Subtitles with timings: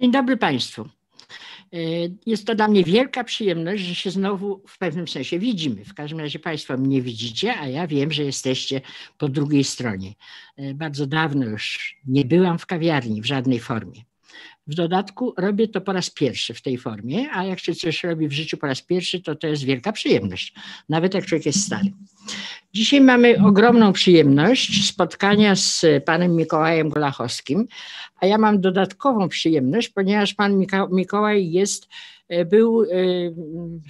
[0.00, 0.88] Dzień dobry Państwu.
[1.72, 1.78] E,
[2.26, 5.84] jest to dla mnie wielka przyjemność, że się znowu w pewnym sensie widzimy.
[5.84, 8.80] W każdym razie Państwo mnie widzicie, a ja wiem, że jesteście
[9.18, 10.14] po drugiej stronie.
[10.56, 14.02] E, bardzo dawno już nie byłam w kawiarni w żadnej formie.
[14.66, 18.28] W dodatku robię to po raz pierwszy w tej formie, a jak się coś robi
[18.28, 20.54] w życiu po raz pierwszy, to to jest wielka przyjemność,
[20.88, 21.92] nawet jak człowiek jest stary.
[22.72, 27.66] Dzisiaj mamy ogromną przyjemność spotkania z panem Mikołajem Golachowskim,
[28.20, 31.88] a ja mam dodatkową przyjemność, ponieważ pan Mikołaj jest
[32.28, 32.86] E, był e,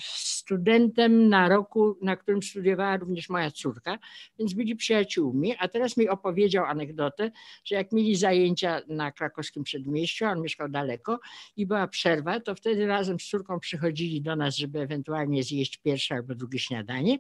[0.01, 3.99] studentem na roku, na którym studiowała również moja córka,
[4.39, 7.31] więc byli przyjaciółmi, a teraz mi opowiedział anegdotę,
[7.65, 11.21] że jak mieli zajęcia na krakowskim przedmieściu, on mieszkał daleko
[11.57, 16.15] i była przerwa, to wtedy razem z córką przychodzili do nas, żeby ewentualnie zjeść pierwsze
[16.15, 17.19] albo drugie śniadanie,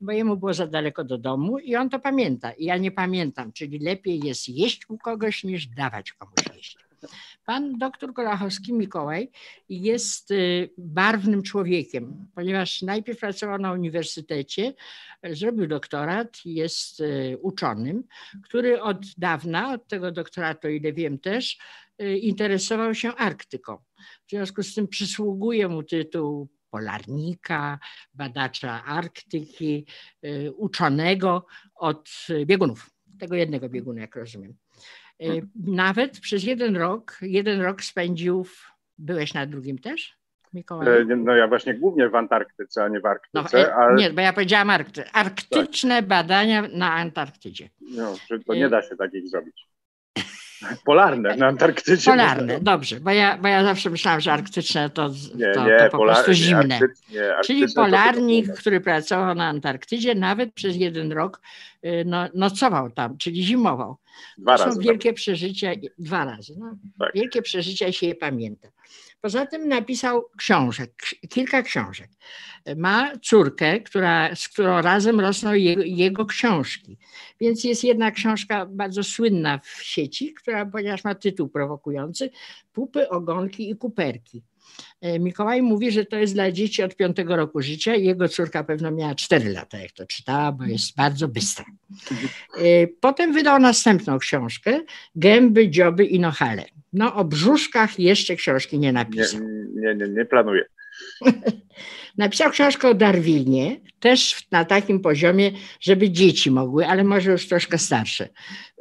[0.00, 2.52] bo jemu było za daleko do domu i on to pamięta.
[2.52, 6.76] I ja nie pamiętam, czyli lepiej jest jeść u kogoś niż dawać komuś jeść.
[7.44, 9.30] Pan doktor Golachowski Mikołaj
[9.68, 14.74] jest y, barwnym człowiekiem, ponieważ najpierw pracował na uniwersytecie,
[15.30, 18.04] zrobił doktorat, jest y, uczonym,
[18.42, 21.58] który od dawna, od tego doktoratu, ile wiem też,
[22.02, 23.76] y, interesował się Arktyką.
[24.26, 27.78] W związku z tym przysługuje mu tytuł polarnika,
[28.14, 29.86] badacza Arktyki,
[30.56, 32.10] uczonego od
[32.44, 34.54] biegunów, tego jednego bieguna, jak rozumiem.
[35.22, 40.16] Y, nawet przez jeden rok, jeden rok spędził, w, byłeś na drugim też?
[40.52, 40.88] Mikołaj?
[40.88, 43.62] E, no ja właśnie głównie w Antarktyce, a nie w Arktyce.
[43.62, 43.94] No, ale...
[43.94, 45.10] Nie, bo ja powiedziałam Arkty...
[45.12, 46.06] arktyczne tak.
[46.06, 47.68] badania na Antarktydzie.
[47.80, 48.14] No,
[48.46, 49.66] to nie da się takich zrobić.
[50.84, 52.10] Polarne na Antarktydzie.
[52.10, 55.90] Polarne, dobrze, bo ja, bo ja zawsze myślałam, że arktyczne to, nie, to, nie, to
[55.90, 56.80] po prostu zimne.
[57.44, 61.40] Czyli polarnik, który pracował na Antarktydzie, nawet przez jeden rok
[61.84, 63.96] y, no, nocował tam, czyli zimował.
[64.38, 64.76] Dwa to razy.
[64.76, 65.16] są wielkie tak.
[65.16, 66.54] przeżycia, dwa razy.
[66.58, 67.14] No, tak.
[67.14, 68.68] Wielkie przeżycia się je pamięta.
[69.26, 72.10] Poza tym napisał książek, kilka książek.
[72.76, 76.98] Ma córkę, która, z którą razem rosną jego, jego, książki.
[77.40, 82.30] Więc jest jedna książka bardzo słynna w sieci, która, ponieważ ma tytuł prowokujący,
[82.72, 84.42] Pupy, ogonki i kuperki.
[85.00, 88.90] E, Mikołaj mówi, że to jest dla dzieci od piątego roku życia jego córka pewno
[88.90, 91.64] miała cztery lata, jak to czytała, bo jest bardzo bystra.
[92.58, 94.80] E, potem wydał następną książkę,
[95.16, 96.64] Gęby, dzioby i nohale.
[96.92, 99.40] No o brzuszkach jeszcze książki nie napisał.
[99.40, 100.64] Nie, nie, nie, nie planuję.
[102.18, 107.78] Napisał książkę o Darwinie, też na takim poziomie, żeby dzieci mogły, ale może już troszkę
[107.78, 108.28] starsze,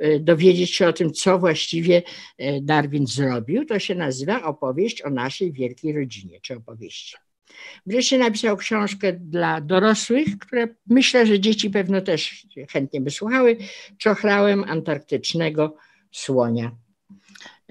[0.03, 2.03] y, dowiedzieć się o tym, co właściwie
[2.41, 3.65] y, Darwin zrobił.
[3.65, 7.15] To się nazywa Opowieść o naszej wielkiej rodzinie, czy opowieści.
[7.85, 13.57] Wreszcie napisał książkę dla dorosłych, które myślę, że dzieci pewno też chętnie by słuchały,
[13.97, 15.75] Czochrałem antarktycznego
[16.11, 16.84] słonia.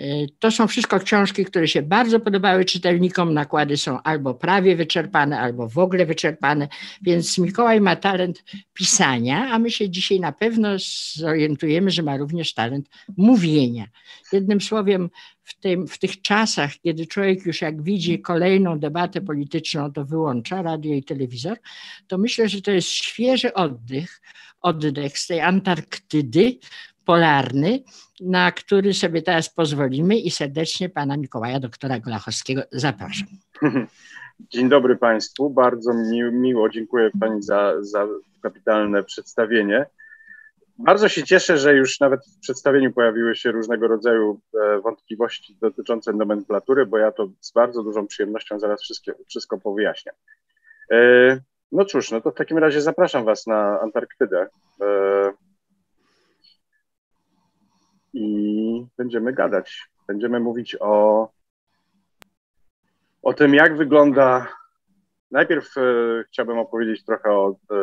[0.00, 3.34] Y, to są wszystko książki, które się bardzo podobały czytelnikom.
[3.34, 6.68] Nakłady są albo prawie wyczerpane, albo w ogóle wyczerpane,
[7.02, 10.68] więc Mikołaj ma talent pisania, a my się dzisiaj na pewno
[11.14, 13.86] zorientujemy, że ma również talent mówienia.
[14.32, 15.10] Jednym słowem,
[15.42, 20.62] w, tym, w tych czasach, kiedy człowiek już jak widzi kolejną debatę polityczną, to wyłącza
[20.62, 21.58] radio i telewizor,
[22.06, 24.20] to myślę, że to jest świeży oddech,
[24.60, 26.58] oddech z tej Antarktydy,
[27.04, 27.82] polarny,
[28.20, 33.28] na który sobie teraz pozwolimy i serdecznie pana Mikołaja doktora Golachowskiego zapraszam.
[34.52, 38.06] Dzień dobry Państwu, bardzo mi, miło, dziękuję Pani za, za
[38.42, 39.86] kapitalne przedstawienie.
[40.78, 46.12] Bardzo się cieszę, że już nawet w przedstawieniu pojawiły się różnego rodzaju e, wątpliwości dotyczące
[46.12, 48.80] nomenklatury, bo ja to z bardzo dużą przyjemnością zaraz
[49.28, 50.14] wszystko powyjaśniam.
[50.90, 51.40] E,
[51.72, 54.46] no cóż, no to w takim razie zapraszam Was na Antarktydę.
[58.14, 59.88] I będziemy gadać.
[60.08, 61.28] Będziemy mówić o,
[63.22, 64.48] o tym, jak wygląda.
[65.30, 65.80] Najpierw e,
[66.28, 67.76] chciałbym opowiedzieć trochę o, e,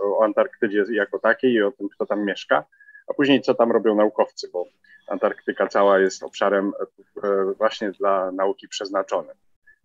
[0.00, 2.64] o Antarktydzie jako takiej i o tym, kto tam mieszka,
[3.08, 4.64] a później co tam robią naukowcy, bo
[5.08, 6.72] Antarktyka cała jest obszarem
[7.24, 9.36] e, właśnie dla nauki przeznaczonym.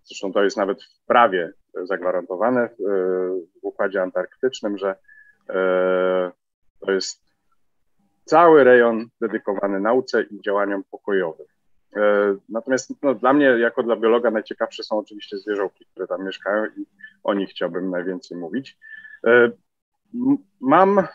[0.03, 1.51] Zresztą to jest nawet w prawie
[1.83, 2.77] zagwarantowane w,
[3.61, 4.95] w Układzie Antarktycznym, że
[6.79, 7.30] to jest
[8.25, 11.45] cały rejon dedykowany nauce i działaniom pokojowym.
[11.95, 12.01] E,
[12.49, 16.85] natomiast no, dla mnie, jako dla biologa, najciekawsze są oczywiście zwierzołki, które tam mieszkają i
[17.23, 18.77] o nich chciałbym najwięcej mówić.
[19.27, 19.51] E,
[20.61, 21.07] mam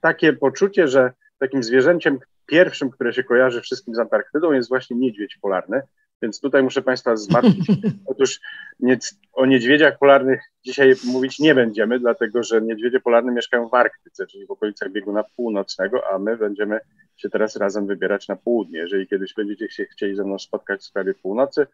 [0.00, 5.38] takie poczucie, że takim zwierzęciem pierwszym, które się kojarzy wszystkim z Antarktydą, jest właśnie niedźwiedź
[5.42, 5.82] polarny.
[6.22, 7.66] Więc tutaj muszę Państwa zmartwić.
[8.06, 8.40] Otóż
[8.80, 8.98] nie,
[9.32, 14.46] o niedźwiedziach polarnych dzisiaj mówić nie będziemy, dlatego że niedźwiedzie polarne mieszkają w Arktyce, czyli
[14.46, 16.80] w okolicach bieguna północnego, a my będziemy
[17.16, 18.78] się teraz razem wybierać na południe.
[18.78, 21.66] Jeżeli kiedyś będziecie się chcieli ze mną spotkać w sprawie północy,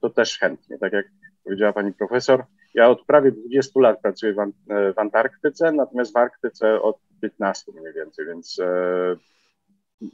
[0.00, 0.78] to też chętnie.
[0.78, 1.06] Tak jak
[1.44, 6.16] powiedziała pani profesor, ja od prawie 20 lat pracuję w, e, w Antarktyce, natomiast w
[6.16, 9.16] Arktyce od 15 mniej więcej, więc e,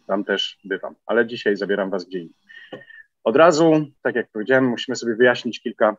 [0.07, 0.95] tam też bywam.
[1.07, 2.48] Ale dzisiaj zabieram was gdzie indziej.
[3.29, 5.97] Od razu, tak jak powiedziałem, musimy sobie wyjaśnić kilka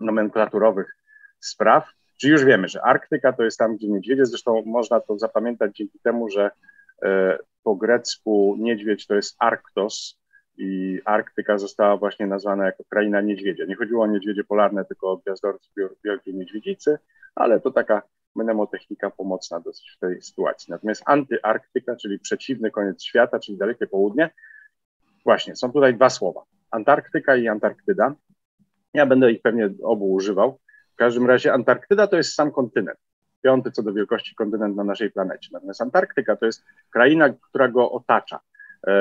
[0.00, 0.96] nomenklaturowych
[1.40, 1.88] spraw.
[2.20, 5.98] Czy już wiemy, że Arktyka to jest tam, gdzie niedźwiedzie, zresztą można to zapamiętać dzięki
[5.98, 6.50] temu, że
[7.02, 10.20] e, po grecku niedźwiedź to jest Arktos
[10.56, 13.64] i Arktyka została właśnie nazwana jako kraina niedźwiedzia.
[13.64, 15.72] Nie chodziło o niedźwiedzie polarne, tylko o gwiazdorców
[16.04, 16.98] Wielkiej Niedźwiedzicy,
[17.34, 18.02] ale to taka
[18.34, 20.70] mnemotechnika pomocna dosyć w tej sytuacji.
[20.70, 24.30] Natomiast antyarktyka, czyli przeciwny koniec świata, czyli dalekie południe,
[25.24, 26.42] właśnie są tutaj dwa słowa.
[26.70, 28.14] Antarktyka i Antarktyda.
[28.94, 30.58] Ja będę ich pewnie obu używał.
[30.92, 32.98] W każdym razie Antarktyda to jest sam kontynent.
[33.42, 35.48] Piąty co do wielkości kontynent na naszej planecie.
[35.52, 38.40] Natomiast Antarktyka to jest kraina, która go otacza,
[38.86, 38.92] e,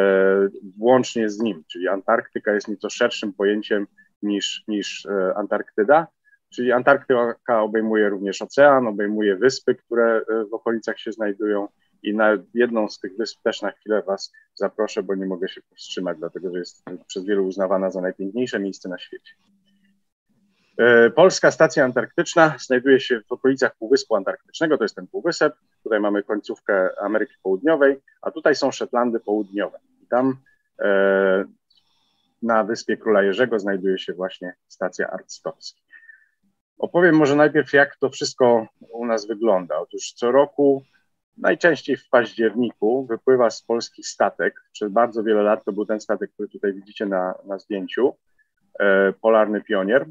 [0.78, 1.64] włącznie z nim.
[1.72, 3.88] Czyli Antarktyka jest nieco szerszym pojęciem
[4.22, 6.08] niż, niż e, Antarktyda.
[6.50, 11.68] Czyli Antarktyka obejmuje również ocean, obejmuje wyspy, które e, w okolicach się znajdują.
[12.04, 15.62] I na jedną z tych wysp też na chwilę Was zaproszę, bo nie mogę się
[15.62, 19.34] powstrzymać, dlatego że jest przez wielu uznawana za najpiękniejsze miejsce na świecie.
[20.78, 25.56] E, Polska Stacja Antarktyczna znajduje się w okolicach Półwyspu Antarktycznego, to jest ten półwysep.
[25.84, 29.80] Tutaj mamy końcówkę Ameryki Południowej, a tutaj są Szetlandy Południowe.
[30.04, 30.38] I tam
[30.80, 31.46] e,
[32.42, 35.82] na wyspie Króla Jerzego znajduje się właśnie stacja Arctowska.
[36.78, 39.80] Opowiem może najpierw, jak to wszystko u nas wygląda.
[39.80, 40.84] Otóż co roku,
[41.38, 44.64] najczęściej w październiku, wypływa z Polski statek.
[44.72, 48.14] Przez bardzo wiele lat to był ten statek, który tutaj widzicie na, na zdjęciu,
[48.80, 50.06] e, Polarny Pionier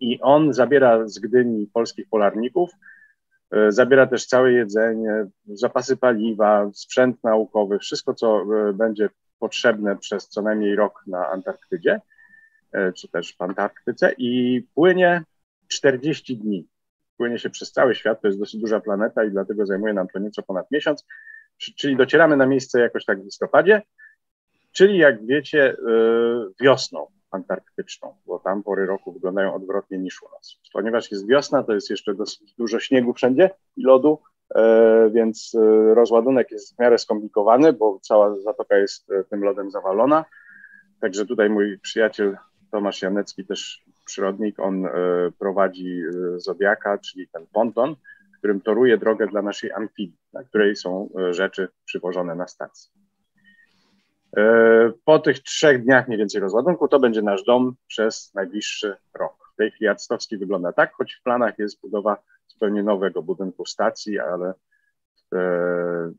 [0.00, 2.70] i on zabiera z Gdyni polskich polarników,
[3.50, 10.28] e, zabiera też całe jedzenie, zapasy paliwa, sprzęt naukowy, wszystko, co e, będzie potrzebne przez
[10.28, 12.00] co najmniej rok na Antarktydzie,
[12.72, 15.22] e, czy też w Antarktyce i płynie
[15.68, 16.68] 40 dni.
[17.16, 20.18] Płynie się przez cały świat, to jest dosyć duża planeta i dlatego zajmuje nam to
[20.18, 21.04] nieco ponad miesiąc,
[21.76, 23.82] czyli docieramy na miejsce jakoś tak w listopadzie,
[24.72, 25.76] czyli jak wiecie
[26.60, 30.56] wiosną antarktyczną, bo tam pory roku wyglądają odwrotnie niż u nas.
[30.72, 34.18] Ponieważ jest wiosna, to jest jeszcze dosyć dużo śniegu wszędzie i lodu,
[34.54, 40.24] e, więc e, rozładunek jest w miarę skomplikowany, bo cała zatoka jest tym lodem zawalona.
[41.00, 42.36] Także tutaj mój przyjaciel
[42.70, 44.88] Tomasz Janecki, też przyrodnik, on
[45.38, 46.02] prowadzi
[46.36, 47.96] Zodiaka, czyli ten ponton,
[48.38, 52.90] którym toruje drogę dla naszej amfibii, na której są rzeczy przywożone na stacji.
[54.36, 59.50] E, po tych trzech dniach mniej więcej rozładunku to będzie nasz dom przez najbliższy rok.
[59.54, 62.16] W tej chwili Actowski wygląda tak, choć w planach jest budowa
[62.46, 64.54] zupełnie nowego budynku stacji, ale
[65.34, 65.38] e,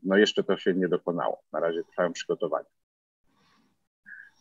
[0.02, 1.42] no jeszcze to się nie dokonało.
[1.52, 2.68] Na razie trwają przygotowania.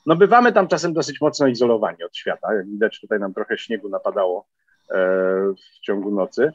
[0.06, 2.54] No bywamy tam czasem dosyć mocno izolowani od świata.
[2.54, 4.46] Jak widać, tutaj nam trochę śniegu napadało
[4.92, 4.96] e,
[5.54, 6.52] w ciągu nocy.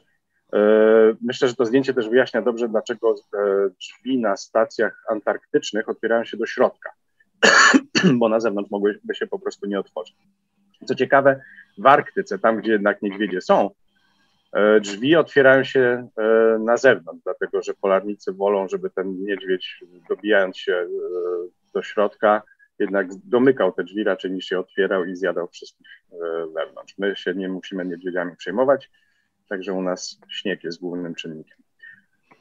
[1.21, 3.15] Myślę, że to zdjęcie też wyjaśnia dobrze, dlaczego
[3.79, 6.91] drzwi na stacjach antarktycznych otwierają się do środka.
[8.19, 10.15] bo na zewnątrz mogłyby się po prostu nie otworzyć.
[10.85, 11.41] Co ciekawe,
[11.77, 13.69] w Arktyce, tam gdzie jednak niedźwiedzie są,
[14.53, 20.57] e, drzwi otwierają się e, na zewnątrz, dlatego że polarnicy wolą, żeby ten niedźwiedź, dobijając
[20.57, 20.87] się e,
[21.73, 22.41] do środka,
[22.81, 25.87] jednak domykał te drzwi raczej niż się otwierał i zjadał wszystkich
[26.55, 26.97] wewnątrz.
[26.97, 28.91] My się nie musimy niedźwiedziami przejmować,
[29.49, 31.57] także u nas śnieg jest głównym czynnikiem.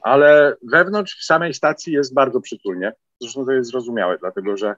[0.02, 2.92] Ale wewnątrz w samej stacji jest bardzo przytulnie.
[3.20, 4.74] Zresztą to jest zrozumiałe, dlatego że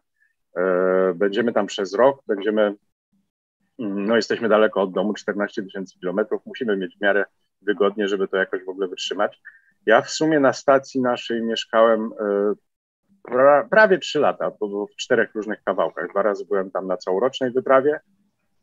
[0.56, 2.62] E, będziemy tam przez rok, będziemy,
[3.78, 7.24] mm, no jesteśmy daleko od domu, 14 tysięcy kilometrów, musimy mieć w miarę
[7.62, 9.40] wygodnie, żeby to jakoś w ogóle wytrzymać.
[9.86, 12.52] Ja w sumie na stacji naszej mieszkałem e,
[13.22, 16.10] pra, prawie 3 lata, bo w czterech różnych kawałkach.
[16.10, 18.00] Dwa razy byłem tam na całorocznej wyprawie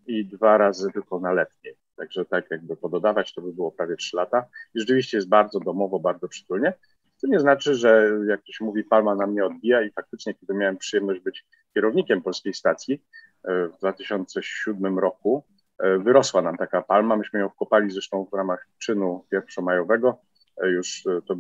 [0.08, 1.76] i dwa razy tylko na letniej.
[1.98, 4.46] Także tak jakby pododawać, to by było prawie 3 lata.
[4.76, 6.74] I rzeczywiście jest bardzo domowo, bardzo przytulnie.
[7.22, 10.54] To nie znaczy, że jak to się mówi, palma na mnie odbija i faktycznie, kiedy
[10.54, 13.04] miałem przyjemność być kierownikiem polskiej stacji
[13.44, 15.44] e, w 2007 roku,
[15.80, 17.16] e, wyrosła nam taka palma.
[17.16, 20.18] Myśmy ją wkopali zresztą w ramach czynu pierwszomajowego.
[20.64, 21.36] E, już to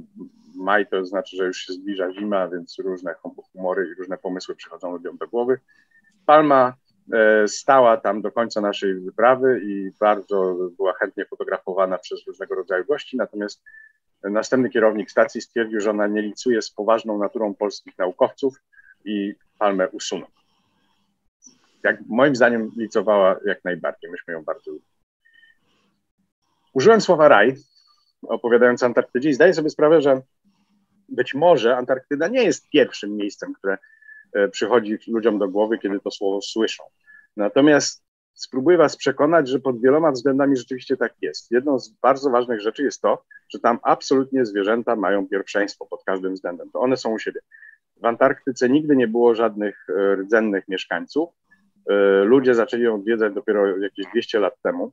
[0.55, 3.15] maj to znaczy, że już się zbliża zima, więc różne
[3.53, 5.59] humory i różne pomysły przychodzą ludziom do głowy.
[6.25, 6.73] Palma
[7.47, 13.17] stała tam do końca naszej wyprawy i bardzo była chętnie fotografowana przez różnego rodzaju gości,
[13.17, 13.63] natomiast
[14.23, 18.61] następny kierownik stacji stwierdził, że ona nie licuje z poważną naturą polskich naukowców
[19.05, 20.27] i palmę usunął.
[21.83, 24.89] Jak moim zdaniem licowała jak najbardziej, myśmy ją bardzo lubili.
[26.73, 27.55] Użyłem słowa raj,
[28.21, 30.21] opowiadając o Antarktydzie i zdaję sobie sprawę, że
[31.09, 33.77] być może Antarktyda nie jest pierwszym miejscem, które
[34.33, 36.83] e, przychodzi ludziom do głowy, kiedy to słowo słyszą.
[37.37, 41.51] Natomiast spróbuję Was przekonać, że pod wieloma względami rzeczywiście tak jest.
[41.51, 46.33] Jedną z bardzo ważnych rzeczy jest to, że tam absolutnie zwierzęta mają pierwszeństwo pod każdym
[46.33, 46.71] względem.
[46.71, 47.39] To one są u siebie.
[48.01, 51.29] W Antarktyce nigdy nie było żadnych e, rdzennych mieszkańców.
[51.89, 54.91] E, ludzie zaczęli ją odwiedzać dopiero jakieś 200 lat temu.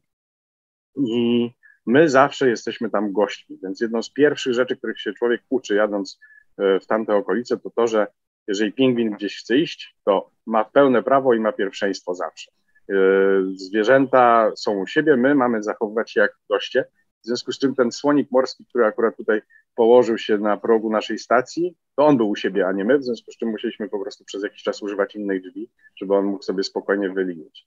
[0.97, 1.51] I
[1.87, 3.59] my zawsze jesteśmy tam gośćmi.
[3.63, 6.19] Więc jedną z pierwszych rzeczy, których się człowiek uczy, jadąc
[6.59, 8.07] e, w tamte okolice, to to, że
[8.49, 12.51] jeżeli pingwin gdzieś chce iść, to ma pełne prawo i ma pierwszeństwo zawsze.
[12.91, 12.95] E,
[13.55, 16.85] zwierzęta są u siebie, my mamy zachowywać się jak goście.
[17.23, 19.43] W związku z czym ten słonik morski, który akurat tutaj
[19.75, 23.05] położył się na progu naszej stacji, to on był u siebie, a nie my, w
[23.05, 26.43] związku z czym musieliśmy po prostu przez jakiś czas używać innych drzwi, żeby on mógł
[26.43, 27.67] sobie spokojnie wylinić.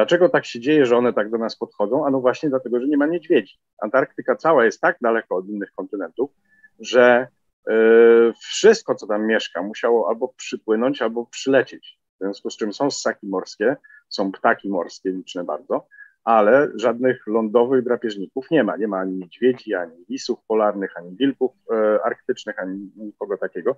[0.00, 2.06] Dlaczego tak się dzieje, że one tak do nas podchodzą?
[2.06, 3.58] A no właśnie dlatego, że nie ma niedźwiedzi.
[3.82, 6.30] Antarktyka cała jest tak daleko od innych kontynentów,
[6.78, 7.28] że
[7.66, 11.98] yy, wszystko, co tam mieszka, musiało albo przypłynąć, albo przylecieć.
[12.14, 13.76] W związku z czym są ssaki morskie,
[14.08, 15.86] są ptaki morskie, liczne bardzo,
[16.24, 18.76] ale żadnych lądowych drapieżników nie ma.
[18.76, 23.76] Nie ma ani niedźwiedzi, ani lisów polarnych, ani wilków e, arktycznych, ani nikogo takiego.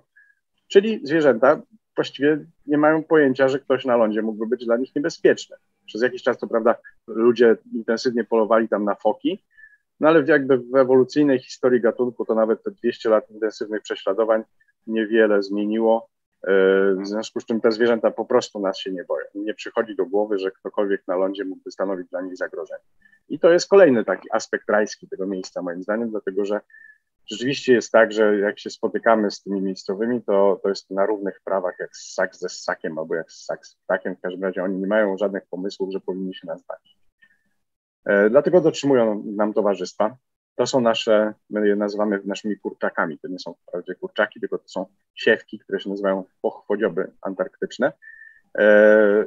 [0.67, 1.61] Czyli zwierzęta
[1.95, 5.55] właściwie nie mają pojęcia, że ktoś na lądzie mógłby być dla nich niebezpieczny.
[5.85, 6.75] Przez jakiś czas, to prawda,
[7.07, 9.43] ludzie intensywnie polowali tam na foki,
[9.99, 14.43] no ale jakby w ewolucyjnej historii gatunku to nawet te 200 lat intensywnych prześladowań
[14.87, 16.09] niewiele zmieniło.
[16.43, 16.51] E,
[16.95, 19.25] w związku z czym te zwierzęta po prostu nas się nie boją.
[19.35, 22.83] Nie przychodzi do głowy, że ktokolwiek na lądzie mógłby stanowić dla nich zagrożenie.
[23.29, 26.61] I to jest kolejny taki aspekt rajski tego miejsca, moim zdaniem, dlatego że
[27.31, 31.41] rzeczywiście jest tak, że jak się spotykamy z tymi miejscowymi, to, to jest na równych
[31.41, 34.15] prawach jak ssak ze ssakiem albo jak ssak z ptakiem.
[34.15, 36.63] W każdym razie oni nie mają żadnych pomysłów, że powinni się nas.
[38.05, 40.17] E, dlatego dotrzymują nam towarzystwa.
[40.55, 43.19] To są nasze, my je nazywamy naszymi kurczakami.
[43.19, 47.93] To nie są wprawdzie kurczaki, tylko to są siewki, które się nazywają pochwodzioby antarktyczne.
[48.57, 49.25] E,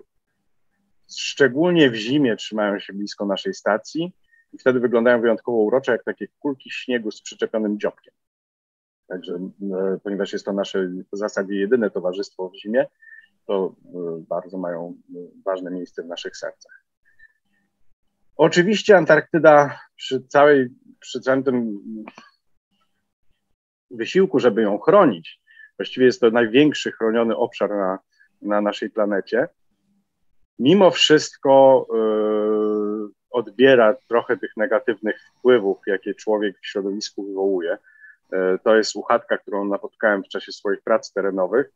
[1.17, 4.13] szczególnie w zimie trzymają się blisko naszej stacji
[4.57, 8.15] i wtedy wyglądają wyjątkowo urocze, jak takie kulki śniegu z przyczepionym dziobkiem.
[9.09, 12.87] Także, e, ponieważ jest to nasze w zasadzie jedyne towarzystwo w zimie,
[13.47, 16.85] to e, bardzo mają e, ważne miejsce w naszych sercach.
[18.37, 20.69] Oczywiście Antarktyda przy, całej,
[21.01, 21.79] przy całym tym
[23.91, 25.41] wysiłku, żeby ją chronić,
[25.79, 27.99] właściwie jest to największy chroniony obszar na,
[28.43, 29.49] na naszej planecie,
[30.59, 31.87] mimo wszystko
[33.37, 37.79] odbiera trochę tych negatywnych wpływów, jakie człowiek w środowisku wywołuje.
[38.33, 41.73] E, to jest słuchatka, którą napotkałem w czasie swoich prac terenowych.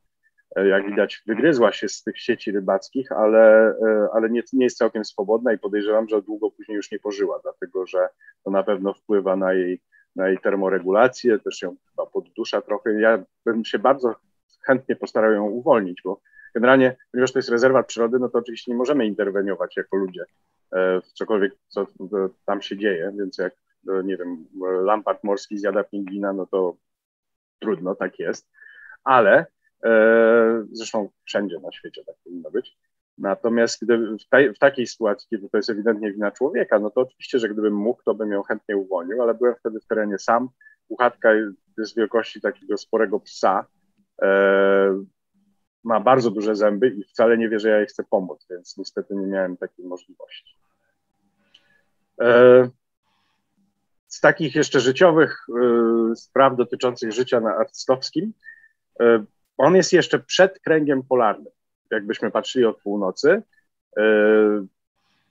[0.56, 4.78] E, jak widać, wygryzła się z tych sieci rybackich, ale, e, ale nie, nie jest
[4.78, 8.08] całkiem swobodna i podejrzewam, że długo później już nie pożyła, dlatego że
[8.44, 9.80] to na pewno wpływa na jej,
[10.16, 13.00] na jej termoregulację, też ją chyba poddusza trochę.
[13.00, 14.14] Ja bym się bardzo
[14.66, 16.20] chętnie postarał ją uwolnić, bo
[16.54, 20.24] generalnie, ponieważ to jest rezerwat przyrody, no to oczywiście nie możemy interweniować jako ludzie
[20.72, 21.86] E, w cokolwiek, co
[22.46, 23.54] tam się dzieje, więc jak,
[23.88, 24.46] e, nie wiem,
[24.84, 26.76] lampart morski zjada pingwina, no to
[27.60, 28.48] trudno, tak jest,
[29.04, 29.46] ale
[29.84, 32.76] e, zresztą wszędzie na świecie tak powinno być.
[33.18, 37.00] Natomiast gdy w, tej, w, takiej sytuacji, kiedy to jest ewidentnie wina człowieka, no to
[37.00, 40.48] oczywiście, że gdybym mógł, to bym ją chętnie uwolnił, ale byłem wtedy w terenie sam.
[40.88, 41.30] Puchatka
[41.78, 43.66] jest wielkości takiego sporego psa.
[44.22, 45.04] E,
[45.84, 49.14] ma bardzo duże zęby i wcale nie wie, że ja jej chcę pomóc, więc niestety
[49.14, 50.56] nie miałem takiej możliwości.
[52.20, 52.68] E,
[54.08, 58.32] z takich jeszcze życiowych e, spraw dotyczących życia na artystowskim,
[59.00, 59.24] e,
[59.58, 61.52] on jest jeszcze przed kręgiem polarnym.
[61.90, 63.42] Jakbyśmy patrzyli od północy,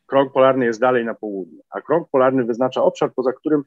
[0.08, 3.64] krąg polarny jest dalej na południe, a krąg polarny wyznacza obszar, poza którym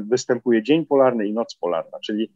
[0.00, 2.32] występuje dzień polarny i noc polarna, czyli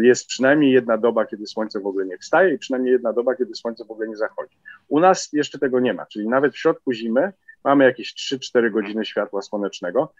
[0.00, 3.54] jest przynajmniej jedna doba, kiedy słońce w ogóle nie wstaje i przynajmniej jedna doba, kiedy
[3.54, 4.56] słońce w ogóle nie zachodzi.
[4.88, 7.32] U nas jeszcze tego nie ma, czyli nawet w środku zimy
[7.64, 10.12] mamy jakieś 3-4 godziny światła słonecznego.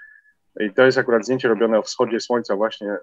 [0.60, 2.98] I to jest akurat zdjęcie robione o wschodzie słońca właśnie e,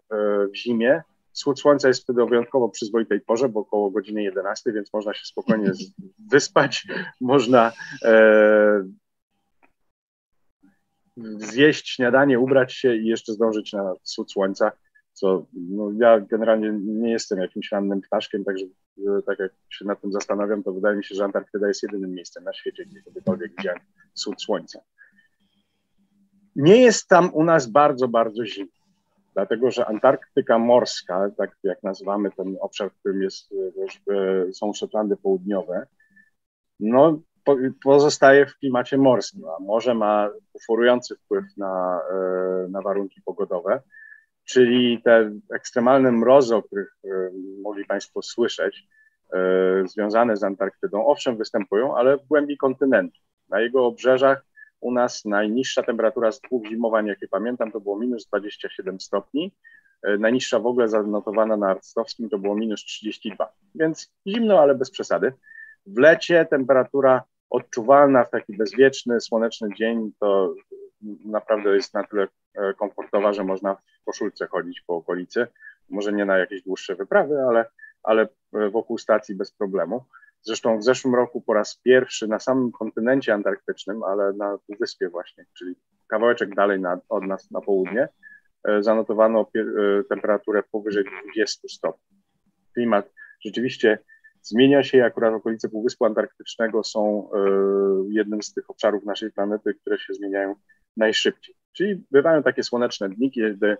[0.54, 1.02] w zimie.
[1.34, 5.26] Wschód słońca jest wtedy o wyjątkowo przyzwoitej porze, bo około godziny 11, więc można się
[5.26, 5.72] spokojnie
[6.32, 6.88] wyspać,
[7.22, 7.72] można
[8.06, 8.84] e,
[11.38, 14.72] zjeść śniadanie, ubrać się i jeszcze zdążyć na wschód słońca
[15.14, 18.66] co no, ja generalnie nie jestem jakimś rannym ptaszkiem, także
[19.26, 22.44] tak jak się nad tym zastanawiam, to wydaje mi się, że Antarktyda jest jedynym miejscem
[22.44, 23.80] na świecie, gdzie kiedykolwiek widziałem
[24.14, 24.80] wschód słońca.
[26.56, 28.72] Nie jest tam u nas bardzo, bardzo zimno,
[29.34, 33.54] dlatego że Antarktyka morska, tak jak nazywamy ten obszar, w którym jest,
[34.10, 35.88] e, e, są Szotlandy Południowe,
[36.80, 37.22] no,
[37.84, 42.02] pozostaje w klimacie morskim, a morze ma uforujący wpływ na,
[42.70, 43.82] na warunki pogodowe
[44.46, 47.10] czyli te ekstremalne mrozy, o których e,
[47.62, 48.88] mogli Państwo słyszeć,
[49.34, 49.38] e,
[49.88, 53.20] związane z Antarktydą, owszem, występują, ale w głębi kontynentu.
[53.50, 54.46] Na jego obrzeżach
[54.80, 59.56] u nas najniższa temperatura z dwóch zimowań, jakie pamiętam, to było minus 27 stopni.
[60.04, 64.92] E, najniższa w ogóle zanotowana na Arctowskim to było minus 32, więc zimno, ale bez
[64.92, 65.34] przesady.
[65.86, 70.56] W lecie temperatura odczuwalna w taki bezwieczny, słoneczny dzień to
[71.26, 75.48] naprawdę jest na tyle e, komfortowa, że można w koszulce chodzić po okolicy.
[75.90, 77.66] Może nie na jakieś dłuższe wyprawy, ale,
[78.04, 80.06] ale e, wokół stacji bez problemu.
[80.42, 85.46] Zresztą w zeszłym roku po raz pierwszy na samym kontynencie antarktycznym, ale na wyspie właśnie,
[85.58, 85.76] czyli
[86.08, 88.10] kawałeczek dalej na, od nas na południe,
[88.68, 89.46] e, zanotowano
[90.10, 92.18] temperaturę powyżej 20 stopni.
[92.74, 93.12] Klimat
[93.46, 93.98] rzeczywiście
[94.42, 97.30] zmienia się akurat okolice Półwyspu Antarktycznego są
[98.10, 100.56] jednym z tych obszarów naszej planety, które się zmieniają
[100.98, 101.56] najszybciej.
[101.74, 103.78] Czyli bywają takie słoneczne dni, kiedy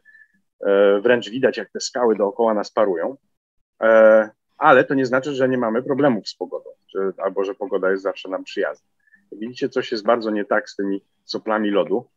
[0.66, 3.18] e, wręcz widać, jak te skały dookoła nas parują,
[3.82, 6.70] e, ale to nie znaczy, że nie mamy problemów z pogodą,
[7.18, 8.88] albo że pogoda jest zawsze nam przyjazna.
[9.32, 12.10] Widzicie, coś jest bardzo nie tak z tymi soplami lodu.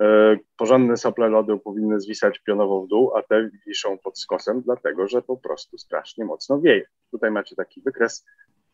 [0.00, 5.08] E, porządne sople lodu powinny zwisać pionowo w dół, a te wiszą pod skosem, dlatego
[5.08, 6.86] że po prostu strasznie mocno wieje.
[7.10, 8.26] Tutaj macie taki wykres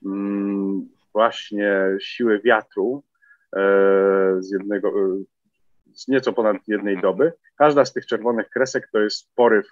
[0.04, 3.02] mm, właśnie siły wiatru
[4.38, 4.92] z jednego,
[5.94, 7.32] z nieco ponad jednej doby.
[7.56, 9.66] Każda z tych czerwonych kresek to jest poryw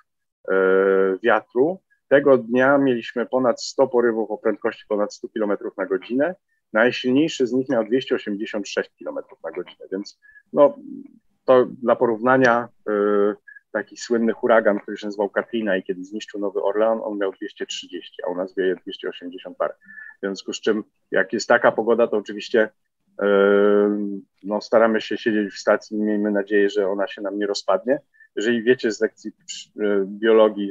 [0.49, 0.54] e,
[1.23, 1.80] wiatru.
[2.08, 6.34] Tego dnia mieliśmy ponad 100 porywów o prędkości ponad 100 km na godzinę.
[6.73, 10.20] Najsilniejszy z nich miał 286 km na godzinę, więc
[10.52, 10.76] no,
[11.44, 12.92] to dla porównania e,
[13.72, 18.22] taki słynny huragan, który się nazywał Katrina i kiedy zniszczył Nowy Orlean, on miał 230,
[18.26, 19.74] a u nas wieje 280 parę.
[20.16, 22.68] W związku z czym, jak jest taka pogoda, to oczywiście
[24.44, 28.00] no, staramy się siedzieć w stacji i miejmy nadzieję, że ona się nam nie rozpadnie.
[28.37, 30.70] Jeżeli wiecie z lekcji e, biologii,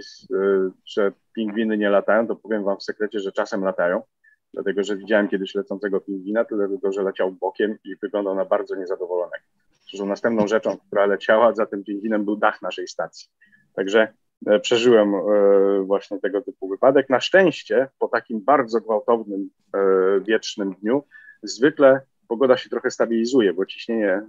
[0.86, 4.02] że pingwiny nie latają, to powiem wam w sekrecie, że czasem latają,
[4.54, 9.44] dlatego że widziałem kiedyś lecącego pingwina, tylko że leciał bokiem i wyglądał na bardzo niezadowolonego.
[9.94, 13.30] Zresztą następną rzeczą, która leciała za tym pingwinem był dach naszej stacji.
[13.76, 14.14] Także
[14.48, 15.14] e, przeżyłem
[15.86, 17.10] właśnie tego typu wypadek.
[17.10, 19.50] Na szczęście po takim bardzo gwałtownym,
[20.28, 21.04] wiecznym dniu
[21.44, 24.26] zwykle pogoda się trochę stabilizuje, bo ciśnienie e,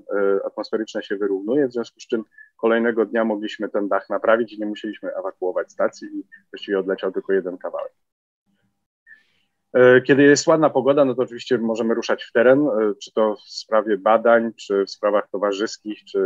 [0.47, 2.25] atmosferyczne się wyrównuje, w związku z czym
[2.57, 7.33] kolejnego dnia mogliśmy ten dach naprawić i nie musieliśmy ewakuować stacji i właściwie odleciał tylko
[7.33, 7.93] jeden kawałek.
[9.75, 13.37] E, kiedy jest ładna pogoda, no to oczywiście możemy ruszać w teren, e, czy to
[13.37, 16.19] w sprawie badań, czy w sprawach towarzyskich, czy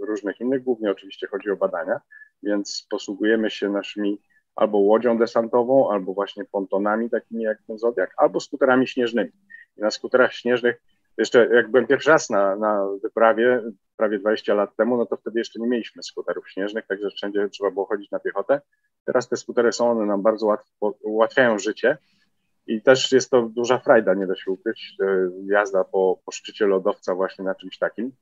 [0.00, 0.62] różnych innych.
[0.62, 2.00] Głównie oczywiście chodzi o badania,
[2.42, 4.20] więc posługujemy się naszymi
[4.56, 9.30] albo łodzią desantową, albo właśnie pontonami takimi jak ten Zodiak, albo skuterami śnieżnymi.
[9.76, 10.82] I na skuterach śnieżnych
[11.18, 13.62] jeszcze jak byłem pierwszy raz na, na wyprawie,
[13.96, 17.70] prawie 20 lat temu, no to wtedy jeszcze nie mieliśmy skuterów śnieżnych, także wszędzie trzeba
[17.70, 18.60] było chodzić na piechotę.
[19.04, 21.98] Teraz te skutery są, one nam bardzo łatwo, ułatwiają życie
[22.66, 26.66] i też jest to duża frajda, nie da się ukryć, e, jazda po, po szczycie
[26.66, 28.12] lodowca właśnie na czymś takim,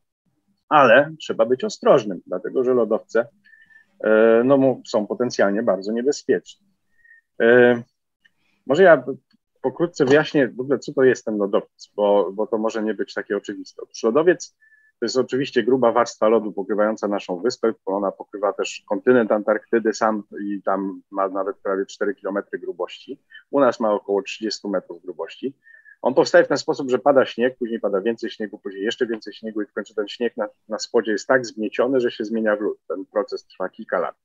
[0.68, 3.28] ale trzeba być ostrożnym, dlatego że lodowce
[4.04, 6.66] e, no, są potencjalnie bardzo niebezpieczne.
[8.66, 9.04] Może ja
[9.62, 13.14] pokrótce wyjaśnię w ogóle, co to jest ten lodowiec, bo, bo to może nie być
[13.14, 13.82] takie oczywiste.
[13.82, 14.56] Otóż lodowiec
[15.04, 19.94] to jest oczywiście gruba warstwa lodu pokrywająca naszą wyspę, bo ona pokrywa też kontynent Antarktydy
[19.94, 23.20] sam i tam ma nawet prawie 4 km grubości.
[23.50, 25.54] U nas ma około 30 metrów grubości.
[26.02, 29.34] On powstaje w ten sposób, że pada śnieg, później pada więcej śniegu, później jeszcze więcej
[29.34, 32.56] śniegu i w końcu ten śnieg na, na spodzie jest tak zgnieciony, że się zmienia
[32.56, 32.78] w lód.
[32.88, 34.16] Ten proces trwa kilka lat.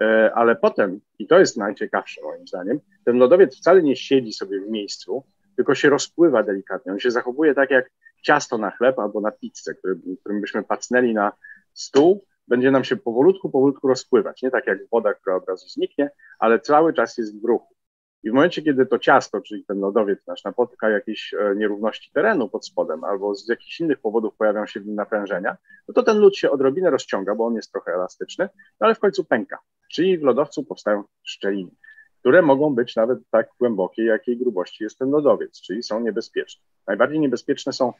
[0.00, 4.60] E, ale potem, i to jest najciekawsze moim zdaniem, ten lodowiec wcale nie siedzi sobie
[4.60, 5.24] w miejscu,
[5.56, 6.92] tylko się rozpływa delikatnie.
[6.92, 7.90] On się zachowuje tak jak
[8.22, 11.32] ciasto na chleb albo na pizzę, którym, którym byśmy pacnęli na
[11.74, 14.42] stół, będzie nam się powolutku, powolutku rozpływać.
[14.42, 17.76] Nie tak jak woda, która od razu zniknie, ale cały czas jest w ruchu.
[18.22, 22.48] I w momencie, kiedy to ciasto, czyli ten lodowiec nasz, napotyka jakieś e, nierówności terenu
[22.48, 25.56] pod spodem albo z jakichś innych powodów pojawią się w nim naprężenia,
[25.88, 28.48] no to ten lód się odrobinę rozciąga, bo on jest trochę elastyczny,
[28.80, 29.58] no ale w końcu pęka.
[29.92, 31.70] Czyli w lodowcu powstają szczeliny,
[32.26, 36.64] które mogą być nawet tak głębokie, jakiej grubości jest ten lodowiec, czyli są niebezpieczne.
[36.86, 37.92] Najbardziej niebezpieczne są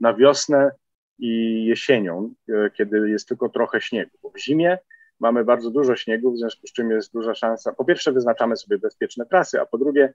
[0.00, 0.70] na wiosnę
[1.18, 4.78] i jesienią, e, kiedy jest tylko trochę śniegu, bo w zimie
[5.20, 7.72] mamy bardzo dużo śniegu, w związku z czym jest duża szansa.
[7.72, 10.14] Po pierwsze, wyznaczamy sobie bezpieczne trasy, a po drugie,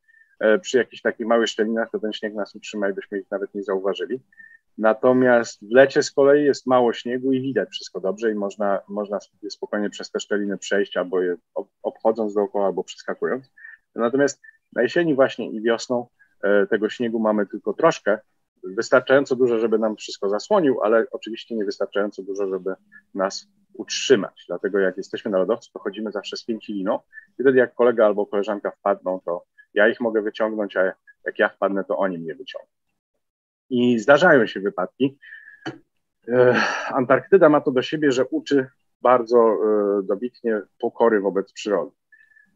[0.62, 3.63] przy jakichś takich małych szczelinach, to ten śnieg nas utrzyma i byśmy ich nawet nie
[3.63, 4.19] zauważyli.
[4.78, 9.19] Natomiast w lecie z kolei jest mało śniegu i widać wszystko dobrze i można, można
[9.49, 11.36] spokojnie przez te szczeliny przejść albo je
[11.84, 13.52] obchodząc dookoła, albo przeskakując.
[13.95, 14.41] Natomiast
[14.73, 16.08] na jesieni właśnie i wiosną
[16.43, 18.19] e, tego śniegu mamy tylko troszkę,
[18.63, 22.73] wystarczająco dużo, żeby nam wszystko zasłonił, ale oczywiście nie wystarczająco dużo, żeby
[23.13, 24.45] nas utrzymać.
[24.47, 26.99] Dlatego jak jesteśmy na lodowcu, to chodzimy zawsze z pięci liną
[27.39, 30.94] i wtedy jak kolega albo koleżanka wpadną, to ja ich mogę wyciągnąć, a
[31.26, 32.70] jak ja wpadnę, to oni mnie wyciągną.
[33.70, 35.18] I zdarzają się wypadki.
[36.28, 38.68] E, Antarktyda ma to do siebie, że uczy
[39.02, 41.92] bardzo e, dobitnie pokory wobec przyrody.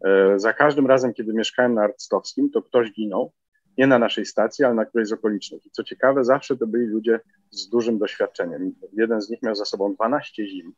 [0.06, 3.32] E, za każdym razem, kiedy mieszkałem na Arctowskim, to ktoś ginął,
[3.78, 5.65] nie na naszej stacji, ale na którejś z okolicznych.
[5.65, 7.19] I co ciekawe, zawsze to byli ludzie
[7.52, 8.76] z dużym doświadczeniem.
[8.93, 10.73] Jeden z nich miał za sobą 12 zim.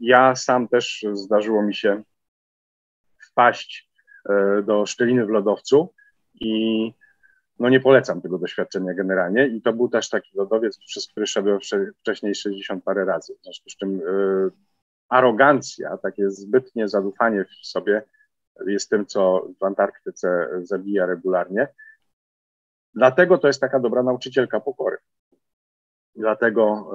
[0.00, 2.02] Ja sam też zdarzyło mi się
[3.30, 3.93] wpaść
[4.62, 5.92] do szczeliny w lodowcu
[6.40, 6.92] i
[7.58, 11.58] no nie polecam tego doświadczenia generalnie i to był też taki lodowiec, przez który szedłem
[12.00, 14.50] wcześniej 60 parę razy, w związku z czym y,
[15.08, 18.02] arogancja, takie zbytnie zadufanie w sobie
[18.66, 21.68] jest tym, co w Antarktyce zabija regularnie.
[22.94, 24.96] Dlatego to jest taka dobra nauczycielka pokory.
[26.16, 26.92] Dlatego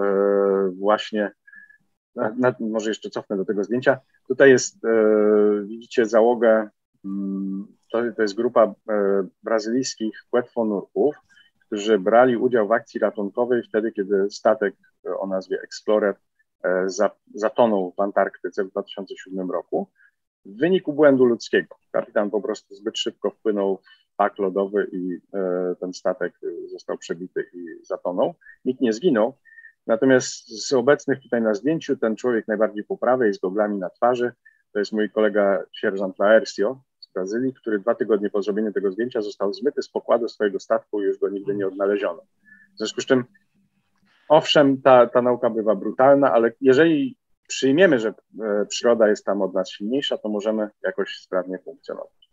[0.68, 1.32] y, właśnie,
[2.15, 4.00] na, na, może jeszcze cofnę do tego zdjęcia.
[4.28, 4.78] Tutaj jest,
[5.63, 6.70] widzicie, załogę
[7.91, 8.73] to, to jest grupa e,
[9.43, 11.15] brazylijskich płetwonurków,
[11.65, 14.75] którzy brali udział w akcji ratunkowej wtedy, kiedy statek
[15.19, 16.15] o nazwie Explorer
[16.63, 16.85] e,
[17.35, 19.89] zatonął w Antarktyce w 2007 roku
[20.45, 21.75] w wyniku błędu ludzkiego.
[21.91, 23.77] Kapitan po prostu zbyt szybko wpłynął
[24.13, 26.39] w pak lodowy i e, ten statek
[26.71, 28.35] został przebity i zatonął.
[28.65, 29.38] Nikt nie zginął.
[29.88, 34.31] Natomiast z obecnych tutaj na zdjęciu ten człowiek najbardziej po prawej z goglami na twarzy
[34.73, 36.81] to jest mój kolega sierżant Laercio,
[37.19, 41.05] Brazylii, który dwa tygodnie po zrobieniu tego zdjęcia został zmyty z pokładu swojego statku i
[41.05, 42.21] już go nigdy nie odnaleziono.
[42.75, 43.23] W związku z czym,
[44.29, 49.53] owszem, ta, ta nauka bywa brutalna, ale jeżeli przyjmiemy, że e, przyroda jest tam od
[49.53, 52.29] nas silniejsza, to możemy jakoś sprawnie funkcjonować.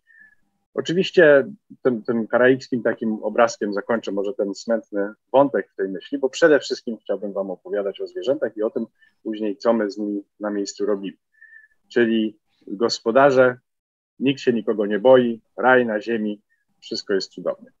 [0.73, 1.47] Oczywiście
[1.83, 6.59] tym, tym karaibskim takim obrazkiem zakończę może ten smętny wątek w tej myśli, bo przede
[6.59, 8.85] wszystkim chciałbym Wam opowiadać o zwierzętach i o tym
[9.23, 11.17] później, co my z nimi na miejscu robimy.
[11.89, 13.57] Czyli gospodarze
[14.19, 16.41] nikt się nikogo nie boi, raj na ziemi,
[16.79, 17.71] wszystko jest cudowne.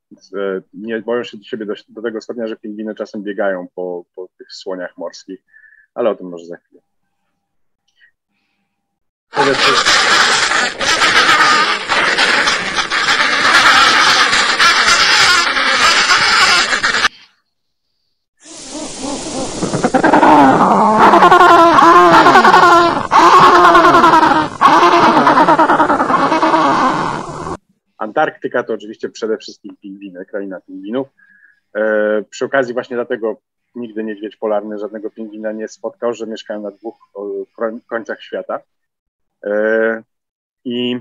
[0.73, 4.27] Nie boją się do siebie do, do tego stopnia, że pingwiny czasem biegają po, po
[4.37, 5.43] tych słoniach morskich,
[5.93, 6.81] ale o tym może za chwilę.
[28.17, 31.07] Antarktyka to oczywiście przede wszystkim pingwiny, kraina pingwinów.
[31.75, 33.41] E, przy okazji właśnie dlatego
[33.75, 36.95] nigdy niedźwiedź polarny żadnego pingwina nie spotkał, że mieszkają na dwóch
[37.89, 38.59] końcach świata.
[39.45, 40.03] E,
[40.65, 40.99] I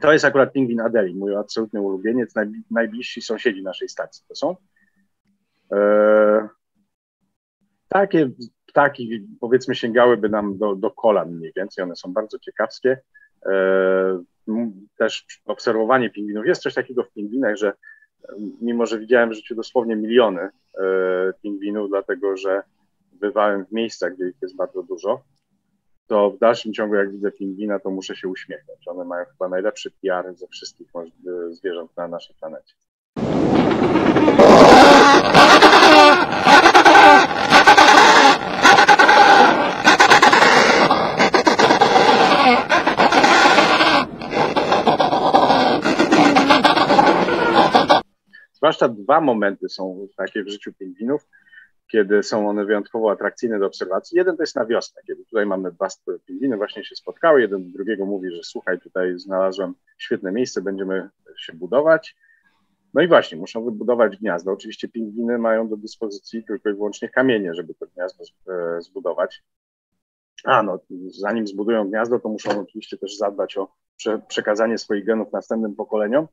[0.00, 2.34] to jest akurat pingwin Adeli, mój absolutny ulubieniec,
[2.70, 4.56] najbliżsi sąsiedzi naszej stacji to są.
[5.72, 6.48] E,
[7.88, 8.30] takie
[8.66, 12.98] ptaki, powiedzmy, sięgałyby nam do, do kolan mniej więcej, one są bardzo ciekawskie
[14.98, 16.46] też obserwowanie pingwinów.
[16.46, 17.72] Jest coś takiego w pingwinach, że
[18.60, 20.50] mimo, że widziałem w życiu dosłownie miliony e,
[21.42, 22.62] pingwinów, dlatego że
[23.12, 25.22] bywałem w miejscach, gdzie ich jest bardzo dużo,
[26.06, 28.88] to w dalszym ciągu, jak widzę pingwina, to muszę się uśmiechnąć.
[28.88, 30.88] One mają chyba najlepszy PR ze wszystkich
[31.50, 32.74] zwierząt na naszej planecie.
[48.66, 51.28] Zwłaszcza dwa momenty są takie w życiu pingwinów,
[51.92, 54.18] kiedy są one wyjątkowo atrakcyjne do obserwacji.
[54.18, 55.88] Jeden to jest na wiosnę, kiedy tutaj mamy dwa
[56.26, 61.08] pingwiny, właśnie się spotkały, jeden do drugiego mówi, że słuchaj, tutaj znalazłem świetne miejsce, będziemy
[61.38, 62.16] się budować.
[62.94, 64.52] No i właśnie, muszą wybudować gniazdo.
[64.52, 69.42] Oczywiście pingwiny mają do dyspozycji tylko i wyłącznie kamienie, żeby to gniazdo e, zbudować.
[70.44, 70.78] A no,
[71.20, 73.68] zanim zbudują gniazdo, to muszą oczywiście też zadbać o
[74.28, 76.26] przekazanie swoich genów następnym pokoleniom.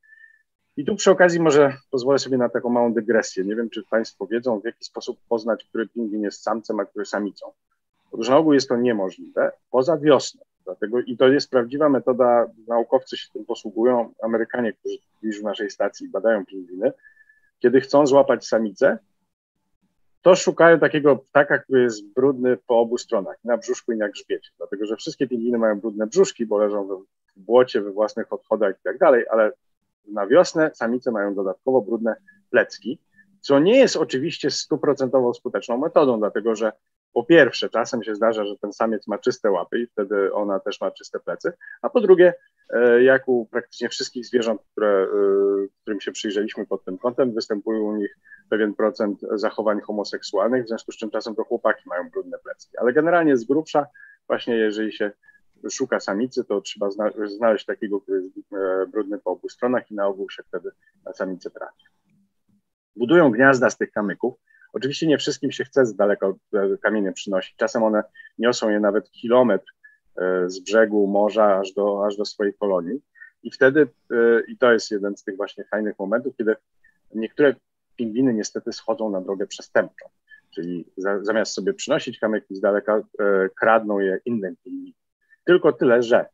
[0.78, 3.44] I tu przy okazji może pozwolę sobie na taką małą dygresję.
[3.44, 7.06] Nie wiem, czy Państwo wiedzą, w jaki sposób poznać, który pingwin jest samcem, a który
[7.06, 7.52] samicą.
[8.12, 10.42] Otóż na ogół jest to niemożliwe poza wiosną.
[10.66, 16.10] Dlatego, I to jest prawdziwa metoda, naukowcy się tym posługują, Amerykanie, którzy w naszej stacji
[16.10, 16.92] badają pingwiny.
[17.60, 18.98] Kiedy chcą złapać samicę,
[20.22, 24.50] to szukają takiego ptaka, który jest brudny po obu stronach, na brzuszku i na grzbiecie.
[24.58, 26.88] Dlatego, że wszystkie pingwiny mają brudne brzuszki, bo leżą
[27.36, 29.52] w błocie, we własnych odchodach i tak dalej, ale
[30.08, 32.16] na wiosnę samice mają dodatkowo brudne
[32.50, 33.00] plecki,
[33.42, 36.72] co nie jest oczywiście stuprocentowo skuteczną metodą, dlatego że
[37.14, 40.82] po pierwsze, czasem się zdarza, że ten samiec ma czyste łapy i wtedy ona też
[40.82, 42.34] ma czyste plecy, a po drugie,
[42.70, 47.80] e, jak u praktycznie wszystkich zwierząt, które, e, którym się przyjrzeliśmy pod tym kątem, występuje
[47.80, 48.18] u nich
[48.50, 52.78] pewien procent zachowań homoseksualnych, w związku z czym czasem to chłopaki mają brudne plecki.
[52.78, 53.86] Ale generalnie z grubsza,
[54.28, 55.12] właśnie jeżeli się
[55.72, 56.90] szuka samicy, to trzeba
[57.26, 60.72] znaleźć takiego, który jest e, brudny po obu stronach i na ogół się wtedy
[61.06, 61.86] na samicę trafi.
[62.96, 64.34] budują gniazda z tych kamyków.
[64.74, 66.38] Oczywiście nie wszystkim się chce z daleko
[66.82, 67.56] kamienie przynosić.
[67.56, 68.04] Czasem one
[68.38, 69.66] niosą je nawet kilometr
[70.16, 73.02] e, z brzegu morza aż do, aż do swojej kolonii.
[73.44, 74.16] I wtedy, e,
[74.48, 76.56] i to jest jeden z tych właśnie fajnych momentów, kiedy
[77.16, 77.56] niektóre
[77.96, 80.10] pingwiny niestety schodzą na drogę przestępczą.
[80.56, 85.03] Czyli za, zamiast sobie przynosić kamyki z daleka, e, kradną je innym pingwinom.
[85.46, 86.26] Tylko tyle, że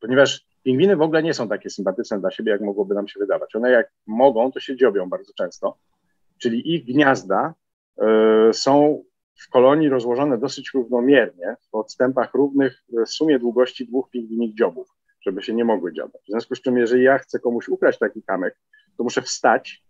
[0.00, 3.56] ponieważ pingwiny w ogóle nie są takie sympatyczne dla siebie, jak mogłoby nam się wydawać.
[3.56, 5.78] One jak mogą, to się dziobią bardzo często
[6.38, 7.54] czyli ich gniazda
[7.98, 14.54] e, są w kolonii rozłożone dosyć równomiernie, w odstępach równych w sumie długości dwóch pingwinich
[14.54, 14.88] dziobów,
[15.20, 16.22] żeby się nie mogły dziobać.
[16.22, 18.58] W związku z czym, jeżeli ja chcę komuś ukraść taki kamek,
[18.98, 19.84] to muszę wstać,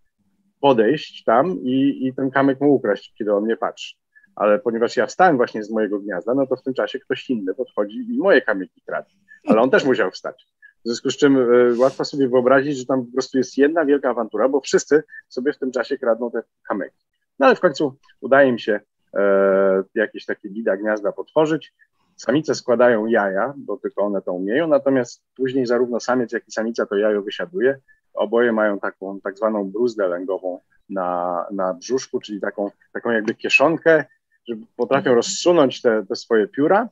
[0.60, 3.94] podejść tam i, i ten kamek mu ukraść, kiedy on nie patrzy.
[4.36, 7.54] Ale ponieważ ja wstałem właśnie z mojego gniazda, no to w tym czasie ktoś inny
[7.54, 9.14] podchodzi i moje kamyki kradnie.
[9.46, 10.46] Ale on też musiał wstać.
[10.84, 14.10] W związku z czym y, łatwo sobie wyobrazić, że tam po prostu jest jedna wielka
[14.10, 17.04] awantura, bo wszyscy sobie w tym czasie kradną te kamyki.
[17.38, 18.80] No ale w końcu udaje mi się
[19.14, 21.74] e, jakieś takie bida gniazda potworzyć.
[22.16, 26.86] Samice składają jaja, bo tylko one to umieją, natomiast później zarówno samiec, jak i samica
[26.86, 27.78] to jajo wysiaduje.
[28.14, 34.04] Oboje mają taką tak zwaną bruzdę lęgową na, na brzuszku, czyli taką, taką jakby kieszonkę,
[34.48, 36.88] że potrafią rozsunąć te, te swoje pióra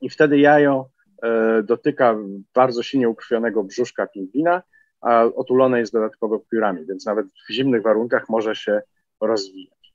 [0.00, 2.16] i wtedy jajo E, dotyka
[2.54, 4.62] bardzo silnie ukrwionego brzuszka pingwina,
[5.00, 8.82] a otulone jest dodatkowo piórami, więc nawet w zimnych warunkach może się
[9.20, 9.94] rozwijać.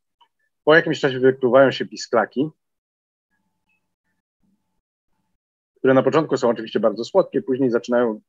[0.63, 2.49] Po jakimś czasie wykluwają się pisklaki,
[5.77, 8.21] które na początku są oczywiście bardzo słodkie, później zaczynają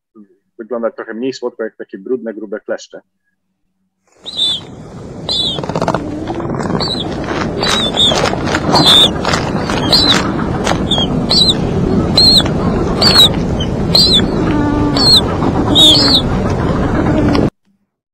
[0.59, 3.01] wyglądać trochę mniej słodko, jak takie brudne, grube kleszcze.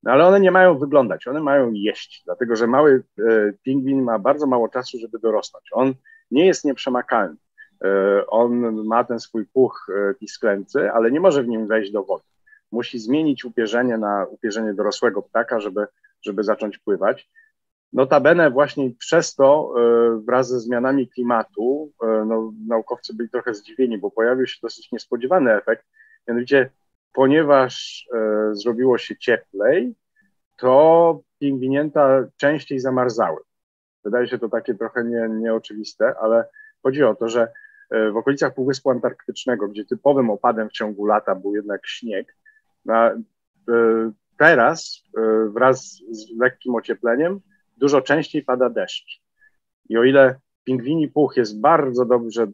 [0.05, 3.23] Ale one nie mają wyglądać, one mają jeść, dlatego że mały e,
[3.63, 5.65] pingwin ma bardzo mało czasu, żeby dorosnąć.
[5.73, 5.95] On
[6.31, 7.37] nie jest nieprzemakalny.
[7.85, 12.05] E, on ma ten swój puch e, pisklęcy, ale nie może w nim wejść do
[12.05, 12.25] wody.
[12.73, 15.87] Musi zmienić upierzenie na upierzenie dorosłego ptaka, żeby,
[16.23, 17.29] żeby zacząć pływać.
[17.93, 23.99] Notabene właśnie przez to e, wraz ze zmianami klimatu e, no, naukowcy byli trochę zdziwieni,
[23.99, 25.87] bo pojawił się dosyć niespodziewany efekt,
[26.29, 26.71] mianowicie
[27.17, 29.95] ponieważ e, zrobiło się cieplej,
[30.57, 33.39] to pingwinięta częściej zamarzały.
[34.05, 36.49] Wydaje się to takie trochę nie, nieoczywiste, ale
[36.83, 37.53] chodzi o to, że
[37.91, 42.37] w okolicach Półwyspu Antarktycznego, gdzie typowym opadem w ciągu lata był jednak śnieg,
[44.39, 45.03] teraz
[45.49, 47.41] wraz z lekkim ociepleniem
[47.77, 49.23] dużo częściej pada deszcz.
[49.89, 52.49] I o ile pingwini puch jest bardzo dobrze e,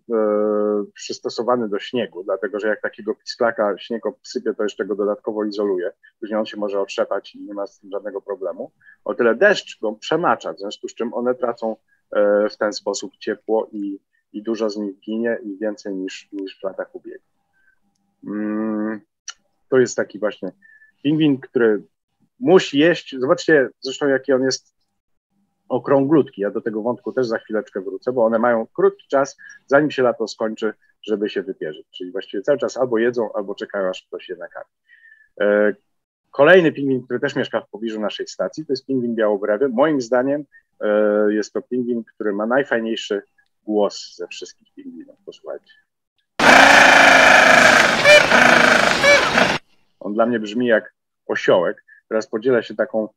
[0.94, 5.90] przystosowany do śniegu, dlatego że jak takiego pisklaka śnieg obsypie, to jeszcze go dodatkowo izoluje,
[6.20, 8.70] później on się może otrzepać i nie ma z tym żadnego problemu.
[9.04, 11.76] O tyle deszcz go przemacza, w związku z czym one tracą
[12.12, 13.98] e, w ten sposób ciepło i,
[14.32, 17.32] i dużo z nich ginie i więcej niż, niż w latach ubiegłych.
[18.26, 19.00] Mm,
[19.68, 20.52] to jest taki właśnie
[21.02, 21.82] pingwin, który
[22.40, 23.16] musi jeść.
[23.18, 24.71] Zobaczcie zresztą, jaki on jest
[25.72, 26.40] okrąglutki.
[26.40, 30.02] Ja do tego wątku też za chwileczkę wrócę, bo one mają krótki czas, zanim się
[30.02, 31.86] lato skończy, żeby się wypierzyć.
[31.90, 34.70] Czyli właściwie cały czas albo jedzą, albo czekają, aż ktoś je nakarmi.
[35.40, 35.74] E,
[36.30, 39.68] kolejny pingwin, który też mieszka w pobliżu naszej stacji, to jest pingwin białobrewy.
[39.68, 40.44] Moim zdaniem
[40.80, 43.22] e, jest to pingwin, który ma najfajniejszy
[43.64, 45.16] głos ze wszystkich pingwinów.
[45.26, 45.72] Posłuchajcie.
[50.00, 50.94] On dla mnie brzmi jak
[51.26, 51.84] osiołek.
[52.08, 53.08] Teraz podzielę się taką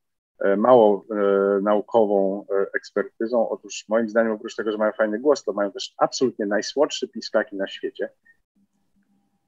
[0.58, 3.50] mało e, naukową e, ekspertyzą.
[3.50, 7.56] Otóż moim zdaniem oprócz tego, że mają fajny głos, to mają też absolutnie najsłodsze pisklaki
[7.56, 8.10] na świecie.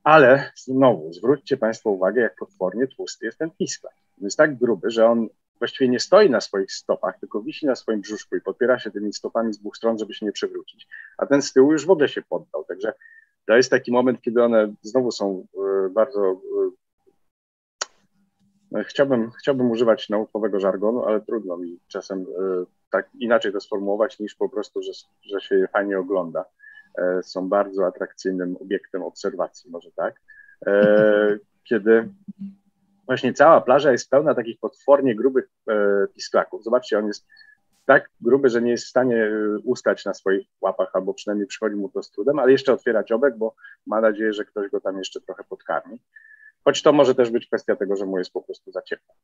[0.04, 3.94] Ale znowu, zwróćcie Państwo uwagę, jak potwornie tłusty jest ten pisklak.
[4.18, 5.28] On jest tak gruby, że on
[5.60, 9.14] właściwie nie stoi na swoich stopach, tylko wisi na swoim brzuszku i podpiera się tymi
[9.14, 10.88] stopami z dwóch stron, żeby się nie przewrócić.
[11.18, 12.64] A ten z tyłu już w ogóle się poddał.
[12.64, 12.94] Także
[13.46, 15.48] to jest taki moment, kiedy one znowu są
[15.92, 16.42] bardzo
[18.88, 22.24] chciałbym, chciałbym używać naukowego żargonu, ale trudno mi czasem e,
[22.92, 26.46] tak inaczej to sformułować niż po prostu, że, że się je fajnie ogląda.
[26.98, 30.22] E, są bardzo atrakcyjnym obiektem obserwacji, może tak.
[30.68, 32.10] E, kiedy
[33.06, 35.50] właśnie cała plaża jest pełna takich potwornie grubych
[36.14, 36.64] pisklaków.
[36.64, 37.26] Zobaczcie, on jest
[37.86, 39.32] tak gruby, że nie jest w stanie
[39.64, 43.38] ustać na swoich łapach, albo przynajmniej przychodzi mu to z trudem, ale jeszcze otwiera dziobek,
[43.38, 46.00] bo ma nadzieję, że ktoś go tam jeszcze trochę podkarmi.
[46.66, 49.16] Choć to może też być kwestia tego, że mu jest po prostu za ciepło.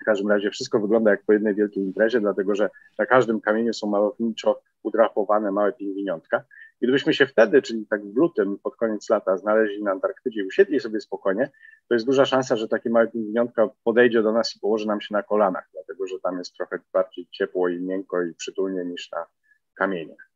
[0.00, 3.72] W każdym razie wszystko wygląda jak po jednej wielkiej imprezie, dlatego że na każdym kamieniu
[3.74, 6.44] są malowniczo udrapowane małe pingwiniątka.
[6.82, 10.80] Gdybyśmy się wtedy, czyli tak w lutym, pod koniec lata, znaleźli na Antarktydzie i usiedli
[10.80, 11.50] sobie spokojnie,
[11.88, 15.14] to jest duża szansa, że takie małe pingwiniątka podejdzie do nas i położy nam się
[15.14, 19.26] na kolanach, dlatego że tam jest trochę bardziej ciepło i miękko i przytulnie niż na
[19.74, 20.30] kamieniach.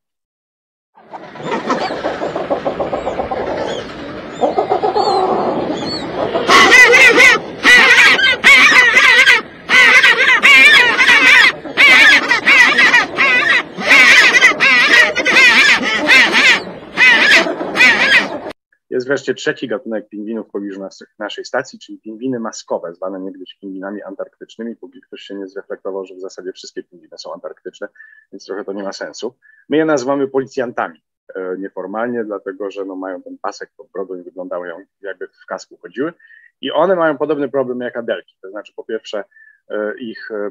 [19.04, 23.58] Jest wreszcie trzeci gatunek pingwinów w pobliżu nas, naszej stacji, czyli pingwiny maskowe, zwane niegdyś
[23.60, 27.88] pingwinami antarktycznymi, póki ktoś się nie zreflektował, że w zasadzie wszystkie pingwiny są antarktyczne,
[28.32, 29.34] więc trochę to nie ma sensu.
[29.68, 31.02] My je nazywamy policjantami
[31.34, 35.76] e, nieformalnie, dlatego że no, mają ten pasek pod brodą i wyglądają jakby w kasku
[35.76, 36.12] chodziły.
[36.60, 39.24] I one mają podobny problem jak adelki, to znaczy po pierwsze
[39.68, 40.50] e, ich e,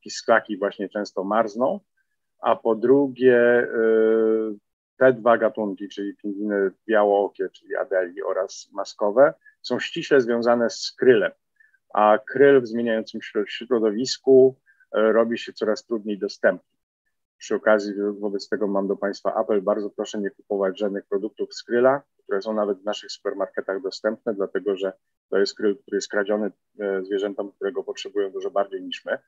[0.00, 1.80] pisklaki właśnie często marzną,
[2.40, 3.66] a po drugie
[5.00, 11.32] te dwa gatunki, czyli pingwiny białookie, czyli adeli oraz maskowe, są ściśle związane z krylem,
[11.94, 14.56] a kryl w zmieniającym się środowisku
[14.92, 16.78] e, robi się coraz trudniej dostępny.
[17.38, 21.62] Przy okazji wobec tego mam do Państwa apel, bardzo proszę nie kupować żadnych produktów z
[21.62, 24.92] kryla, które są nawet w naszych supermarketach dostępne, dlatego że
[25.30, 29.18] to jest kryl, który jest kradziony e, zwierzętom, którego potrzebują dużo bardziej niż my.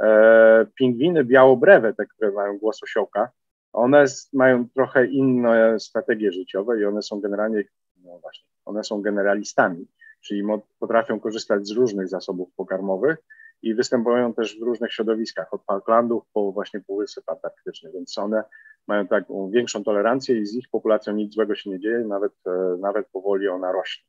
[0.00, 3.30] E, pingwiny białobrewe, te, które mają głos osiołka,
[3.76, 7.64] one mają trochę inne strategie życiowe i one są generalnie,
[8.04, 9.86] no właśnie, one są generalistami,
[10.20, 10.42] czyli
[10.78, 13.18] potrafią korzystać z różnych zasobów pokarmowych
[13.62, 18.44] i występują też w różnych środowiskach, od Falklandów po właśnie Półwysep Antarktyczny, więc one
[18.86, 22.76] mają taką większą tolerancję i z ich populacją nic złego się nie dzieje, nawet, e,
[22.80, 24.04] nawet powoli ona rośnie.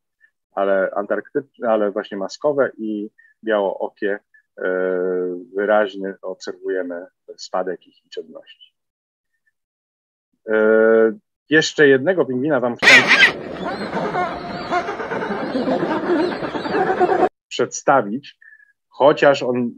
[0.52, 3.10] Ale antarktyczne, ale właśnie maskowe i
[3.44, 4.20] białookie
[4.58, 4.64] e,
[5.56, 7.06] wyraźnie obserwujemy
[7.38, 8.77] spadek ich liczebności.
[10.48, 10.54] E,
[11.50, 13.04] jeszcze jednego pingwina Wam chciałem
[17.48, 18.38] przedstawić,
[18.90, 19.72] chociaż on,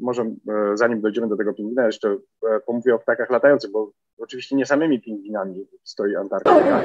[0.00, 4.56] może e, zanim dojdziemy do tego pingwina, jeszcze e, pomówię o ptakach latających, bo oczywiście
[4.56, 6.80] nie samymi pingwinami stoi Antarktyka.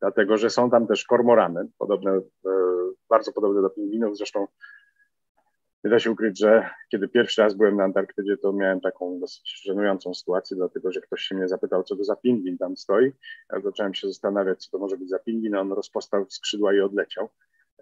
[0.00, 2.20] Dlatego że są tam też kormorany, podobne, e,
[3.10, 4.16] bardzo podobne do pingwinów.
[4.16, 4.46] Zresztą
[5.84, 9.62] nie da się ukryć, że kiedy pierwszy raz byłem na Antarktydzie, to miałem taką dosyć
[9.64, 13.12] żenującą sytuację, dlatego że ktoś się mnie zapytał, co to za pingwin tam stoi.
[13.52, 16.80] Ja zacząłem się zastanawiać, co to może być za pingwin, a on rozpostał skrzydła i
[16.80, 17.28] odleciał,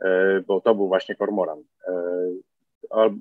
[0.00, 1.58] e, bo to był właśnie kormoran.
[1.88, 1.92] E,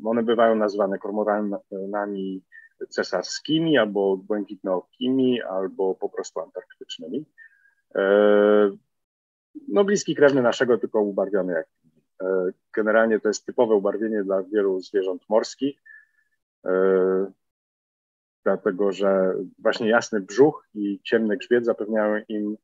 [0.06, 2.44] one bywają nazywane kormoranami
[2.90, 7.26] cesarskimi, albo błękitnookimi, albo po prostu antarktycznymi
[9.68, 11.68] no bliski krewny naszego, tylko ubarwiony jak
[12.22, 15.82] e, Generalnie to jest typowe ubarwienie dla wielu zwierząt morskich,
[16.66, 17.32] e,
[18.44, 22.58] dlatego że właśnie jasny brzuch i ciemny grzbiet zapewniają im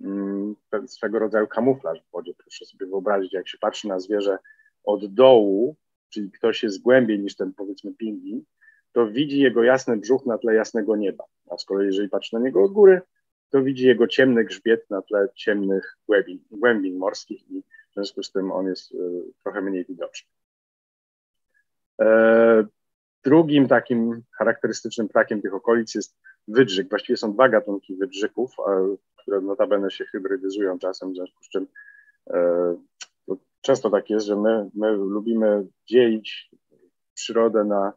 [0.00, 0.56] mm,
[0.86, 2.34] swego rodzaju kamuflaż w wodzie.
[2.38, 4.38] Proszę sobie wyobrazić, jak się patrzy na zwierzę
[4.84, 5.76] od dołu,
[6.08, 8.44] czyli ktoś jest głębiej niż ten powiedzmy pingwin,
[8.92, 11.24] to widzi jego jasny brzuch na tle jasnego nieba.
[11.50, 13.00] A z kolei jeżeli patrzy na niego od góry,
[13.50, 18.32] to widzi jego ciemny grzbiet na tle ciemnych głębin, głębin morskich i w związku z
[18.32, 18.96] tym on jest e,
[19.42, 20.30] trochę mniej widoczny.
[22.00, 22.66] E,
[23.24, 26.16] drugim takim charakterystycznym ptakiem tych okolic jest
[26.48, 26.88] wydrzyk.
[26.88, 28.54] Właściwie są dwa gatunki wydrzyków,
[29.16, 31.66] które notabene się hybrydyzują czasem, w związku z czym
[32.30, 32.76] e,
[33.60, 36.50] często tak jest, że my, my lubimy dzielić
[37.14, 37.92] przyrodę na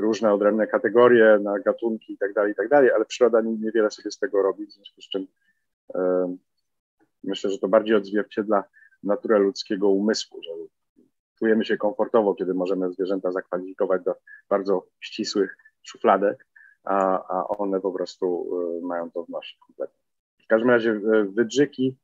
[0.00, 4.42] różne odrębne kategorie, na gatunki itd., tak itd., tak ale przyroda niewiele sobie z tego
[4.42, 5.26] robi, w związku z czym
[5.94, 6.36] e,
[7.24, 8.64] myślę, że to bardziej odzwierciedla
[9.02, 10.50] naturę ludzkiego umysłu, że
[11.38, 14.14] czujemy się komfortowo, kiedy możemy zwierzęta zakwalifikować do
[14.48, 16.46] bardzo ścisłych szufladek,
[16.84, 18.50] a, a one po prostu
[18.82, 20.00] e, mają to w nosie kompletnie.
[20.44, 21.96] W każdym razie wydrzyki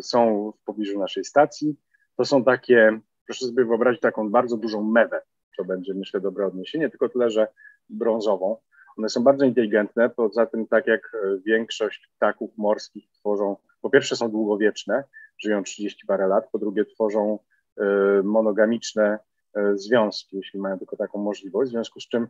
[0.00, 1.76] są w pobliżu naszej stacji.
[2.16, 5.22] To są takie, proszę sobie wyobrazić taką bardzo dużą mewę,
[5.60, 7.48] to będzie, myślę, dobre odniesienie, tylko tyle, że
[7.88, 8.56] brązową.
[8.98, 14.16] One są bardzo inteligentne, poza tym, tak jak e, większość ptaków morskich tworzą, po pierwsze
[14.16, 15.04] są długowieczne,
[15.38, 17.38] żyją 30 parę lat, po drugie tworzą
[17.78, 17.84] e,
[18.24, 19.18] monogamiczne
[19.54, 22.28] e, związki, jeśli mają tylko taką możliwość, w związku z czym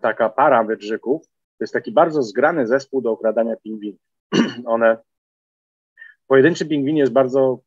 [0.00, 1.22] taka para wydrzyków
[1.58, 4.00] to jest taki bardzo zgrany zespół do okradania pingwinów.
[4.66, 4.96] One,
[6.26, 7.60] pojedynczy pingwin jest bardzo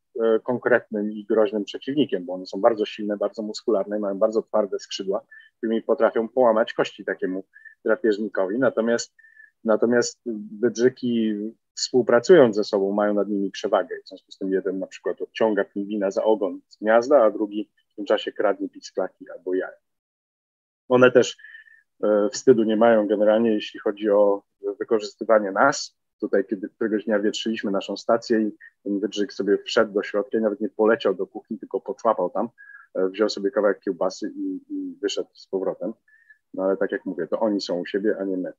[0.44, 5.22] konkretnym i groźnym przeciwnikiem, bo one są bardzo silne, bardzo muskularne, mają bardzo twarde skrzydła,
[5.58, 7.44] którymi potrafią połamać kości takiemu
[7.86, 8.60] drapieżnikowi.
[8.60, 9.16] Natomiast,
[9.64, 10.22] natomiast
[10.62, 11.34] wydrzyki
[11.78, 13.96] współpracując ze sobą, mają nad nimi przewagę.
[14.06, 17.70] W związku z tym jeden na przykład odciąga pingwina za ogon z gniazda, a drugi
[17.92, 19.78] w tym czasie kradnie pisklaki albo jaja.
[20.90, 21.38] One też
[22.04, 24.44] e, wstydu nie mają generalnie, jeśli chodzi o
[24.80, 25.97] wykorzystywanie nas.
[26.20, 28.52] Tutaj, kiedy któregoś dnia wietrzyliśmy naszą stację i
[28.84, 32.50] ten wydrzyk sobie wszedł do środka i nawet nie poleciał do kuchni, tylko poczłapał tam,
[32.96, 35.94] e, wziął sobie kawałek kiełbasy i, i wyszedł z powrotem.
[36.54, 38.54] No ale tak jak mówię, to oni są u siebie, a nie my.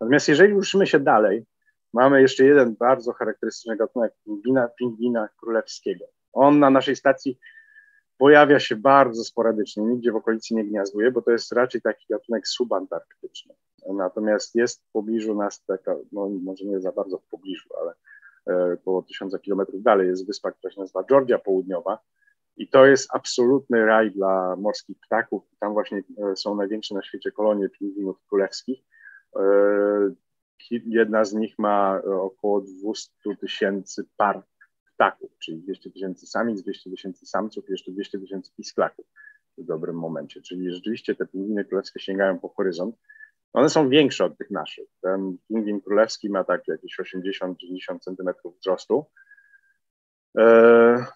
[0.00, 1.44] Natomiast jeżeli ruszymy się dalej,
[1.92, 6.04] mamy jeszcze jeden bardzo charakterystyczny gatunek pingwina, pingwina królewskiego.
[6.32, 7.38] On na naszej stacji
[8.18, 12.48] pojawia się bardzo sporadycznie, nigdzie w okolicy nie gniazduje, bo to jest raczej taki gatunek
[12.48, 13.54] subantarktyczny.
[13.94, 17.94] Natomiast jest w pobliżu nas taka, no może nie za bardzo w pobliżu, ale
[18.46, 21.98] e, około tysiąca kilometrów dalej jest wyspa, która się nazywa Georgia Południowa
[22.56, 25.42] i to jest absolutny raj dla morskich ptaków.
[25.60, 28.82] Tam właśnie e, są największe na świecie kolonie pingwinów królewskich
[29.36, 29.42] E,
[30.70, 33.10] jedna z nich ma około 200
[33.40, 34.42] tysięcy par
[34.94, 39.06] ptaków, czyli 200 tysięcy samic, 200 tysięcy samców jeszcze 200 tysięcy pisklaków
[39.58, 40.42] w dobrym momencie.
[40.42, 42.96] Czyli rzeczywiście te pingwiny królewskie sięgają po horyzont.
[43.52, 44.88] One są większe od tych naszych.
[45.00, 49.04] Ten pingwin królewski ma tak jakieś 80-90 centymetrów wzrostu.
[50.38, 51.06] E,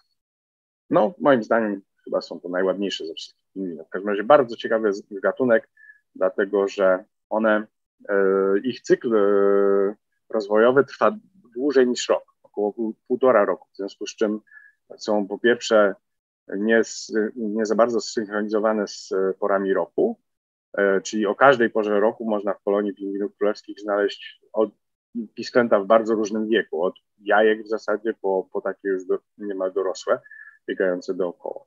[0.89, 3.87] no, moim zdaniem chyba są to najładniejsze ze wszystkich pingwinów.
[3.87, 5.69] W każdym razie bardzo ciekawy gatunek,
[6.15, 7.76] dlatego że one E,
[8.63, 9.95] ich cykl e,
[10.29, 11.17] rozwojowy trwa
[11.55, 12.73] dłużej niż rok, około
[13.07, 14.39] półtora roku, w związku z czym
[14.97, 15.95] są po pierwsze
[16.57, 16.81] nie,
[17.35, 20.19] nie za bardzo zsynchronizowane z porami roku,
[20.77, 24.69] e, czyli o każdej porze roku można w kolonii pingwinów królewskich znaleźć od
[25.81, 30.19] w bardzo różnym wieku, od jajek w zasadzie po, po takie już do, niemal dorosłe,
[30.67, 31.65] biegające dookoła.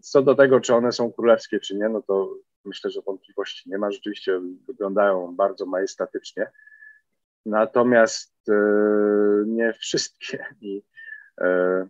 [0.00, 2.34] Co do tego, czy one są królewskie, czy nie, no to
[2.64, 3.90] myślę, że wątpliwości nie ma.
[3.90, 6.50] Rzeczywiście wyglądają bardzo majestatycznie.
[7.46, 8.54] Natomiast e,
[9.46, 10.44] nie wszystkie.
[10.60, 10.82] I
[11.40, 11.88] e,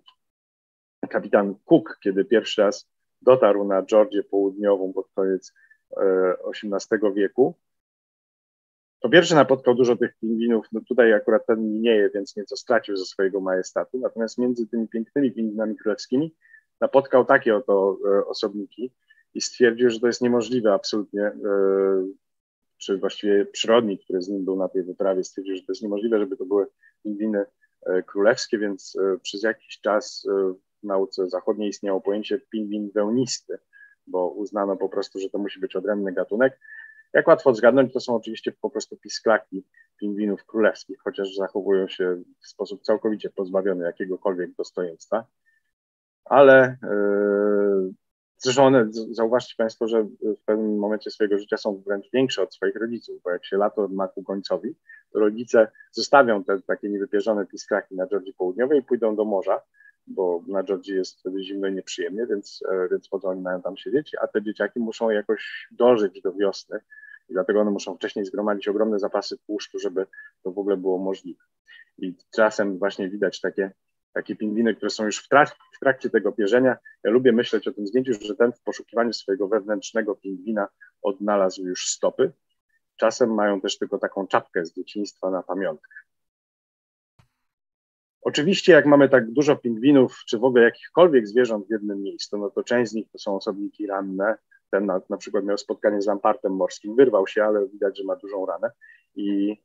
[1.11, 2.89] kapitan Cook, kiedy pierwszy raz
[3.23, 5.53] dotarł na Georgię Południową pod koniec
[6.47, 7.55] XVIII e, wieku,
[9.01, 13.05] po pierwsze napotkał dużo tych pingwinów, no tutaj akurat ten minieje, więc nieco stracił ze
[13.05, 16.35] swojego majestatu, natomiast między tymi pięknymi pingwinami królewskimi
[16.81, 18.93] napotkał takie oto osobniki,
[19.35, 21.35] i stwierdził, że to jest niemożliwe absolutnie, e,
[22.79, 26.19] czy właściwie przyrodnik, który z nim był na tej wyprawie, stwierdził, że to jest niemożliwe,
[26.19, 26.67] żeby to były
[27.03, 27.45] pingwiny
[27.87, 30.27] e, królewskie, więc e, przez jakiś czas
[30.83, 33.59] w nauce zachodniej istniało pojęcie pingwin wełnisty,
[34.07, 36.61] bo uznano po prostu, że to musi być odrębny gatunek.
[37.13, 39.65] Jak łatwo zgadnąć, to są oczywiście po prostu pisklaki
[40.01, 45.27] pingwinów królewskich, chociaż zachowują się w sposób całkowicie pozbawiony jakiegokolwiek dostojeństwa.
[46.25, 46.77] Ale
[48.45, 52.77] Zresztą one, zauważcie Państwo, że w pewnym momencie swojego życia są wręcz większe od swoich
[52.77, 54.75] rodziców, bo jak się lato ma ku końcowi,
[55.13, 59.61] to rodzice zostawią te takie niewypierzone pisklaki na Georgii Południowej i pójdą do morza,
[60.07, 63.63] bo na Georgii jest wtedy zimno i nieprzyjemnie, więc, e, więc po to oni mają
[63.63, 66.81] tam siedzieć, a te dzieciaki muszą jakoś dożyć do wiosny
[67.29, 70.07] i dlatego one muszą wcześniej zgromadzić ogromne zapasy tłuszczu, żeby
[70.43, 71.43] to w ogóle było możliwe.
[71.99, 73.71] I czasem właśnie widać takie
[74.15, 75.29] takie pingwiny, które są już w,
[75.73, 76.77] w trakcie tego pierzenia.
[77.05, 80.69] Ja lubię myśleć o tym zdjęciu, że ten w poszukiwaniu swojego wewnętrznego pingwina
[81.03, 82.33] odnalazł już stopy.
[82.97, 85.95] Czasem mają też tylko taką czapkę z dzieciństwa na pamiątkę.
[88.23, 92.51] Oczywiście, jak mamy tak dużo pingwinów, czy w ogóle jakichkolwiek zwierząt w jednym miejscu, no
[92.51, 94.35] to część z nich to są osobniki ranne.
[94.71, 98.17] Ten na, na przykład miał spotkanie z lampartem morskim, wyrwał się, ale widać, że ma
[98.17, 98.71] dużą ranę
[99.17, 99.57] i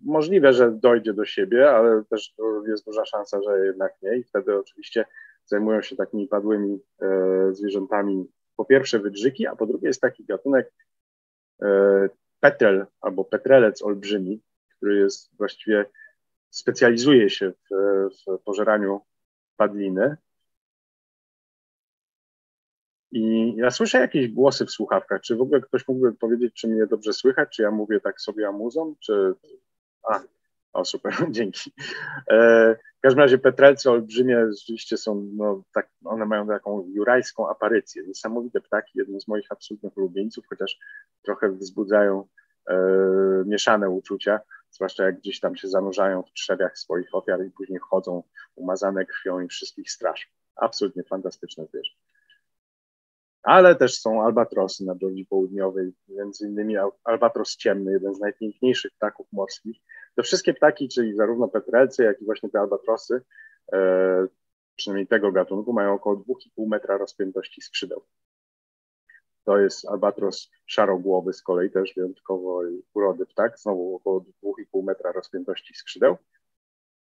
[0.00, 2.34] możliwe, że dojdzie do siebie, ale też
[2.66, 4.16] jest duża szansa, że jednak nie.
[4.16, 5.04] I wtedy oczywiście
[5.46, 7.08] zajmują się takimi padłymi e,
[7.54, 8.26] zwierzętami.
[8.56, 10.72] Po pierwsze wydrzyki, a po drugie jest taki gatunek
[11.62, 12.08] e,
[12.40, 14.40] petrel albo petrelec olbrzymi,
[14.76, 15.84] który jest właściwie
[16.50, 17.74] specjalizuje się w,
[18.18, 19.00] w pożeraniu
[19.56, 20.16] padliny
[23.14, 25.20] i ja słyszę jakieś głosy w słuchawkach.
[25.20, 28.48] Czy w ogóle ktoś mógłby powiedzieć, czy mnie dobrze słychać, czy ja mówię tak sobie
[28.48, 29.34] amuzą, czy...
[30.02, 30.20] A,
[30.72, 31.72] o super, dzięki.
[32.30, 38.02] E, w każdym razie petrelce olbrzymie rzeczywiście są, no, tak, one mają taką jurajską aparycję.
[38.06, 40.78] Niesamowite ptaki, jedne z moich absolutnych ulubieńców, chociaż
[41.22, 42.26] trochę wzbudzają
[42.68, 42.76] e,
[43.46, 44.40] mieszane uczucia,
[44.70, 48.22] zwłaszcza jak gdzieś tam się zanurzają w trzewiach swoich ofiar i później chodzą
[48.54, 50.26] umazane krwią i wszystkich straszą.
[50.56, 51.90] Absolutnie fantastyczne zwierzę.
[53.44, 56.74] Ale też są albatrosy na Georgii Południowej, między innymi
[57.04, 59.76] albatros ciemny, jeden z najpiękniejszych ptaków morskich.
[60.16, 63.22] Te wszystkie ptaki, czyli zarówno petrelcy, jak i właśnie te albatrosy,
[63.72, 64.26] e,
[64.76, 68.02] przynajmniej tego gatunku, mają około 2,5 metra rozpiętości skrzydeł.
[69.44, 72.60] To jest albatros szarogłowy z kolei, też wyjątkowo
[72.94, 76.16] urody ptak, znowu około 2,5 metra rozpiętości skrzydeł.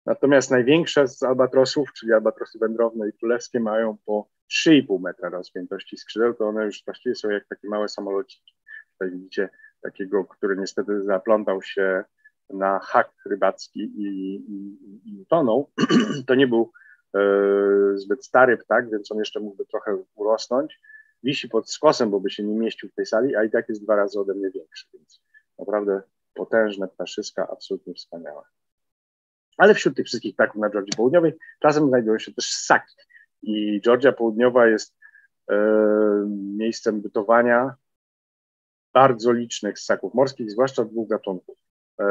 [0.06, 6.34] Natomiast największe z albatrosów, czyli albatrosy wędrowne i królewskie, mają po 3,5 metra rozpiętości skrzydeł,
[6.34, 8.54] to one już właściwie są jak takie małe samolociki.
[8.94, 9.50] Tutaj widzicie
[9.82, 12.04] takiego, który niestety zaplątał się
[12.50, 14.66] na hak rybacki i, i,
[15.06, 15.26] i
[16.28, 16.72] to nie był
[17.16, 17.22] e,
[17.96, 20.80] zbyt stary ptak, więc on jeszcze mógłby trochę urosnąć.
[21.24, 23.84] Wisi pod skosem, bo by się nie mieścił w tej sali, a i tak jest
[23.84, 25.24] dwa razy ode mnie większy, więc
[25.60, 26.02] naprawdę
[26.34, 28.42] potężne ptaszyska, absolutnie wspaniałe.
[29.58, 32.96] Ale wśród tych wszystkich ptaków na Georgii Południowej czasem znajdują się też ssaki.
[33.44, 34.96] I Georgia Południowa jest
[35.50, 35.56] e,
[36.58, 37.76] miejscem bytowania
[38.94, 41.58] bardzo licznych ssaków morskich, zwłaszcza dwóch gatunków.
[42.00, 42.06] E,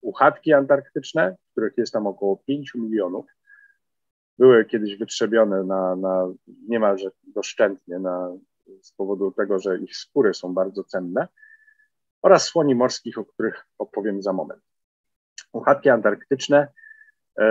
[0.00, 3.26] uchatki antarktyczne, których jest tam około 5 milionów,
[4.38, 6.32] były kiedyś wytrzebione na, na
[6.68, 8.30] niemalże doszczętnie na,
[8.82, 11.28] z powodu tego, że ich skóry są bardzo cenne,
[12.22, 14.62] oraz słoni morskich, o których opowiem za moment.
[15.52, 16.68] Uchatki antarktyczne
[17.36, 17.44] e,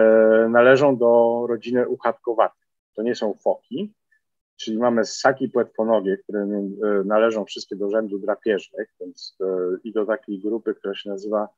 [0.50, 2.61] należą do rodziny uchatkowatych.
[2.96, 3.94] To nie są foki,
[4.58, 9.46] czyli mamy ssaki płetwonogie, które e, należą wszystkie do rzędu drapieżnych, więc e,
[9.84, 11.50] i do takiej grupy, która się nazywa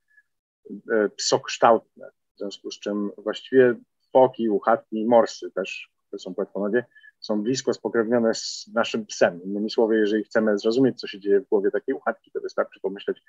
[0.92, 3.76] e, psokształtne, w związku z czym właściwie
[4.12, 6.86] foki, uchatki, morsy też, które są płetwonogie,
[7.20, 9.44] są blisko spokrewnione z naszym psem.
[9.44, 13.22] Innymi słowy, jeżeli chcemy zrozumieć, co się dzieje w głowie takiej uchatki, to wystarczy pomyśleć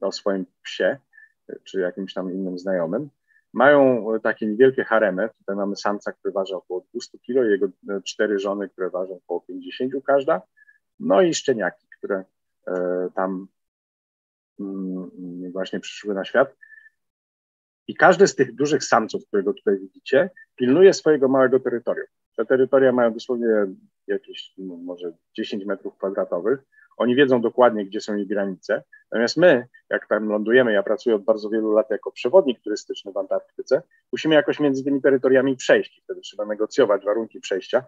[0.00, 0.98] o swoim psie
[1.64, 3.10] czy jakimś tam innym znajomym.
[3.56, 5.28] Mają takie niewielkie haremy.
[5.38, 7.68] Tutaj mamy samca, który waży około 200 kg, jego
[8.04, 10.42] cztery żony, które ważą około 50 każda.
[11.00, 12.24] No i szczeniaki, które
[12.66, 13.48] e, tam
[14.60, 15.10] mm,
[15.52, 16.56] właśnie przyszły na świat.
[17.86, 22.06] I każdy z tych dużych samców, którego tutaj widzicie, pilnuje swojego małego terytorium.
[22.36, 23.46] Te terytoria mają dosłownie
[24.06, 26.60] jakieś no, może 10 metrów kwadratowych.
[26.96, 28.82] Oni wiedzą dokładnie, gdzie są ich granice.
[29.10, 33.16] Natomiast my, jak tam lądujemy, ja pracuję od bardzo wielu lat jako przewodnik turystyczny w
[33.16, 33.82] Antarktyce,
[34.12, 37.84] musimy jakoś między tymi terytoriami przejść wtedy trzeba negocjować warunki przejścia.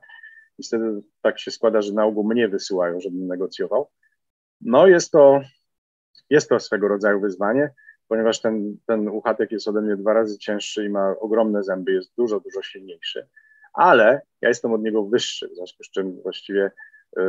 [0.58, 3.88] I wtedy tak się składa, że na ogół mnie wysyłają, żebym negocjował.
[4.60, 5.40] No jest to,
[6.30, 7.70] jest to swego rodzaju wyzwanie,
[8.08, 12.14] ponieważ ten, ten uchatek jest ode mnie dwa razy cięższy i ma ogromne zęby, jest
[12.16, 13.28] dużo, dużo silniejszy.
[13.72, 16.70] Ale ja jestem od niego wyższy, w związku z czym właściwie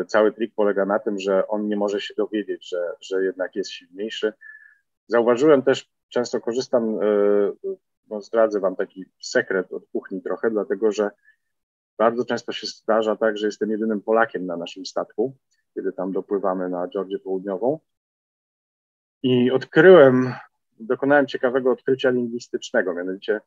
[0.08, 3.72] cały trik polega na tym, że on nie może się dowiedzieć, że, że jednak jest
[3.72, 4.34] silniejszy.
[5.08, 7.06] Zauważyłem też, często korzystam, e,
[8.10, 11.12] no zdradzę Wam taki sekret od kuchni trochę, dlatego że
[11.98, 15.36] bardzo często się zdarza tak, że jestem jedynym Polakiem na naszym statku,
[15.74, 17.80] kiedy tam dopływamy na Georgię Południową.
[19.24, 20.34] I odkryłem,
[20.80, 23.42] dokonałem ciekawego odkrycia lingwistycznego, mianowicie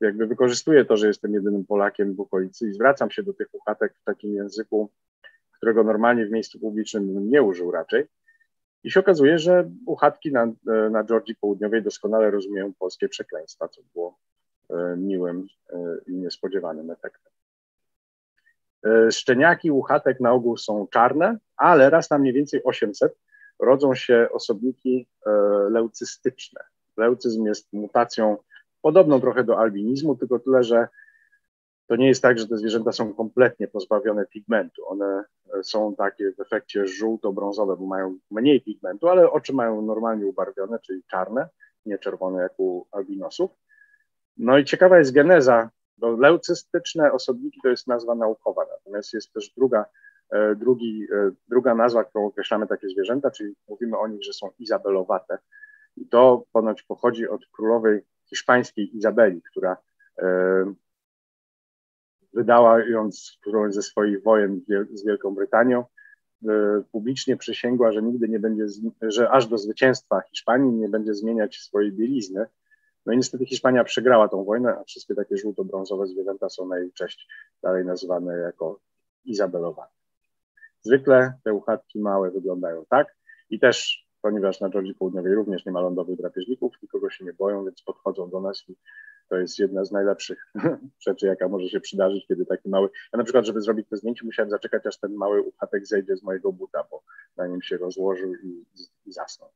[0.00, 3.94] jakby wykorzystuję to, że jestem jedynym Polakiem w okolicy i zwracam się do tych uchatek
[3.96, 4.90] w takim języku
[5.64, 8.04] którego normalnie w miejscu publicznym nie użył raczej.
[8.82, 10.52] I się okazuje, że uchatki na,
[10.90, 14.18] na Georgii Południowej doskonale rozumieją polskie przekleństwa, co było
[14.70, 17.32] e, miłym e, i niespodziewanym efektem.
[18.86, 23.18] E, szczeniaki uchatek na ogół są czarne, ale raz na mniej więcej 800
[23.58, 25.06] rodzą się osobniki
[25.70, 26.60] leucystyczne.
[26.96, 28.36] Leucyzm jest mutacją
[28.82, 30.88] podobną trochę do albinizmu, tylko tyle, że
[31.86, 34.88] to nie jest tak, że te zwierzęta są kompletnie pozbawione pigmentu.
[34.88, 35.24] One
[35.54, 40.78] e, są takie w efekcie żółto-brązowe, bo mają mniej pigmentu, ale oczy mają normalnie ubarwione,
[40.78, 41.48] czyli czarne,
[41.86, 43.50] nie czerwone jak u albinosów.
[44.36, 49.50] No i ciekawa jest geneza, bo leucystyczne osobniki to jest nazwa naukowa, natomiast jest też
[49.56, 49.84] druga,
[50.30, 54.50] e, drugi, e, druga nazwa, którą określamy takie zwierzęta, czyli mówimy o nich, że są
[54.58, 55.38] izabelowate.
[55.96, 59.76] I to ponoć pochodzi od królowej hiszpańskiej Izabeli, która
[62.34, 64.60] wydając którąś ze swoich wojen
[64.92, 65.84] z Wielką Brytanią,
[66.48, 68.66] e, publicznie przysięgła, że nigdy nie będzie,
[69.02, 72.46] że aż do zwycięstwa Hiszpanii nie będzie zmieniać swojej bielizny.
[73.06, 76.92] No i niestety Hiszpania przegrała tą wojnę, a wszystkie takie żółto-brązowe zwierzęta są na jej
[76.92, 77.28] cześć
[77.62, 78.80] dalej nazywane jako
[79.24, 79.88] Izabelowa.
[80.82, 83.16] Zwykle te uchatki małe wyglądają tak
[83.50, 87.64] i też, ponieważ na Georgii Południowej również nie ma lądowych drapieżników, nikogo się nie boją,
[87.64, 88.76] więc podchodzą do nas i
[89.28, 90.52] to jest jedna z najlepszych
[91.06, 92.88] rzeczy, jaka może się przydarzyć, kiedy taki mały.
[93.12, 96.22] Ja na przykład, żeby zrobić to zdjęcie, musiałem zaczekać, aż ten mały uchatek zejdzie z
[96.22, 97.02] mojego buta, bo
[97.36, 98.64] na nim się rozłożył i,
[99.06, 99.50] i zasnął.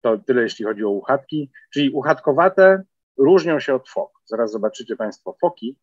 [0.00, 1.50] To tyle, jeśli chodzi o uchatki.
[1.70, 2.82] Czyli uchatkowate
[3.16, 4.20] różnią się od fok.
[4.24, 5.76] Zaraz zobaczycie Państwo foki.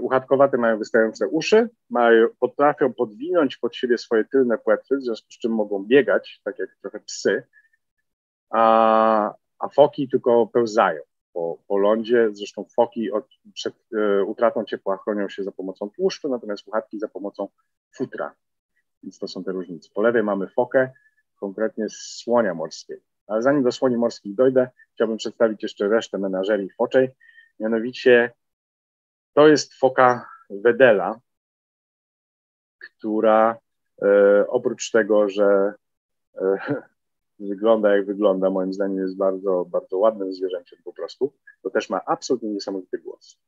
[0.00, 5.38] Uchatkowate mają wystające uszy, mają, potrafią podwinąć pod siebie swoje tylne płetwy, w związku z
[5.38, 7.42] czym mogą biegać, tak jak trochę psy,
[8.50, 11.00] a, a foki tylko pełzają
[11.32, 12.28] po, po lądzie.
[12.32, 17.08] Zresztą foki od, przed e, utratą ciepła chronią się za pomocą tłuszczu, natomiast uchatki za
[17.08, 17.48] pomocą
[17.96, 18.34] futra.
[19.02, 19.88] Więc to są te różnice.
[19.94, 20.90] Po lewej mamy fokę,
[21.40, 23.00] konkretnie słonia morskiej.
[23.26, 27.10] Ale zanim do słoni morskich dojdę, chciałbym przedstawić jeszcze resztę menażerii foczej.
[27.60, 28.32] Mianowicie
[29.34, 31.20] to jest foka Wedela,
[32.78, 33.58] która
[34.02, 35.74] e, oprócz tego, że
[36.34, 36.58] e,
[37.48, 41.32] wygląda jak wygląda, moim zdaniem jest bardzo, bardzo ładnym zwierzęciem po prostu,
[41.62, 43.38] to też ma absolutnie niesamowity głos.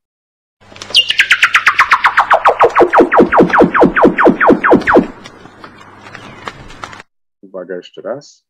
[7.43, 8.47] Uwaga jeszcze raz.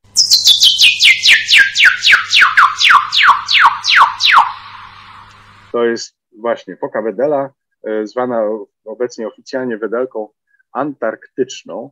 [5.73, 7.51] To jest właśnie foka wedela,
[7.85, 8.49] e, zwana
[8.85, 10.29] obecnie oficjalnie wedelką
[10.73, 11.91] antarktyczną.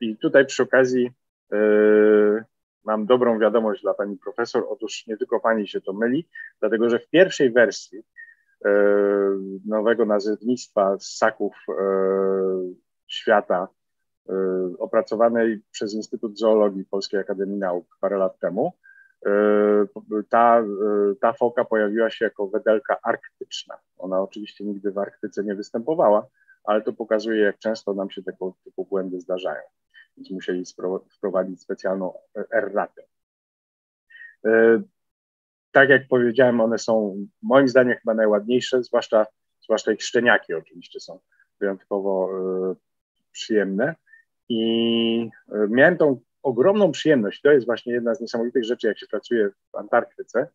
[0.00, 1.10] I tutaj przy okazji
[1.52, 2.44] yy,
[2.84, 4.66] mam dobrą wiadomość dla pani profesor.
[4.68, 6.28] Otóż nie tylko pani się to myli,
[6.60, 8.02] dlatego że w pierwszej wersji
[8.64, 8.70] e,
[9.66, 11.72] nowego nazewnictwa ssaków e,
[13.06, 13.68] świata,
[14.28, 14.32] e,
[14.78, 18.72] opracowanej przez Instytut Zoologii Polskiej Akademii Nauk parę lat temu,
[20.28, 20.62] ta,
[21.20, 23.78] ta foka pojawiła się jako wedelka arktyczna.
[23.98, 26.26] Ona oczywiście nigdy w Arktyce nie występowała,
[26.64, 29.62] ale to pokazuje, jak często nam się tego typu błędy zdarzają
[30.20, 30.64] więc musieli
[31.10, 32.14] wprowadzić specjalną
[32.52, 33.02] erratę.
[34.44, 34.82] E,
[35.72, 39.26] tak jak powiedziałem, one są moim zdaniem chyba najładniejsze, zwłaszcza,
[39.60, 41.18] zwłaszcza ich szczeniaki oczywiście są
[41.60, 42.74] wyjątkowo e,
[43.32, 43.94] przyjemne.
[44.48, 49.06] I e, miałem tą ogromną przyjemność, to jest właśnie jedna z niesamowitych rzeczy, jak się
[49.06, 50.48] pracuje w Antarktyce,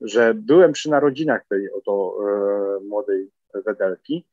[0.00, 2.16] że byłem przy narodzinach tej oto
[2.88, 4.26] młodej Wedelki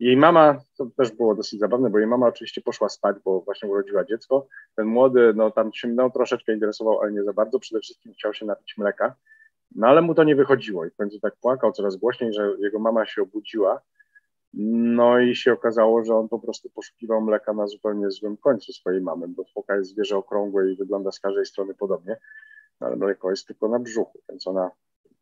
[0.00, 3.68] jej mama, to też było dosyć zabawne, bo jej mama oczywiście poszła spać, bo właśnie
[3.68, 4.46] urodziła dziecko.
[4.76, 7.58] Ten młody, no tam się mną troszeczkę interesował, ale nie za bardzo.
[7.58, 9.14] Przede wszystkim chciał się napić mleka.
[9.74, 12.78] No ale mu to nie wychodziło i w końcu tak płakał coraz głośniej, że jego
[12.78, 13.80] mama się obudziła.
[14.56, 19.00] No i się okazało, że on po prostu poszukiwał mleka na zupełnie złym końcu swojej
[19.00, 22.16] mamy, bo foka jest zwierzę okrągłe i wygląda z każdej strony podobnie,
[22.80, 24.70] no, ale mleko jest tylko na brzuchu, więc ona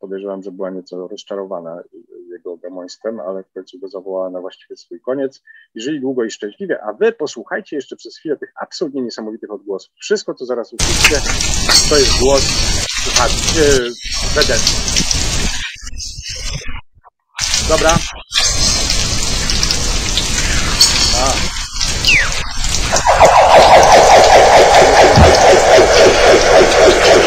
[0.03, 1.83] podejrzewam, że była nieco rozczarowana
[2.31, 5.43] jego gamoństwem, ale w końcu go zawołała na właściwie swój koniec
[5.75, 9.93] i żyli długo i szczęśliwie, a wy posłuchajcie jeszcze przez chwilę tych absolutnie niesamowitych odgłosów.
[10.01, 11.17] Wszystko, co zaraz usłyszycie,
[11.91, 12.43] to jest głos
[13.05, 13.93] słuchajcie, yy,
[17.69, 17.91] Dobra.
[21.19, 21.53] A.
[26.83, 27.22] takie to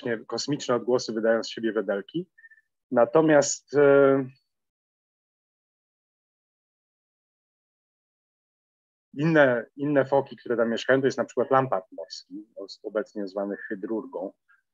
[0.00, 2.26] właśnie kosmiczne odgłosy wydają z siebie wedelki.
[2.90, 4.24] Natomiast e,
[9.14, 12.46] inne, inne foki, które tam mieszkają, to jest na przykład lampart morski,
[12.82, 14.32] obecnie zwany hydrurgą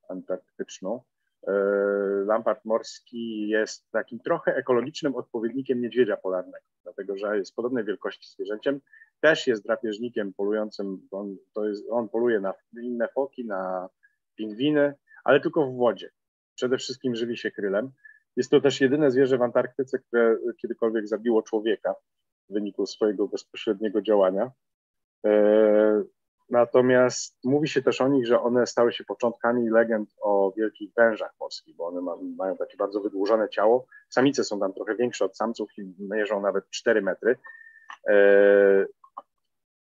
[0.08, 1.02] antarktyczną.
[1.46, 1.52] E,
[2.26, 8.80] lampart morski jest takim trochę ekologicznym odpowiednikiem niedźwiedzia polarnego, dlatego że jest podobnej wielkości zwierzęciem.
[9.20, 11.36] Też jest drapieżnikiem polującym, on,
[11.68, 13.88] jest, on poluje na inne foki, na
[14.36, 14.94] pingwiny,
[15.26, 16.10] ale tylko w wodzie.
[16.54, 17.90] Przede wszystkim żywi się krylem.
[18.36, 21.94] Jest to też jedyne zwierzę w Antarktyce, które kiedykolwiek zabiło człowieka
[22.48, 24.50] w wyniku swojego bezpośredniego działania.
[25.26, 26.02] E,
[26.50, 31.32] natomiast mówi się też o nich, że one stały się początkami legend o wielkich wężach
[31.40, 33.86] morskich, bo one ma, mają takie bardzo wydłużone ciało.
[34.08, 37.36] Samice są tam trochę większe od samców i mierzą nawet 4 metry.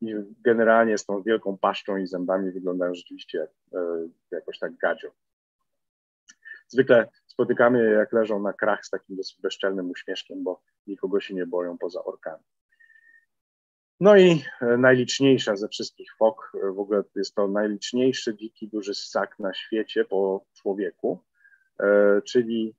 [0.07, 3.79] I generalnie z tą wielką paszczą i zębami wyglądają rzeczywiście e,
[4.31, 5.11] jakoś tak gadzio.
[6.67, 11.33] Zwykle spotykamy je, jak leżą na krach z takim dosyć bezczelnym uśmieszkiem, bo nikogo się
[11.33, 12.43] nie boją poza orkami.
[13.99, 18.93] No i e, najliczniejsza ze wszystkich fok, e, w ogóle jest to najliczniejszy dziki duży
[18.93, 21.23] ssak na świecie po człowieku,
[22.25, 22.75] czyli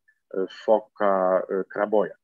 [0.65, 2.15] foka kraboja.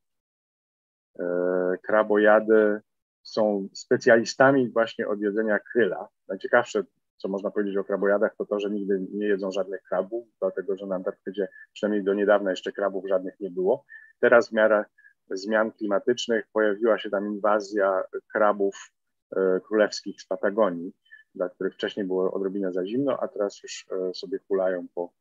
[1.83, 2.81] Krabojady
[3.23, 6.09] są specjalistami właśnie od jedzenia kryla.
[6.29, 6.85] Najciekawsze,
[7.17, 10.87] co można powiedzieć o krabojadach, to to, że nigdy nie jedzą żadnych krabów, dlatego że
[10.87, 13.85] na Antarktydzie przynajmniej do niedawna jeszcze krabów żadnych nie było.
[14.21, 14.85] Teraz w miarę
[15.31, 18.03] zmian klimatycznych pojawiła się tam inwazja
[18.33, 18.93] krabów
[19.37, 20.93] e, królewskich z Patagonii,
[21.35, 25.13] dla których wcześniej było odrobinę za zimno, a teraz już e, sobie hulają po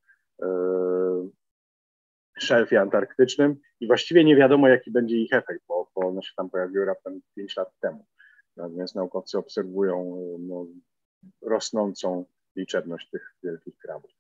[0.42, 0.48] e,
[2.44, 6.50] szelfie antarktycznym i właściwie nie wiadomo, jaki będzie ich efekt, bo, bo one się tam
[6.50, 8.06] pojawiły raptem 5 lat temu.
[8.58, 10.66] Natomiast naukowcy obserwują no,
[11.42, 12.26] rosnącą
[12.56, 14.12] liczebność tych wielkich krabów.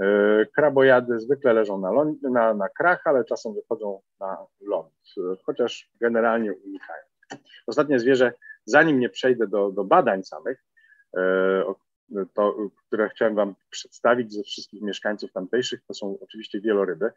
[0.00, 4.92] E, krabojady zwykle leżą na, ląd, na, na krach, ale czasem wychodzą na ląd,
[5.44, 7.02] chociaż generalnie unikają.
[7.66, 8.32] Ostatnie zwierzę,
[8.64, 10.64] zanim nie przejdę do, do badań samych,
[11.16, 11.64] e,
[12.34, 17.12] to, które chciałem Wam przedstawić ze wszystkich mieszkańców tamtejszych, to są oczywiście wieloryby.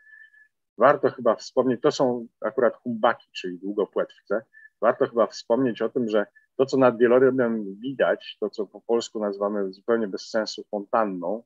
[0.77, 4.41] Warto chyba wspomnieć, to są akurat humbaki, czyli długopłetwce.
[4.81, 6.25] Warto chyba wspomnieć o tym, że
[6.55, 11.43] to, co nad wielorybem widać, to, co po polsku nazywamy zupełnie bez sensu fontanną,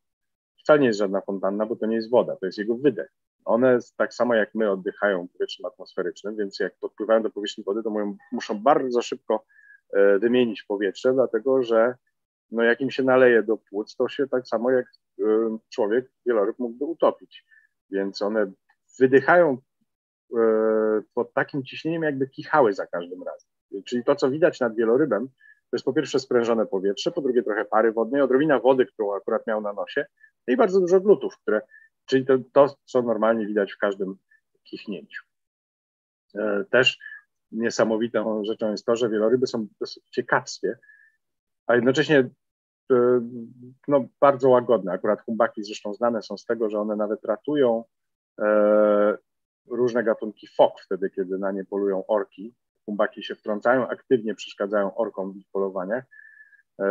[0.60, 3.12] wcale nie jest żadna fontanna, bo to nie jest woda, to jest jego wydech.
[3.46, 7.94] One tak samo jak my oddychają powietrzem atmosferycznym, więc jak podpływają do powierzchni wody, to
[8.32, 9.46] muszą bardzo szybko
[9.94, 11.96] e, wymienić powietrze, dlatego że
[12.54, 14.86] no jak im się naleje do płuc, to się tak samo jak
[15.20, 15.24] y,
[15.70, 17.46] człowiek, wieloryb mógłby utopić.
[17.90, 18.52] Więc one
[19.00, 20.38] wydychają y,
[21.14, 23.50] pod takim ciśnieniem, jakby kichały za każdym razem.
[23.86, 25.28] Czyli to, co widać nad wielorybem,
[25.74, 29.48] to jest po pierwsze sprężone powietrze, po drugie trochę pary wodnej, odrobina wody, którą akurat
[29.48, 30.06] miał na nosie
[30.48, 31.62] no i bardzo dużo glutów, które,
[32.06, 34.18] czyli to, to co normalnie widać w każdym
[34.64, 35.24] kichnięciu.
[36.36, 37.00] E, też
[37.52, 40.78] niesamowitą rzeczą jest to, że wieloryby są dosyć ciekawskie,
[41.68, 42.30] a jednocześnie
[43.88, 44.92] no, bardzo łagodne.
[44.92, 47.84] Akurat humbaki zresztą znane są z tego, że one nawet ratują
[48.40, 49.18] e,
[49.68, 52.56] różne gatunki fok wtedy, kiedy na nie polują orki.
[52.86, 56.04] Humbaki się wtrącają, aktywnie przeszkadzają orkom w ich polowaniach.
[56.80, 56.86] E,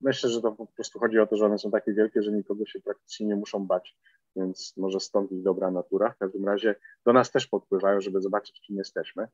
[0.00, 2.66] myślę, że to po prostu chodzi o to, że one są takie wielkie, że nikogo
[2.66, 3.96] się praktycznie nie muszą bać,
[4.36, 6.10] więc może stąd ich dobra natura.
[6.10, 6.74] W każdym razie
[7.06, 9.28] do nas też podpływają, żeby zobaczyć, kim jesteśmy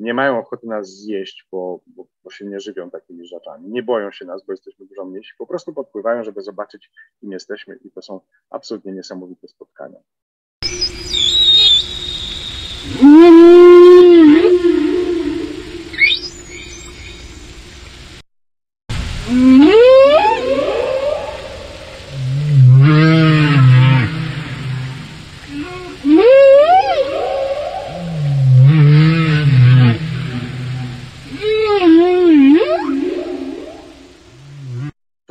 [0.00, 3.68] nie mają ochoty nas zjeść, bo, bo, bo, się nie żywią takimi rzeczami.
[3.68, 5.32] Nie boją się nas, bo jesteśmy dużo mniejsi.
[5.38, 6.90] Po prostu podpływają, żeby zobaczyć,
[7.20, 8.20] kim jesteśmy i to są
[8.50, 9.98] absolutnie niesamowite spotkania.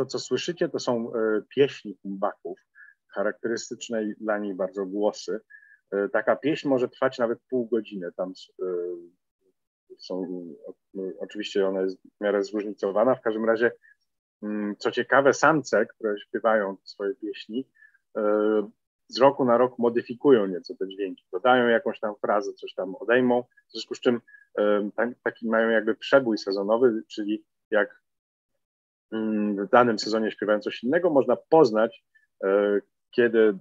[0.07, 2.59] Co słyszycie, to są e, pieśni humbaków,
[3.13, 5.39] charakterystyczne dla niej bardzo głosy.
[5.91, 8.11] E, taka pieśń może trwać nawet pół godziny.
[8.15, 8.65] Tam e,
[9.97, 10.43] są,
[11.19, 13.15] oczywiście ona jest w miarę zróżnicowana.
[13.15, 13.71] W każdym razie,
[14.43, 17.67] mm, co ciekawe, samce, które śpiewają swoje pieśni,
[19.07, 23.43] z roku na rok modyfikują nieco te dźwięki, dodają jakąś tam frazę, coś tam odejmą,
[23.43, 24.21] w związku z czym
[25.23, 28.01] taki mają jakby przebój sezonowy, czyli jak
[29.11, 32.03] w danym sezonie śpiewają coś innego, można poznać,
[32.43, 32.79] e,
[33.11, 33.55] kiedy e,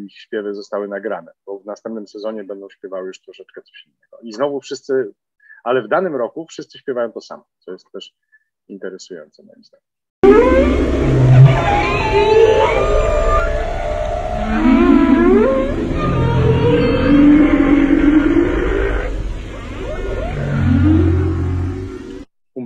[0.00, 4.18] ich śpiewy zostały nagrane, bo w następnym sezonie będą śpiewały już troszeczkę coś innego.
[4.22, 5.12] I znowu wszyscy,
[5.64, 8.14] ale w danym roku wszyscy śpiewają to samo, co jest też
[8.68, 9.86] interesujące moim zdaniem.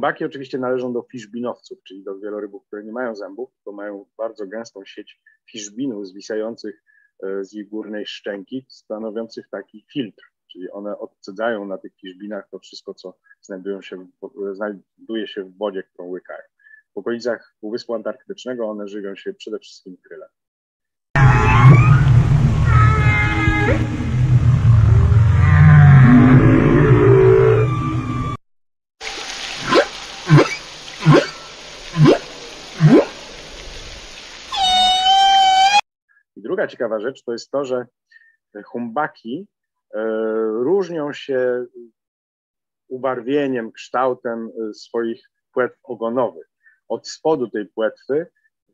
[0.07, 4.47] Kumbaki oczywiście należą do fiszbinowców, czyli do wielorybów, które nie mają zębów, to mają bardzo
[4.47, 6.83] gęstą sieć fiszbinów zwisających
[7.23, 12.59] e, z ich górnej szczęki, stanowiących taki filtr, czyli one odcedzają na tych fiszbinach to
[12.59, 13.19] wszystko, co
[13.81, 14.07] się
[14.53, 16.43] znajduje się w wodzie, którą łykają.
[16.95, 20.29] W okolicach Półwyspu Antarktycznego one żywią się przede wszystkim krylem.
[36.67, 37.87] Ciekawa rzecz to jest to, że
[38.64, 39.49] humbaki
[39.95, 40.01] e,
[40.53, 41.67] różnią się
[42.89, 46.47] ubarwieniem, kształtem e, swoich płetw ogonowych.
[46.89, 48.27] Od spodu tej płetwy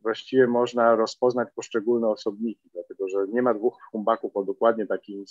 [0.02, 5.30] właściwie można rozpoznać poszczególne osobniki, dlatego że nie ma dwóch humbaków o dokładnie takich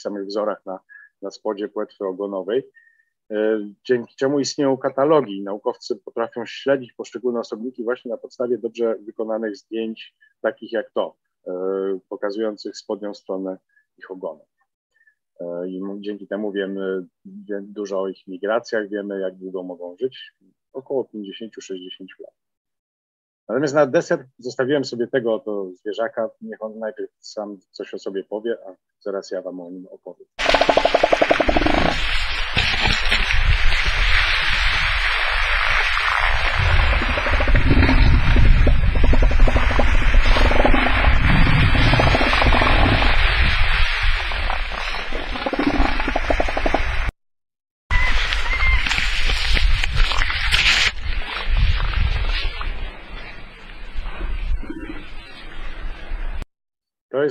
[0.00, 0.80] samych wzorach na,
[1.22, 2.70] na spodzie płetwy ogonowej,
[3.30, 5.42] e, dzięki czemu istnieją katalogi.
[5.42, 11.16] Naukowcy potrafią śledzić poszczególne osobniki właśnie na podstawie dobrze wykonanych zdjęć, takich jak to.
[11.46, 11.52] E,
[12.08, 13.58] pokazujących spodnią stronę
[13.98, 14.46] ich ogonów.
[15.68, 17.06] i dzięki temu wiemy
[17.62, 20.32] dużo o ich migracjach, wiemy jak długo mogą żyć,
[20.72, 21.08] około 50-60
[22.20, 22.34] lat.
[23.48, 26.30] Natomiast na deser zostawiłem sobie tego oto zwierzaka.
[26.40, 30.26] Niech on najpierw sam coś o sobie powie, a zaraz ja wam o nim opowiem.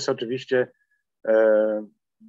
[0.02, 0.68] Jest oczywiście
[1.28, 1.86] e,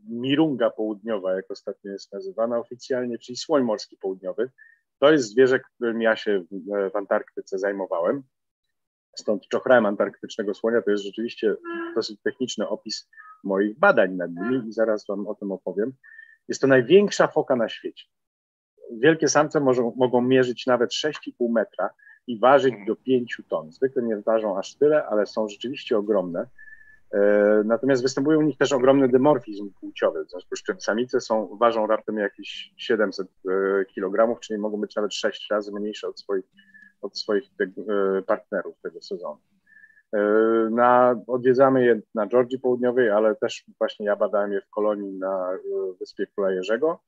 [0.09, 4.51] Mirunga południowa, jak ostatnio jest nazywana oficjalnie, czyli słoń morski południowy.
[4.99, 8.23] To jest zwierzę, którym ja się w, w Antarktyce zajmowałem.
[9.17, 11.57] Stąd czochrałem antarktycznego słonia to jest rzeczywiście
[11.95, 13.09] dosyć techniczny opis
[13.45, 15.93] moich badań nad nimi i zaraz Wam o tym opowiem.
[16.49, 18.05] Jest to największa foka na świecie.
[18.93, 21.91] Wielkie samce mogą, mogą mierzyć nawet 6,5 metra
[22.27, 23.73] i ważyć do 5 ton.
[23.73, 26.47] Zwykle nie ważą aż tyle, ale są rzeczywiście ogromne.
[27.13, 31.57] E, natomiast występuje u nich też ogromny dymorfizm płciowy, w związku z czym samice są,
[31.61, 36.45] ważą raptem jakieś 700 e, kg, czyli mogą być nawet 6 razy mniejsze od swoich,
[37.03, 39.39] od swoich e, partnerów tego sezonu.
[40.71, 45.49] Na, odwiedzamy je na Georgii Południowej, ale też właśnie ja badałem je w kolonii na
[46.01, 47.01] Wyspie Króla Jerzego.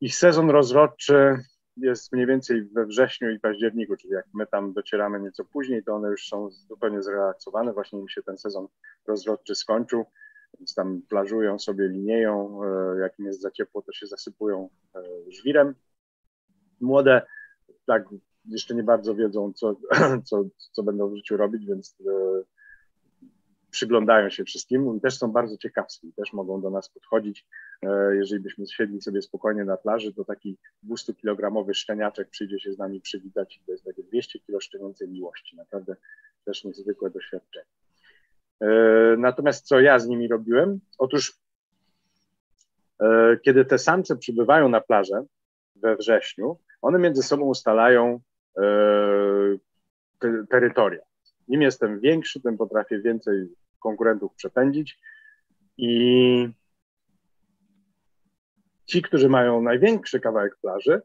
[0.00, 1.38] Ich sezon rozrodczy
[1.76, 5.94] jest mniej więcej we wrześniu i październiku, czyli jak my tam docieramy nieco później, to
[5.94, 8.68] one już są zupełnie zrelaksowane, właśnie im się ten sezon
[9.06, 10.04] rozrodczy skończył,
[10.58, 15.02] więc tam plażują sobie, linieją, e, jak im jest za ciepło, to się zasypują e,
[15.30, 15.74] żwirem.
[16.80, 17.22] Młode
[17.86, 18.04] tak
[18.44, 19.76] jeszcze nie bardzo wiedzą, co,
[20.28, 22.12] co, co będą w życiu robić, więc e,
[23.72, 27.46] przyglądają się wszystkim i też są bardzo ciekawskie, też mogą do nas podchodzić.
[27.82, 32.78] E, jeżeli byśmy siedli sobie spokojnie na plaży, to taki 200-kilogramowy szczeniaczek przyjdzie się z
[32.78, 35.56] nami przywitać i to jest takie 200 kilo szczenięcej miłości.
[35.56, 35.96] Naprawdę
[36.44, 37.66] też niezwykłe doświadczenie.
[38.60, 38.68] E,
[39.18, 40.80] natomiast co ja z nimi robiłem?
[40.98, 41.38] Otóż
[43.00, 45.24] e, kiedy te samce przybywają na plażę
[45.76, 48.20] we wrześniu, one między sobą ustalają
[50.50, 51.00] terytoria.
[51.52, 53.48] Im jestem większy, tym potrafię więcej
[53.78, 54.98] konkurentów przepędzić.
[55.76, 56.48] I
[58.86, 61.02] ci, którzy mają największy kawałek plaży,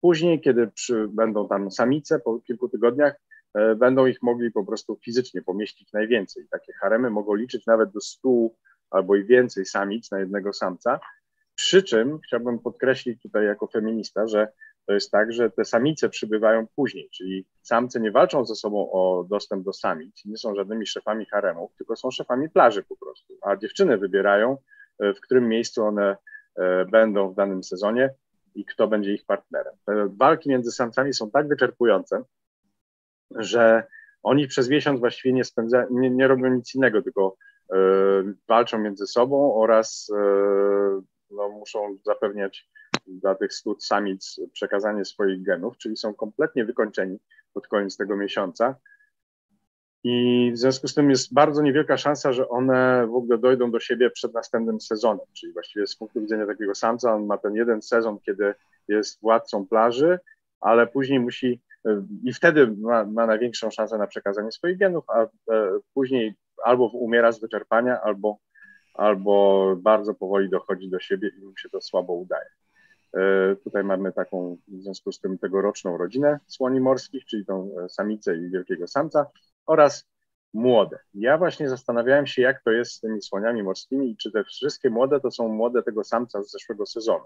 [0.00, 3.20] później, kiedy przy, będą tam samice po kilku tygodniach,
[3.54, 6.46] e, będą ich mogli po prostu fizycznie pomieścić najwięcej.
[6.50, 8.28] Takie haremy mogą liczyć nawet do 100
[8.90, 11.00] albo i więcej samic na jednego samca.
[11.54, 14.52] Przy czym chciałbym podkreślić tutaj jako feminista, że
[14.86, 19.24] to jest tak, że te samice przybywają później, czyli samce nie walczą ze sobą o
[19.28, 23.56] dostęp do samic, nie są żadnymi szefami haremów, tylko są szefami plaży po prostu, a
[23.56, 24.56] dziewczyny wybierają,
[24.98, 26.16] e, w którym miejscu one
[26.56, 28.10] e, będą w danym sezonie
[28.54, 29.74] i kto będzie ich partnerem.
[29.86, 32.22] Te walki między samcami są tak wyczerpujące,
[33.30, 33.86] że
[34.22, 37.36] oni przez miesiąc właściwie nie, spędza, nie, nie robią nic innego, tylko
[37.72, 37.76] y,
[38.48, 40.14] walczą między sobą oraz y,
[41.30, 42.68] no, muszą zapewniać
[43.06, 47.18] dla tych stód samic przekazanie swoich genów, czyli są kompletnie wykończeni
[47.54, 48.74] pod koniec tego miesiąca.
[50.04, 53.80] I w związku z tym jest bardzo niewielka szansa, że one w ogóle dojdą do
[53.80, 55.26] siebie przed następnym sezonem.
[55.32, 58.54] Czyli właściwie z punktu widzenia takiego samca, on ma ten jeden sezon, kiedy
[58.88, 60.18] jest władcą plaży,
[60.60, 61.60] ale później musi
[62.24, 65.28] i wtedy ma, ma największą szansę na przekazanie swoich genów, a e,
[65.94, 66.34] później
[66.64, 68.38] albo umiera z wyczerpania, albo,
[68.94, 72.50] albo bardzo powoli dochodzi do siebie i mu się to słabo udaje.
[73.14, 77.88] E, tutaj mamy taką w związku z tym tegoroczną rodzinę słoni morskich, czyli tą e,
[77.88, 79.26] samicę i wielkiego samca
[79.66, 80.08] oraz
[80.54, 80.98] młode.
[81.14, 84.90] Ja właśnie zastanawiałem się, jak to jest z tymi słoniami morskimi i czy te wszystkie
[84.90, 87.24] młode to są młode tego samca z zeszłego sezonu.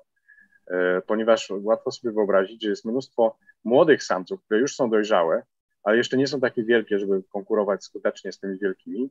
[0.67, 5.43] E, ponieważ łatwo sobie wyobrazić, że jest mnóstwo młodych samców, które już są dojrzałe,
[5.83, 9.11] ale jeszcze nie są takie wielkie, żeby konkurować skutecznie z tymi wielkimi.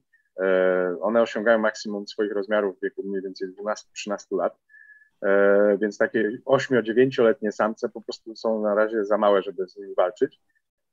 [1.02, 4.58] One osiągają maksimum swoich rozmiarów w wieku mniej więcej 12-13 lat
[5.82, 10.40] więc takie 8-9-letnie samce po prostu są na razie za małe, żeby z nimi walczyć,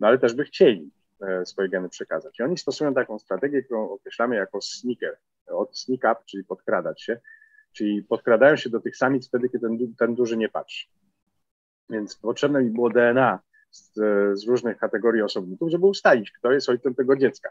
[0.01, 2.39] no ale też by chcieli e, swoje geny przekazać.
[2.39, 5.17] I oni stosują taką strategię, którą określamy jako sneaker,
[5.47, 7.21] od sneak up, czyli podkradać się,
[7.73, 10.87] czyli podkradają się do tych samic wtedy, kiedy ten, ten duży nie patrzy.
[11.91, 13.93] Więc potrzebne mi było DNA z,
[14.41, 17.51] z różnych kategorii osobników, żeby ustalić, kto jest ojcem tego dziecka.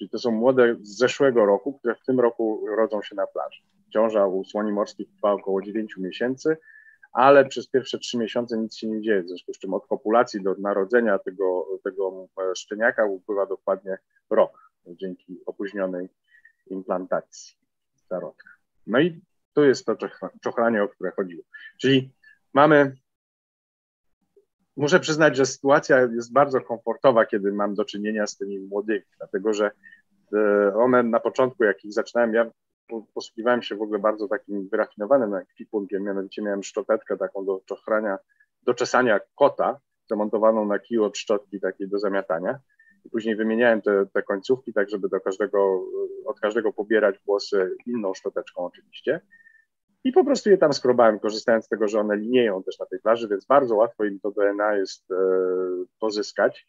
[0.00, 3.62] Czyli to są młode z zeszłego roku, które w tym roku rodzą się na plaży.
[3.92, 6.56] Ciąża u słoni morskich trwa około 9 miesięcy,
[7.12, 10.42] ale przez pierwsze 3 miesiące nic się nie dzieje, w związku z czym od kopulacji
[10.42, 13.98] do narodzenia tego, tego szczeniaka upływa dokładnie
[14.30, 16.08] rok dzięki opóźnionej
[16.66, 17.56] implantacji
[18.10, 18.50] zarodka.
[18.86, 19.20] No i
[19.54, 19.96] tu jest to
[20.42, 21.42] czochranie, o które chodziło.
[21.80, 22.12] Czyli
[22.54, 22.96] mamy
[24.76, 29.52] muszę przyznać, że sytuacja jest bardzo komfortowa, kiedy mam do czynienia z tymi młodymi, dlatego
[29.52, 29.70] że
[30.34, 32.50] e, one na początku, jak ich zaczynałem, ja
[33.14, 38.18] posługiwałem się w ogóle bardzo takim wyrafinowanym ekwipunkiem, mianowicie miałem szczoteczkę taką do czochrania,
[38.62, 42.58] do czesania kota, zamontowaną na kiju od szczotki takiej do zamiatania.
[43.04, 45.84] I później wymieniałem te, te końcówki, tak żeby do każdego,
[46.26, 49.20] od każdego pobierać włosy inną szczoteczką oczywiście.
[50.04, 52.98] I po prostu je tam skrobałem, korzystając z tego, że one linieją też na tej
[52.98, 55.16] plaży, więc bardzo łatwo im to DNA jest e,
[56.00, 56.66] pozyskać.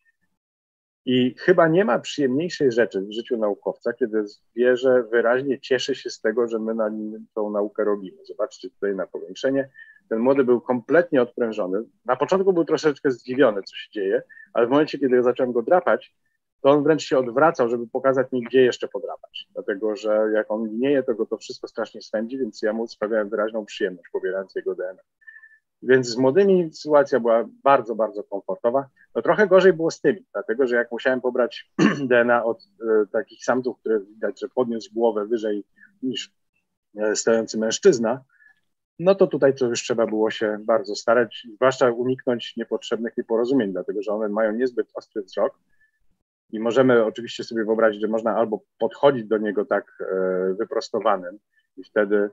[1.05, 6.21] I chyba nie ma przyjemniejszej rzeczy w życiu naukowca, kiedy zwierzę wyraźnie cieszy się z
[6.21, 8.25] tego, że my na nim tą naukę robimy.
[8.25, 9.69] Zobaczcie tutaj na powiększenie.
[10.09, 11.83] Ten młody był kompletnie odprężony.
[12.05, 14.21] Na początku był troszeczkę zdziwiony, co się dzieje,
[14.53, 16.15] ale w momencie, kiedy zacząłem go drapać,
[16.61, 19.47] to on wręcz się odwracał, żeby pokazać mi, gdzie jeszcze podrapać.
[19.53, 23.29] Dlatego, że jak on linieje, to go to wszystko strasznie swędzi, więc ja mu sprawiałem
[23.29, 25.01] wyraźną przyjemność, pobierając jego DNA.
[25.83, 28.89] Więc z młodymi sytuacja była bardzo, bardzo komfortowa.
[29.15, 31.71] No trochę gorzej było z tymi, dlatego że jak musiałem pobrać
[32.09, 35.63] DNA od e, takich samców, które widać, że podniósł głowę wyżej
[36.03, 36.31] niż
[36.97, 38.23] e, stojący mężczyzna,
[38.99, 44.01] no to tutaj to już trzeba było się bardzo starać, zwłaszcza uniknąć niepotrzebnych nieporozumień, dlatego
[44.01, 45.59] że one mają niezbyt ostry wzrok,
[46.51, 51.39] i możemy oczywiście sobie wyobrazić, że można albo podchodzić do niego tak e, wyprostowanym
[51.77, 52.29] i wtedy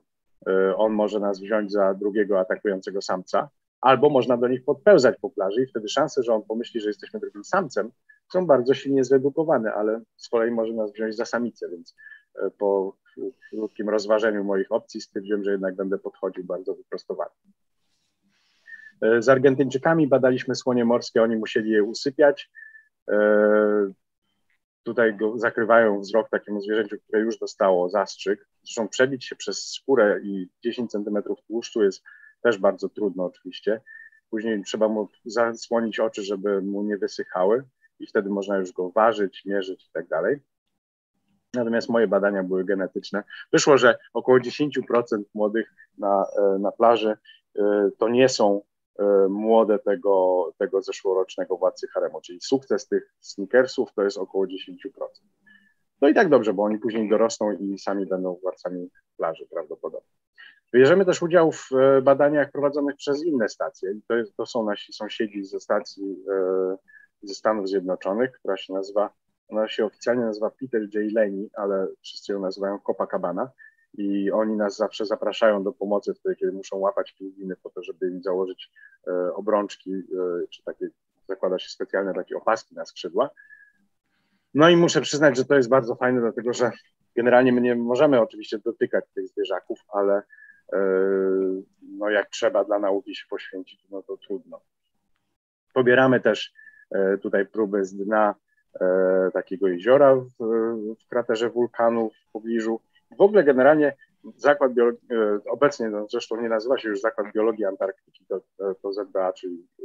[0.47, 3.49] e, on może nas wziąć za drugiego atakującego samca,
[3.81, 7.21] albo można do nich podpełzać po plaży i wtedy szanse, że on pomyśli, że jesteśmy
[7.21, 7.91] drugim samcem,
[8.33, 11.97] są bardzo silnie zredukowane, ale z kolei może nas wziąć za samicę, więc
[12.43, 12.97] e, po
[13.51, 17.31] krótkim rozważeniu moich opcji stwierdziłem, że jednak będę podchodził bardzo wyprostowany.
[19.19, 22.51] Z Argentyńczykami badaliśmy słonie morskie, oni musieli je usypiać
[24.89, 28.49] tutaj go zakrywają wzrok takiemu zwierzęciu, które już dostało zastrzyk.
[28.63, 32.03] Zresztą przebić się przez skórę i 10 centymetrów tłuszczu jest
[32.43, 33.81] też bardzo trudno oczywiście.
[34.31, 37.65] Później trzeba mu zasłonić oczy, żeby mu nie wysychały
[38.01, 40.41] i wtedy można już go ważyć, mierzyć i tak dalej.
[41.55, 43.25] Natomiast moje badania były genetyczne.
[43.53, 47.17] Wyszło, że około 10% młodych na, e, na plaży
[47.59, 48.63] e, to nie są
[49.29, 54.51] młode tego, tego zeszłorocznego władcy haremu, czyli sukces tych sneakersów to jest około 10%.
[56.01, 60.11] No i tak dobrze, bo oni później dorosną i sami będą władcami plaży prawdopodobnie.
[60.75, 63.95] Bierzemy też udział w e, badaniach prowadzonych przez inne stacje.
[64.09, 66.77] To, jest, to są nasi sąsiedzi ze stacji e,
[67.23, 69.11] ze Stanów Zjednoczonych, która się nazywa,
[69.49, 71.13] ona się oficjalnie nazywa Peter J.
[71.13, 73.51] Laney, ale wszyscy ją nazywają Copacabana
[73.95, 78.11] i oni nas zawsze zapraszają do pomocy wtedy, kiedy muszą łapać pingwiny po to, żeby
[78.11, 78.71] im założyć
[79.07, 80.89] e, obrączki, e, czy takie,
[81.29, 83.31] zakłada się specjalne takie opaski na skrzydła.
[84.55, 86.71] No i muszę przyznać, że to jest bardzo fajne, dlatego że
[87.17, 90.23] generalnie my nie możemy oczywiście dotykać tych zwierzaków, ale
[90.73, 90.79] e,
[91.83, 94.61] no jak trzeba dla nauki się poświęcić, no to trudno.
[95.75, 96.53] Pobieramy też
[97.23, 98.35] tutaj próby z dna
[99.33, 100.31] takiego jeziora w,
[101.05, 102.81] w kraterze wulkanu w pobliżu
[103.17, 103.97] w ogóle generalnie
[104.37, 108.41] Zakład Biologii, e, obecnie no, zresztą nie nazywa się już Zakład Biologii Antarktyki, to,
[108.83, 109.85] to ZBA, czyli e,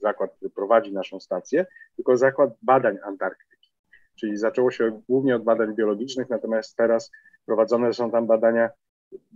[0.00, 1.66] zakład, który prowadzi naszą stację,
[1.96, 3.72] tylko Zakład Badań Antarktyki.
[4.20, 7.10] Czyli zaczęło się głównie od badań biologicznych, natomiast teraz
[7.46, 8.70] prowadzone są tam badania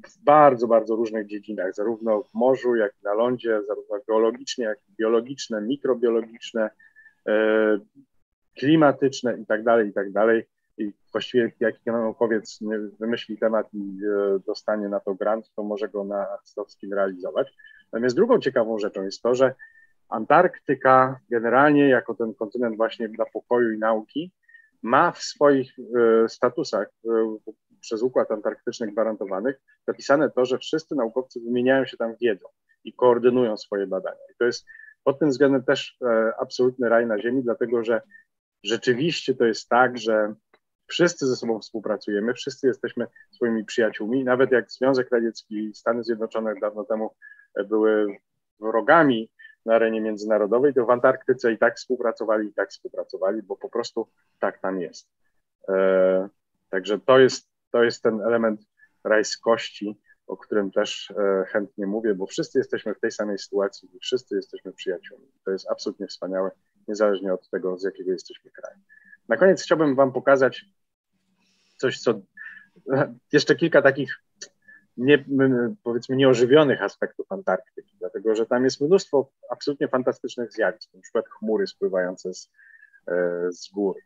[0.06, 4.78] w bardzo, bardzo różnych dziedzinach, zarówno w morzu, jak i na lądzie, zarówno geologicznie, jak
[4.88, 6.70] i biologiczne, mikrobiologiczne,
[7.28, 7.78] e,
[8.58, 9.62] klimatyczne i tak
[10.12, 10.44] dalej,
[10.82, 12.58] i właściwie jak naukowiec
[13.00, 17.54] wymyśli temat i e, dostanie na to grant, to może go na artystowskim realizować.
[17.92, 19.54] Natomiast drugą ciekawą rzeczą jest to, że
[20.08, 24.32] Antarktyka generalnie jako ten kontynent właśnie dla pokoju i nauki
[24.82, 27.36] ma w swoich e, statusach e,
[27.80, 32.48] przez Układ Antarktyczny gwarantowanych zapisane to, że wszyscy naukowcy wymieniają się tam wiedzą
[32.84, 34.20] i koordynują swoje badania.
[34.32, 34.66] I to jest
[35.04, 35.98] pod tym względem też
[36.38, 38.00] absolutny raj na ziemi, dlatego że
[38.64, 40.34] rzeczywiście to jest tak, że
[40.92, 44.24] wszyscy ze sobą współpracujemy, wszyscy jesteśmy swoimi przyjaciółmi.
[44.24, 47.14] Nawet jak Związek Radziecki i Stany Zjednoczone dawno temu
[47.68, 48.16] były
[48.60, 49.30] wrogami
[49.66, 54.08] na arenie międzynarodowej, to w Antarktyce i tak współpracowali, i tak współpracowali, bo po prostu
[54.38, 55.08] tak tam jest.
[55.68, 56.28] E,
[56.70, 58.60] także to jest, to jest ten element
[59.04, 63.98] rajskości, o którym też e, chętnie mówię, bo wszyscy jesteśmy w tej samej sytuacji i
[63.98, 65.26] wszyscy jesteśmy przyjaciółmi.
[65.44, 66.50] To jest absolutnie wspaniałe,
[66.88, 68.78] niezależnie od tego, z jakiego jesteśmy kraju.
[69.28, 70.64] Na koniec chciałbym Wam pokazać
[71.82, 72.20] coś, co
[73.32, 74.22] jeszcze kilka takich
[74.96, 75.24] nie,
[75.82, 81.66] powiedzmy nieożywionych aspektów Antarktyki, dlatego że tam jest mnóstwo absolutnie fantastycznych zjawisk, na przykład chmury
[81.66, 82.50] spływające z,
[83.08, 83.96] e, z gór,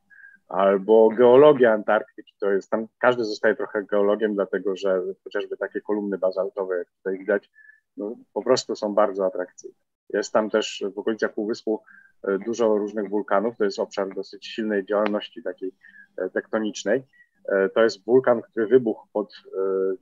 [0.49, 6.19] albo geologia Antarktyki, to jest tam, każdy zostaje trochę geologiem, dlatego że chociażby takie kolumny
[6.19, 7.51] bazaltowe, jak tutaj widać,
[7.97, 9.77] no, po prostu są bardzo atrakcyjne.
[10.09, 11.83] Jest tam też w okolicach Półwyspu
[12.23, 15.73] e, dużo różnych wulkanów, to jest obszar dosyć silnej działalności takiej
[16.17, 17.03] e, tektonicznej.
[17.49, 19.33] E, to jest wulkan, który wybuchł pod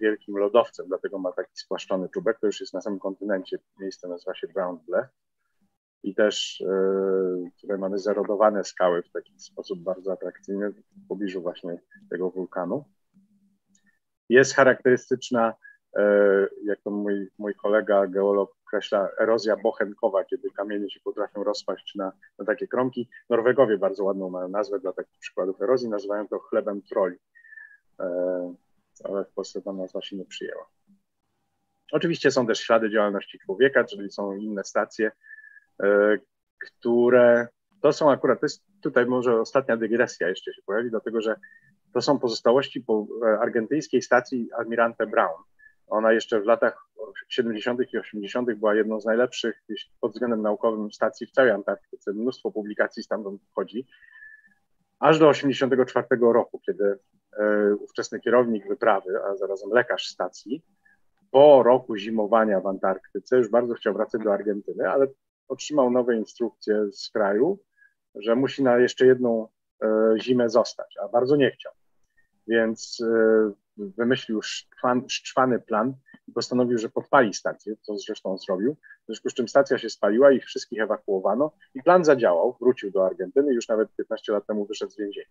[0.01, 2.39] wielkim lodowcem, dlatego ma taki spłaszczony czubek.
[2.41, 3.59] To już jest na samym kontynencie.
[3.81, 5.09] Miejsce nazywa się Brown Bluff
[6.05, 11.79] i też e, tutaj mamy zerodowane skały w taki sposób bardzo atrakcyjny w pobliżu właśnie
[12.11, 12.85] tego wulkanu.
[14.29, 15.55] Jest charakterystyczna,
[15.97, 16.03] e,
[16.65, 22.13] jak to mój, mój kolega geolog określa, erozja bochenkowa, kiedy kamienie się potrafią rozpaść na,
[22.39, 23.09] na takie kromki.
[23.31, 27.19] Norwegowie bardzo ładną mają nazwę dla takich przykładów erozji, nazywają to chlebem troli, e,
[29.05, 30.67] ale w Polsce ta nazwa się nie przyjęła.
[31.93, 35.11] Oczywiście są też ślady działalności człowieka, czyli są inne stacje,
[35.83, 36.19] E,
[36.59, 37.49] które
[37.81, 41.37] to są akurat, to jest tutaj może ostatnia dygresja jeszcze się pojawi, dlatego że
[41.93, 45.43] to są pozostałości po e, argentyńskiej stacji Almirante Brown.
[45.87, 46.89] Ona jeszcze w latach
[47.29, 47.81] 70.
[47.93, 48.53] i 80.
[48.55, 49.63] była jedną z najlepszych
[50.01, 52.13] pod względem naukowym stacji w całej Antarktyce.
[52.13, 53.87] Mnóstwo publikacji stamtąd wchodzi.
[55.01, 56.99] Aż do 84 roku, kiedy
[57.39, 60.63] e, ówczesny kierownik wyprawy, a zarazem lekarz stacji,
[61.31, 65.07] po roku zimowania w Antarktyce już bardzo chciał wracać do Argentyny, ale
[65.49, 67.59] otrzymał nowe instrukcje z kraju,
[68.15, 69.49] że musi na jeszcze jedną
[69.83, 71.73] e, zimę zostać, a bardzo nie chciał.
[72.49, 74.41] Więc e, wymyślił
[75.09, 75.95] szczwany plan
[76.33, 78.77] postanowił, że podpali stację, co zresztą zrobił.
[79.03, 83.07] W związku z czym stacja się spaliła, ich wszystkich ewakuowano i plan zadziałał, wrócił do
[83.07, 85.27] Argentyny, już nawet 15 lat temu wyszedł z więzienia.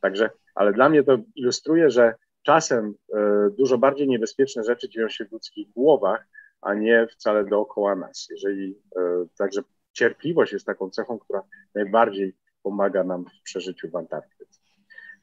[0.00, 5.24] Także, ale dla mnie to ilustruje, że czasem e, dużo bardziej niebezpieczne rzeczy dzieją się
[5.24, 6.26] w ludzkich głowach,
[6.60, 8.26] a nie wcale dookoła nas.
[8.30, 9.00] Jeżeli e,
[9.38, 9.62] także
[9.92, 11.42] cierpliwość jest taką cechą, która
[11.74, 14.60] najbardziej pomaga nam w przeżyciu w Antarktyce.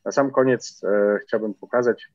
[0.06, 2.08] Na sam koniec e, chciałbym pokazać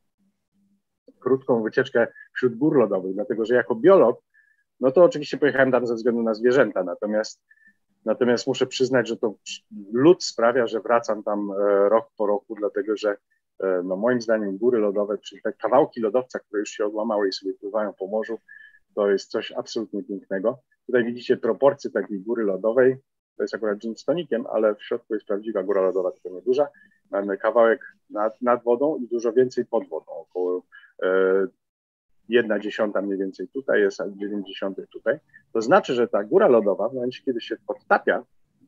[1.20, 2.06] krótką wycieczkę
[2.36, 4.22] wśród gór lodowych, dlatego że jako biolog,
[4.80, 7.42] no to oczywiście pojechałem tam ze względu na zwierzęta, natomiast,
[8.04, 9.34] natomiast muszę przyznać, że to
[9.92, 13.16] lód sprawia, że wracam tam e, rok po roku, dlatego że
[13.60, 17.32] e, no moim zdaniem góry lodowe, czyli te kawałki lodowca, które już się odłamały i
[17.32, 18.38] sobie pływają po morzu,
[18.94, 20.58] to jest coś absolutnie pięknego.
[20.86, 22.96] Tutaj widzicie proporcje takiej góry lodowej.
[23.36, 26.68] To jest akurat dżin z tonikiem, ale w środku jest prawdziwa góra lodowa, tylko nieduża.
[27.10, 27.80] Mamy kawałek
[28.10, 30.62] nad, nad wodą i dużo więcej pod wodą, około
[31.02, 31.46] e,
[32.28, 35.18] jedna dziesiąta mniej więcej tutaj jest, a dziewięćdziesiątych tutaj.
[35.52, 38.22] To znaczy, że ta góra lodowa w momencie, kiedy się podtapia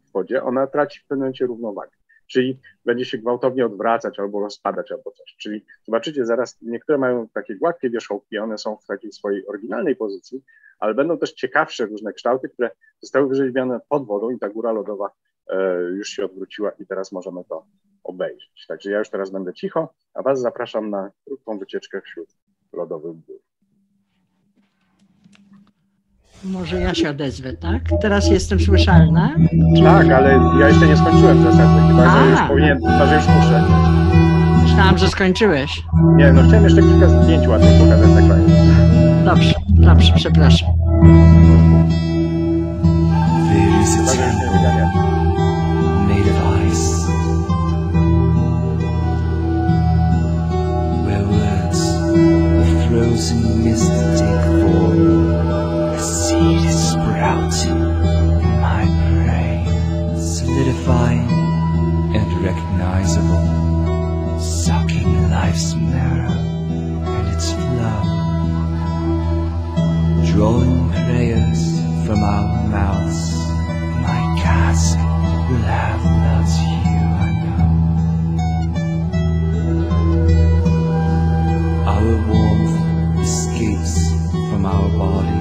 [0.09, 1.91] w wodzie, ona traci w pewnym momencie równowagę
[2.29, 5.37] czyli będzie się gwałtownie odwracać albo rozpadać albo coś.
[5.39, 10.43] Czyli zobaczycie zaraz, niektóre mają takie gładkie wierzchołki, one są w takiej swojej oryginalnej pozycji,
[10.79, 15.11] ale będą też ciekawsze różne kształty, które zostały wyrzeźbione pod wodą i ta góra lodowa
[15.49, 17.67] e, już się odwróciła i teraz możemy to
[18.05, 18.67] obejrzeć.
[18.69, 22.29] Także ja już teraz będę cicho, a Was zapraszam na krótką wycieczkę wśród
[22.73, 23.48] lodowych gór.
[26.45, 27.83] Może ja się odezwę, tak?
[28.03, 29.35] Teraz jestem słyszalna?
[29.85, 31.89] Tak, ale ja jeszcze nie skończyłem w zasadzie.
[31.89, 33.65] Chyba, że już powinien, chyba, że już muszę.
[34.63, 35.83] Myślałam, że skończyłeś.
[36.17, 38.51] Nie, no chciałem jeszcze kilka zdjęć ładnych pokazać na koniec.
[39.25, 40.69] Dobrze, dobrze, przepraszam.
[46.09, 46.89] made of ice.
[51.05, 51.81] Where words
[52.61, 53.89] of frozen mist
[54.19, 54.98] take form.
[57.29, 57.79] In
[58.61, 59.67] my brain,
[60.17, 61.29] solidifying
[62.17, 68.03] and recognizable, sucking life's marrow and its flow,
[70.33, 73.37] drawing prayers from our mouths.
[74.01, 75.13] My casting
[75.51, 77.69] will have loves you, I know.
[81.93, 83.97] Our warmth escapes
[84.51, 85.38] from our bodies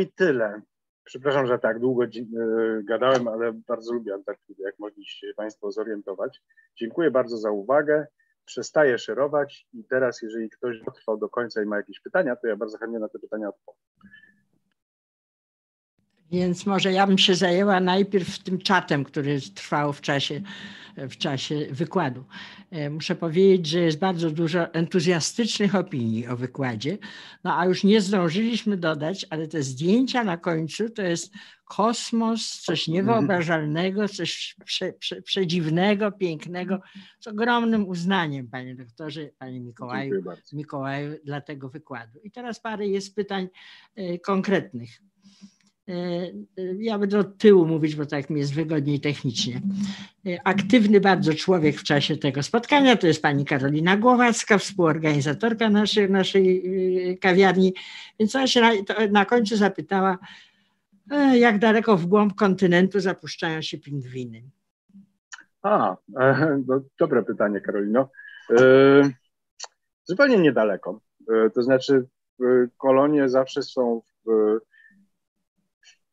[0.00, 0.60] i tyle.
[1.04, 2.04] Przepraszam, że tak długo
[2.84, 6.42] gadałem, ale bardzo lubię Antarktydę, jak mogliście Państwo zorientować.
[6.76, 8.06] Dziękuję bardzo za uwagę.
[8.44, 12.56] Przestaję szerować i teraz, jeżeli ktoś dotrwał do końca i ma jakieś pytania, to ja
[12.56, 13.80] bardzo chętnie na te pytania odpowiem.
[16.32, 20.40] Więc może ja bym się zajęła najpierw tym czatem, który trwał w czasie,
[20.96, 22.24] w czasie wykładu.
[22.70, 26.98] E, muszę powiedzieć, że jest bardzo dużo entuzjastycznych opinii o wykładzie,
[27.44, 31.32] no a już nie zdążyliśmy dodać, ale te zdjęcia na końcu to jest
[31.64, 36.80] kosmos, coś niewyobrażalnego, coś prze, prze, przedziwnego, pięknego,
[37.20, 40.22] z ogromnym uznaniem, panie doktorze, panie Mikołaju,
[40.52, 42.20] Mikołaju, dla tego wykładu.
[42.24, 43.48] I teraz parę jest pytań
[43.96, 44.90] e, konkretnych.
[45.90, 45.92] E,
[46.58, 49.60] e, ja będę od tyłu mówić, bo tak mi jest wygodniej technicznie.
[50.26, 56.10] E, aktywny bardzo człowiek w czasie tego spotkania to jest pani Karolina Głowacka, współorganizatorka naszej,
[56.10, 57.74] naszej kawiarni.
[58.18, 58.72] Więc ona się na,
[59.10, 60.18] na końcu zapytała,
[61.34, 64.42] jak daleko w głąb kontynentu zapuszczają się pingwiny.
[65.62, 65.96] A,
[66.66, 68.10] no, dobre pytanie, Karolino.
[70.04, 71.00] zupełnie niedaleko.
[71.54, 72.06] to znaczy,
[72.78, 74.60] kolonie zawsze są w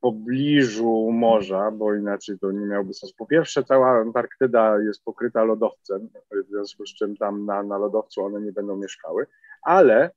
[0.08, 3.16] pobliżu morza, bo inaczej to nie miałoby sensu.
[3.18, 8.24] Po pierwsze, cała Antarktyda jest pokryta lodowcem, w związku z czym tam na, na lodowcu
[8.24, 9.26] one nie będą mieszkały,
[9.62, 10.12] ale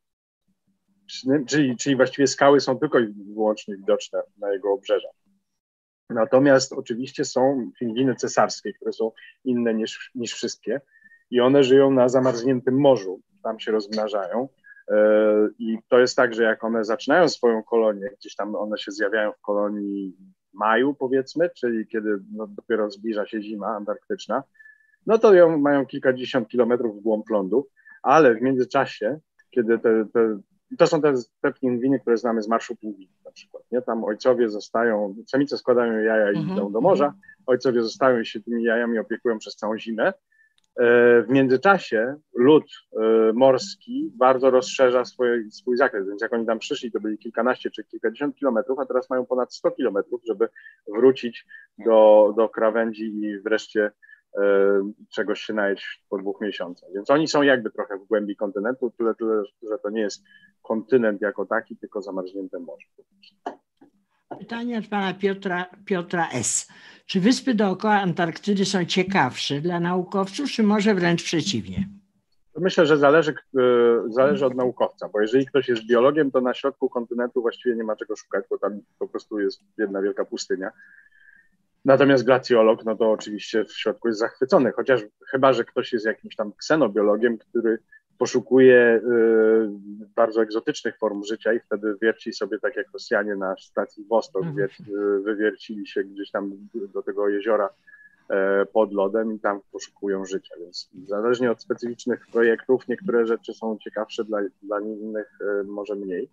[1.48, 5.12] czyli, czyli właściwie skały są tylko i wyłącznie widoczne na jego obrzeżach.
[6.10, 9.12] Natomiast oczywiście są pingwiny cesarskie, które są
[9.44, 10.80] inne niż, niż wszystkie
[11.30, 14.48] i one żyją na zamarzniętym morzu, tam się rozmnażają
[15.58, 19.32] i to jest tak, że jak one zaczynają swoją kolonię, gdzieś tam one się zjawiają
[19.32, 20.16] w kolonii
[20.52, 24.42] maju, powiedzmy, czyli kiedy no, dopiero zbliża się zima antarktyczna,
[25.06, 27.68] no to ją mają kilkadziesiąt kilometrów w głąb lądu,
[28.02, 29.18] ale w międzyczasie,
[29.50, 30.40] kiedy te, te
[30.78, 33.82] to są te, te pingwiny, które znamy z Marszu Pingwin na przykład, nie?
[33.82, 36.52] Tam ojcowie zostają, samice składają jaja i mm -hmm.
[36.52, 37.14] idą do morza,
[37.46, 40.29] ojcowie zostają i się tymi jajami opiekują przez całą zimę, E,
[40.76, 46.92] w międzyczasie lód e, morski bardzo rozszerza swoje, swój zakres, więc jak oni tam przyszli,
[46.92, 50.48] to byli kilkanaście czy kilkadziesiąt kilometrów, a teraz mają ponad 100 kilometrów, żeby
[50.96, 51.46] wrócić
[51.78, 53.90] do, do krawędzi i wreszcie
[54.38, 54.42] e,
[55.08, 56.88] czegoś się najeść po dwóch miesiącach.
[56.94, 60.24] Więc oni są jakby trochę w głębi kontynentu, tyle, tyle że to nie jest
[60.62, 62.86] kontynent jako taki, tylko zamarznięte morze.
[64.40, 66.68] Pytanie od pana Piotra, Piotra S.
[67.06, 71.88] Czy wyspy dookoła Antarktydy są ciekawsze dla naukowców, czy może wręcz przeciwnie?
[72.58, 73.62] Myślę, że zależy, e,
[74.08, 77.96] zależy od naukowca, bo jeżeli ktoś jest biologiem, to na środku kontynentu właściwie nie ma
[77.96, 80.70] czego szukać, bo tam po prostu jest jedna wielka pustynia.
[81.84, 85.00] Natomiast glacjolog, no to oczywiście w środku jest zachwycony, chociaż
[85.30, 87.78] chyba, że ktoś jest jakimś tam ksenobiologiem, który
[88.20, 89.00] poszukuje y,
[90.16, 94.68] bardzo egzotycznych form życia i wtedy wierci sobie tak jak Rosjanie na stacji Wostok, mhm.
[94.68, 96.52] y, wywiercili się gdzieś tam
[96.94, 97.68] do tego jeziora
[98.30, 103.78] e, pod lodem i tam poszukują życia, więc zależnie od specyficznych projektów niektóre rzeczy są
[103.84, 106.30] ciekawsze dla, dla innych e, może mniej.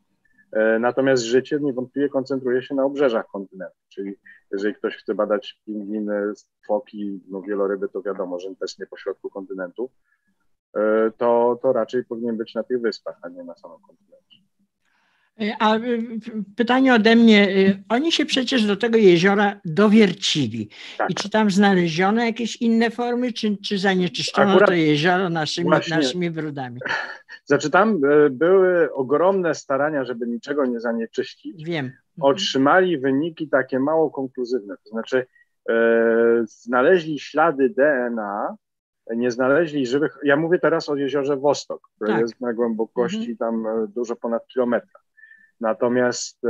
[0.52, 4.16] E, natomiast życie niewątpliwie koncentruje się na obrzeżach kontynentu, czyli
[4.52, 6.34] jeżeli ktoś chce badać pingwiny,
[6.68, 9.90] foki, no wieloryby, to wiadomo, że też nie pośrodku kontynentu.
[10.78, 14.38] E, to, to raczej powinien być na tych wyspach, a nie na samym kontynencie.
[15.42, 15.80] E, a e,
[16.56, 17.48] pytanie ode mnie,
[17.90, 20.70] oni się przecież do tego jeziora dowiercili.
[20.98, 21.10] Tak.
[21.10, 26.32] I czy tam znaleziono jakieś inne formy, czy, czy zanieczyszczono Akurat to jezioro naszymi, naszymi
[26.32, 26.80] brudami?
[27.46, 28.02] Znaczy tam
[28.32, 31.64] były ogromne starania, żeby niczego nie zanieczyścić.
[31.66, 31.86] Wiem.
[31.86, 32.02] Mhm.
[32.20, 35.26] Otrzymali wyniki takie mało konkluzywne, to znaczy
[35.70, 35.76] e,
[36.46, 38.58] znaleźli ślady DNA
[39.16, 40.18] nie znaleźli żywych.
[40.24, 42.22] Ja mówię teraz o jeziorze Wostok, które tak.
[42.22, 43.38] jest na głębokości mhm.
[43.38, 45.00] tam e, dużo ponad kilometra.
[45.62, 46.50] Natomiast e,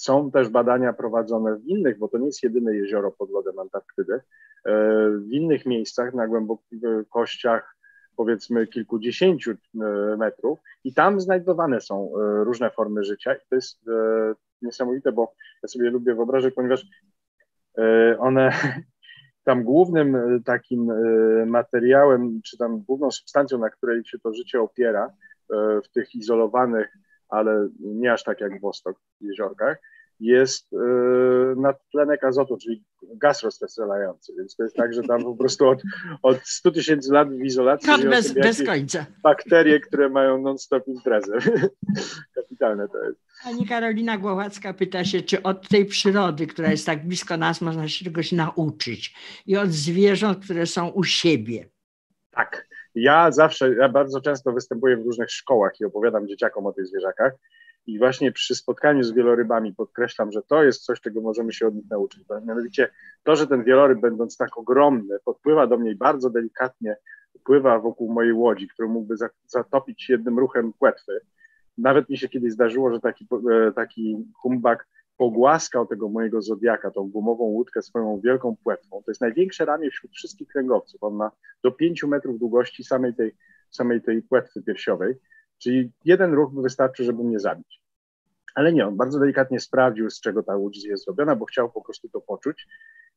[0.00, 4.14] są też badania prowadzone w innych, bo to nie jest jedyne jezioro pod lodem Antarktydy,
[4.14, 4.20] e,
[5.10, 7.76] w innych miejscach na głębokościach
[8.16, 9.56] powiedzmy kilkudziesięciu e,
[10.16, 13.80] metrów i tam znajdowane są e, różne formy życia i to jest
[14.62, 15.32] niesamowite, bo
[15.62, 16.86] ja sobie lubię wyobrażać, ponieważ
[18.18, 18.52] one
[19.44, 24.60] tam głównym e, takim e, materiałem, czy tam główną substancją, na której się to życie
[24.60, 26.96] opiera e, w tych izolowanych,
[27.28, 29.78] ale nie aż tak jak w Wostok, jeziorkach,
[30.20, 30.70] jest
[31.56, 34.32] nadtlenek azotu, czyli gaz rozweselający.
[34.38, 35.82] Więc to jest tak, że tam po prostu od,
[36.22, 39.06] od 100 tysięcy lat w izolacji no, bez, bez końca.
[39.22, 41.38] bakterie, które mają non-stop imprezę.
[42.34, 43.20] Kapitalne to jest.
[43.44, 47.88] Pani Karolina Głowacka pyta się, czy od tej przyrody, która jest tak blisko nas, można
[47.88, 49.14] się czegoś nauczyć
[49.46, 51.68] i od zwierząt, które są u siebie.
[52.30, 52.70] Tak.
[52.94, 57.32] Ja zawsze, ja bardzo często występuję w różnych szkołach i opowiadam dzieciakom o tych zwierzakach
[57.86, 61.74] I właśnie przy spotkaniu z wielorybami podkreślam, że to jest coś, czego możemy się od
[61.74, 62.24] nich nauczyć.
[62.46, 62.88] Mianowicie
[63.22, 66.96] to, że ten wieloryb, będąc tak ogromny, podpływa do mnie bardzo delikatnie,
[67.44, 69.14] pływa wokół mojej łodzi, którą mógłby
[69.46, 71.20] zatopić jednym ruchem płetwy.
[71.78, 74.86] Nawet mi się kiedyś zdarzyło, że taki, e, taki humbak
[75.16, 79.02] pogłaskał tego mojego zodiaka, tą gumową łódkę swoją wielką płetwą.
[79.04, 81.02] To jest największe ramię wśród wszystkich kręgowców.
[81.02, 81.30] On ma
[81.62, 83.36] do 5 metrów długości samej tej,
[83.70, 85.14] samej tej płetwy piersiowej,
[85.62, 87.80] czyli jeden ruch wystarczył, żeby mnie zabić.
[88.54, 91.82] Ale nie, on bardzo delikatnie sprawdził, z czego ta łódź jest zrobiona, bo chciał po
[91.82, 92.66] prostu to poczuć.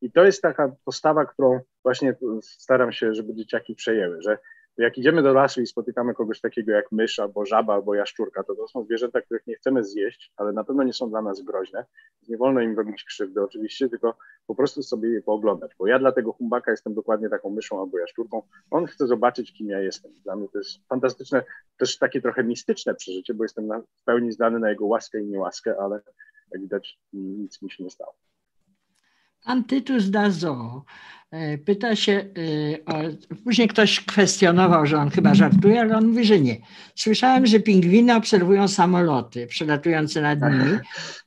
[0.02, 4.38] I to jest taka postawa, którą właśnie staram się, żeby dzieciaki przejęły, że
[4.78, 8.56] jak idziemy do lasu i spotykamy kogoś takiego jak mysz, albo żaba, albo jaszczurka, to
[8.56, 11.86] to są zwierzęta, których nie chcemy zjeść, ale na pewno nie są dla nas groźne.
[12.30, 14.18] Nie wolno im robić krzywdy oczywiście, tylko
[14.48, 18.00] po prostu sobie je pooglądać, bo ja dla tego humbaka jestem dokładnie taką myszą albo
[18.00, 18.42] jaszczurką.
[18.72, 20.12] On chce zobaczyć, kim ja jestem.
[20.24, 21.44] Dla mnie to jest fantastyczne,
[21.78, 23.70] też takie trochę mistyczne przeżycie, bo jestem
[24.02, 26.02] w pełni zdany na jego łaskę i niełaskę, ale
[26.52, 28.14] jak widać nic mi się nie stało.
[29.46, 30.86] Antytus da zoo
[31.66, 33.02] pyta się, e, o,
[33.44, 36.58] później ktoś kwestionował, że on chyba żartuje, ale on mówi, że nie.
[36.96, 40.80] Słyszałem, że pingwiny obserwują samoloty przelatujące nad nimi,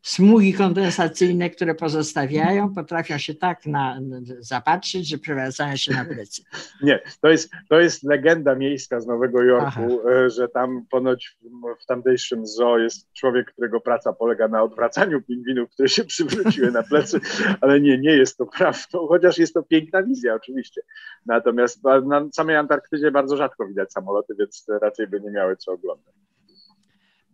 [0.02, 4.00] smugi kondensacyjne, które pozostawiają, potrafią się tak na,
[4.38, 6.42] zapatrzyć, że przewracają się na plecy.
[6.82, 10.10] Nie, to jest, to jest legenda miejska z Nowego Jorku, Aha.
[10.26, 15.22] E, że tam ponoć w, w tamtejszym zoo jest człowiek, którego praca polega na odwracaniu
[15.22, 17.20] pingwinów, które się przywróciły na plecy,
[17.60, 20.80] ale nie, nie jest to prawdą, chociaż jest to piękne piękna wizja oczywiście.
[21.26, 26.14] Natomiast na samej Antarktydzie bardzo rzadko widać samoloty, więc raczej by nie miały co oglądać.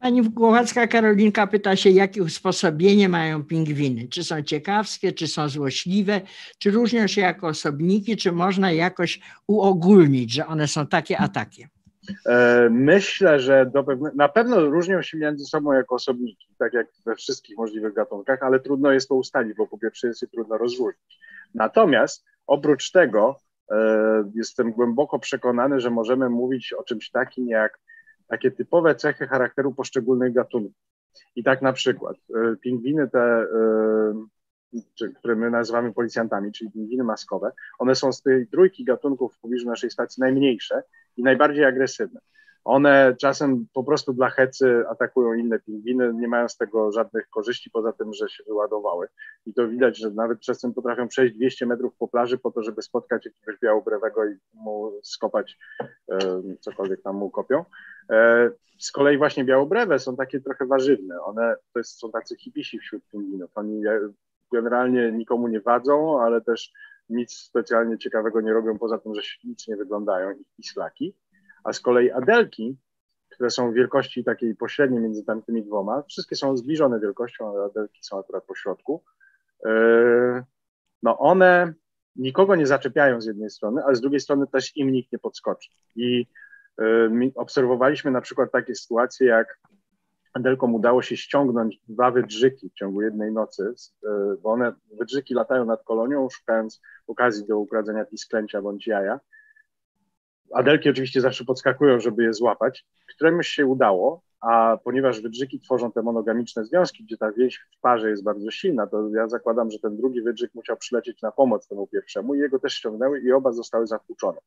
[0.00, 4.08] Pani Głowacka Karolinka pyta się, jakie usposobienie mają pingwiny?
[4.08, 6.20] Czy są ciekawskie, czy są złośliwe,
[6.58, 11.68] czy różnią się jako osobniki, czy można jakoś uogólnić, że one są takie a takie?
[12.26, 17.16] E, myślę, że pewne, na pewno różnią się między sobą jako osobniki, tak jak we
[17.16, 21.18] wszystkich możliwych gatunkach, ale trudno jest to ustalić, bo po pierwsze jest je trudno rozróżnić.
[21.54, 23.36] Natomiast oprócz tego
[23.70, 27.78] e, jestem głęboko przekonany, że możemy mówić o czymś takim jak
[28.28, 30.82] takie typowe cechy charakteru poszczególnych gatunków.
[31.36, 33.46] I tak na przykład e, pingwiny te,
[35.18, 39.68] które my nazywamy policjantami, czyli pingwiny maskowe, one są z tej trójki gatunków w pobliżu
[39.68, 40.82] naszej stacji najmniejsze
[41.16, 42.20] i najbardziej agresywne.
[42.64, 47.70] One czasem po prostu dla hecy atakują inne pingwiny, nie mają z tego żadnych korzyści,
[47.70, 49.08] poza tym, że się wyładowały.
[49.46, 52.82] I to widać, że nawet czasem potrafią przejść 200 metrów po plaży po to, żeby
[52.82, 56.18] spotkać jakiegoś białobrewego i mu skopać e,
[56.60, 57.64] cokolwiek tam mu kopią.
[58.10, 61.22] E, z kolei właśnie białobrewe są takie trochę warzywne.
[61.22, 63.50] One to jest, są tacy hipisi wśród pingwinów.
[63.54, 63.82] Oni
[64.52, 66.72] generalnie nikomu nie wadzą, ale też
[67.08, 71.14] nic specjalnie ciekawego nie robią, poza tym, że ślicznie wyglądają ich pislaki.
[71.64, 72.76] A z kolei adelki,
[73.30, 78.18] które są wielkości takiej pośredniej między tamtymi dwoma, wszystkie są zbliżone wielkością, ale adelki są
[78.18, 79.04] akurat po środku.
[79.64, 80.42] Yy,
[81.02, 81.74] no one
[82.16, 85.70] nikogo nie zaczepiają z jednej strony, ale z drugiej strony też im nikt nie podskoczy.
[85.96, 86.26] I
[86.78, 89.58] yy, obserwowaliśmy na przykład takie sytuacje, jak
[90.32, 95.64] Adelkom udało się ściągnąć dwa wydrzyki w ciągu jednej nocy, yy, bo one, wydrzyki latają
[95.64, 99.20] nad kolonią, szukając okazji do ukradzenia pisklęcia bądź jaja.
[100.54, 102.84] Adelki oczywiście zawsze podskakują, żeby je złapać.
[103.08, 108.10] Któremuś się udało, a ponieważ wydrzyki tworzą te monogamiczne związki, gdzie ta więź w parze
[108.10, 111.86] jest bardzo silna, to ja zakładam, że ten drugi wydrzyk musiał przylecieć na pomoc temu
[111.86, 114.38] pierwszemu i jego też ściągnęły i oba zostały zatłuczone.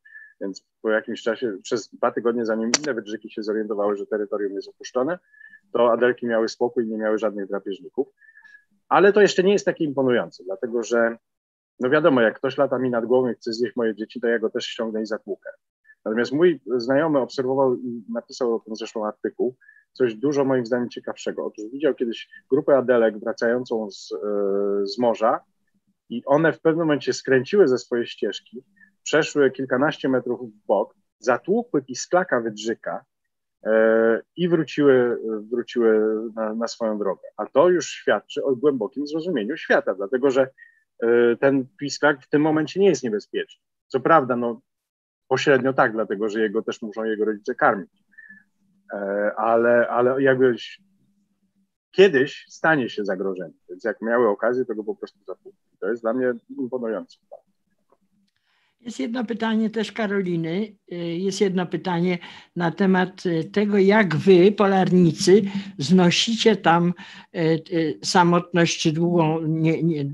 [0.42, 4.68] Więc po jakimś czasie, przez dwa tygodnie, zanim inne wydrzyki się zorientowały, że terytorium jest
[4.68, 5.20] opuszczone,
[5.74, 8.08] to adelki miały spokój i nie miały żadnych drapieżników.
[8.90, 11.18] Ale to jeszcze nie jest takie imponujące, dlatego że,
[11.80, 14.40] no wiadomo, jak ktoś lata mi nad głową i chce zjeść moje dzieci, to ja
[14.40, 15.50] go też ściągnę i zatłukę.
[16.06, 19.56] Natomiast mój znajomy obserwował i napisał o tym zresztą artykuł,
[19.94, 21.46] coś dużo moim zdaniem ciekawszego.
[21.46, 25.40] Otóż widział kiedyś grupę adelek wracającą z, e, z morza
[26.10, 28.64] i one w pewnym momencie skręciły ze swojej ścieżki,
[29.04, 33.06] przeszły kilkanaście metrów w bok, zatłukły pisklaka wydrzyka
[33.64, 35.18] e, i wróciły,
[35.52, 37.28] wróciły na, na swoją drogę.
[37.38, 40.50] A to już świadczy o głębokim zrozumieniu świata, dlatego że
[41.00, 43.64] e, ten pisklak w tym momencie nie jest niebezpieczny.
[43.88, 44.62] Co prawda, no,
[45.28, 48.04] Pośrednio tak, dlatego że jego też muszą jego rodzice karmić.
[48.94, 50.56] E, ale, ale jakby
[51.92, 55.78] kiedyś stanie się zagrożeniem, więc jak miały okazję, to go po prostu zapukli.
[55.80, 57.18] To jest dla mnie imponujące.
[58.86, 60.76] Jest jedno pytanie też Karoliny.
[60.92, 62.18] Y, jest jedno pytanie
[62.56, 65.42] na temat y, tego, jak wy, polarnicy,
[65.78, 66.94] znosicie tam
[67.36, 70.06] y, samotność, czy długą, nie, nie,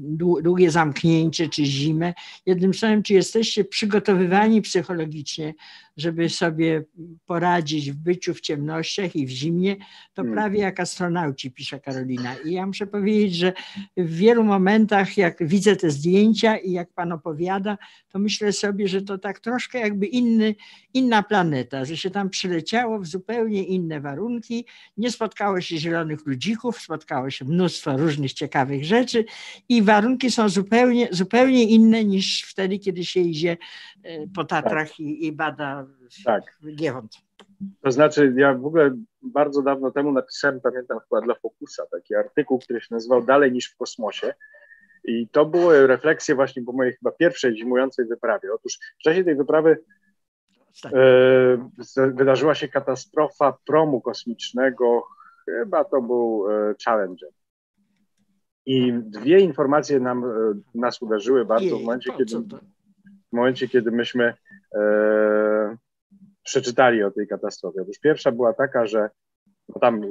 [0.41, 2.13] długie zamknięcie, czy zimę.
[2.45, 5.53] Jednym słowem, czy jesteście przygotowywani psychologicznie
[5.97, 6.83] żeby sobie
[7.25, 9.75] poradzić w byciu w ciemnościach i w zimnie,
[10.13, 10.33] to hmm.
[10.33, 12.35] prawie jak astronauci, pisze Karolina.
[12.45, 13.53] I ja muszę powiedzieć, że
[13.97, 17.77] w wielu momentach, jak widzę te zdjęcia i jak pan opowiada,
[18.09, 20.55] to myślę sobie, że to tak troszkę jakby inny,
[20.93, 24.65] inna planeta, że się tam przyleciało w zupełnie inne warunki,
[24.97, 29.25] nie spotkało się zielonych ludzików, spotkało się mnóstwo różnych ciekawych rzeczy
[29.69, 33.57] i warunki są zupełnie, zupełnie inne niż wtedy, kiedy się idzie
[34.03, 34.99] e, po Tatrach tak.
[34.99, 35.87] i, i bada
[36.25, 36.43] tak.
[36.75, 37.17] Giewont.
[37.81, 42.59] To znaczy, ja w ogóle bardzo dawno temu napisałem, pamiętam chyba dla Focusa, taki artykuł,
[42.59, 44.33] który się nazywał Dalej niż w kosmosie.
[45.03, 48.53] I to były refleksje właśnie po mojej chyba pierwszej zimującej wyprawie.
[48.53, 49.77] Otóż w czasie tej wyprawy
[50.81, 50.93] tak.
[50.93, 55.03] e, wydarzyła się katastrofa promu kosmicznego,
[55.45, 57.29] chyba to był e, Challenger.
[58.65, 60.29] I dwie informacje nam, e,
[60.75, 62.37] nas uderzyły bardzo w momencie, kiedy,
[63.31, 64.33] w momencie, kiedy myśmy
[64.75, 65.77] e,
[66.43, 67.81] przeczytali o tej katastrofie.
[67.81, 69.09] Otóż pierwsza była taka, że
[69.79, 70.07] tam y,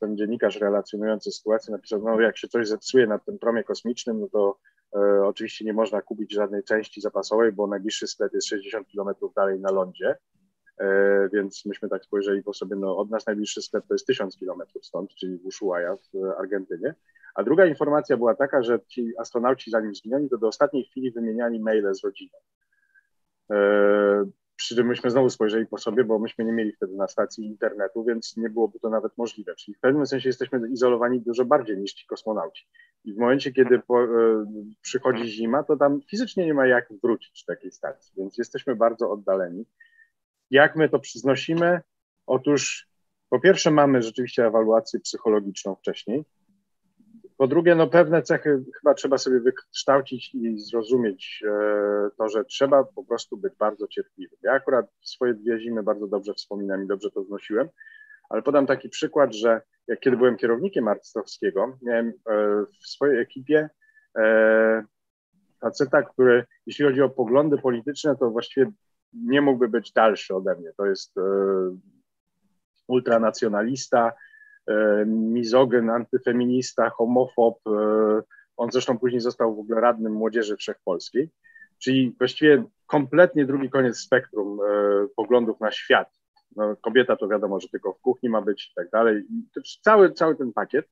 [0.00, 4.28] ten dziennikarz relacjonujący sytuację napisał, no jak się coś zepsuje na tym promie kosmicznym, no
[4.28, 4.58] to
[4.96, 9.60] e, oczywiście nie można kupić żadnej części zapasowej, bo najbliższy sklep jest 60 kilometrów dalej
[9.60, 10.16] na lądzie,
[10.80, 14.36] e, więc myśmy tak spojrzeli po sobie, no od nas najbliższy sklep to jest 1000
[14.36, 16.94] kilometrów stąd, czyli w Ushuaia w Argentynie.
[17.34, 21.60] A druga informacja była taka, że ci astronauci zanim zginęli, to do ostatniej chwili wymieniali
[21.60, 22.38] maile z rodziną.
[23.50, 24.24] E,
[24.60, 28.04] przy czym myśmy znowu spojrzeli po sobie, bo myśmy nie mieli wtedy na stacji internetu,
[28.04, 29.54] więc nie byłoby to nawet możliwe.
[29.54, 32.66] Czyli w pewnym sensie jesteśmy izolowani dużo bardziej niż ci kosmonauci.
[33.04, 34.08] I w momencie, kiedy po, e,
[34.82, 39.10] przychodzi zima, to tam fizycznie nie ma jak wrócić do takiej stacji, więc jesteśmy bardzo
[39.10, 39.66] oddaleni.
[40.50, 41.80] Jak my to przyznosimy?
[42.26, 42.88] Otóż
[43.28, 46.24] po pierwsze mamy rzeczywiście ewaluację psychologiczną wcześniej,
[47.40, 52.84] po drugie, no pewne cechy chyba trzeba sobie wykształcić i zrozumieć e, to, że trzeba
[52.84, 54.38] po prostu być bardzo cierpliwym.
[54.42, 57.68] Ja akurat swoje dwie zimy bardzo dobrze wspominam i dobrze to znosiłem,
[58.28, 62.12] ale podam taki przykład, że jak kiedy byłem kierownikiem Arctowskiego, miałem e,
[62.82, 63.70] w swojej ekipie
[64.18, 64.84] e,
[65.60, 68.70] faceta, który jeśli chodzi o poglądy polityczne, to właściwie
[69.12, 70.72] nie mógłby być dalszy ode mnie.
[70.76, 71.14] To jest
[72.88, 74.12] ultranacjonalista,
[74.68, 77.58] E, mizogyn, antyfeminista, homofob.
[77.66, 77.70] E,
[78.56, 81.30] on zresztą później został w ogóle radnym Młodzieży Wszechpolskiej,
[81.78, 86.08] czyli właściwie kompletnie drugi koniec spektrum e, poglądów na świat.
[86.56, 89.24] No, kobieta to wiadomo, że tylko w kuchni ma być i tak dalej.
[89.82, 90.88] Cały, cały ten pakiet,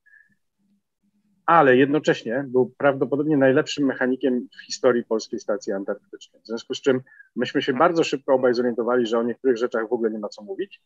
[1.46, 6.42] ale jednocześnie był prawdopodobnie najlepszym mechanikiem w historii polskiej stacji antarktycznej.
[6.42, 7.00] W związku z czym
[7.36, 10.42] myśmy się bardzo szybko obaj zorientowali, że o niektórych rzeczach w ogóle nie ma co
[10.42, 10.80] mówić,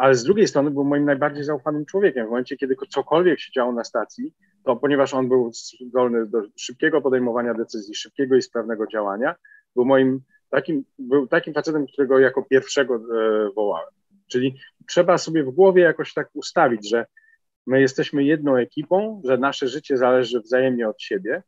[0.00, 2.26] ale z drugiej strony był moim najbardziej zaufanym człowiekiem.
[2.26, 5.50] W momencie, kiedy cokolwiek się działo na stacji, to ponieważ on był
[5.86, 9.34] zdolny do szybkiego podejmowania decyzji, szybkiego i sprawnego działania,
[9.76, 10.20] był moim
[10.50, 13.00] takim, był takim facetem, którego jako pierwszego e,
[13.56, 13.88] wołałem.
[14.26, 14.56] Czyli
[14.88, 17.06] trzeba sobie w głowie jakoś tak ustawić, że
[17.66, 21.42] my jesteśmy jedną ekipą, że nasze życie zależy wzajemnie od siebie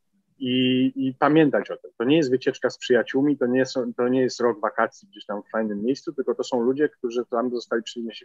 [0.44, 1.90] i, i, pamiętać o tym.
[1.98, 5.27] To nie jest wycieczka z przyjaciółmi, to nie, są, to nie jest rok wakacji gdzieś
[5.27, 7.82] tam w fajnym miejscu, tylko to są ludzie, którzy tam zostali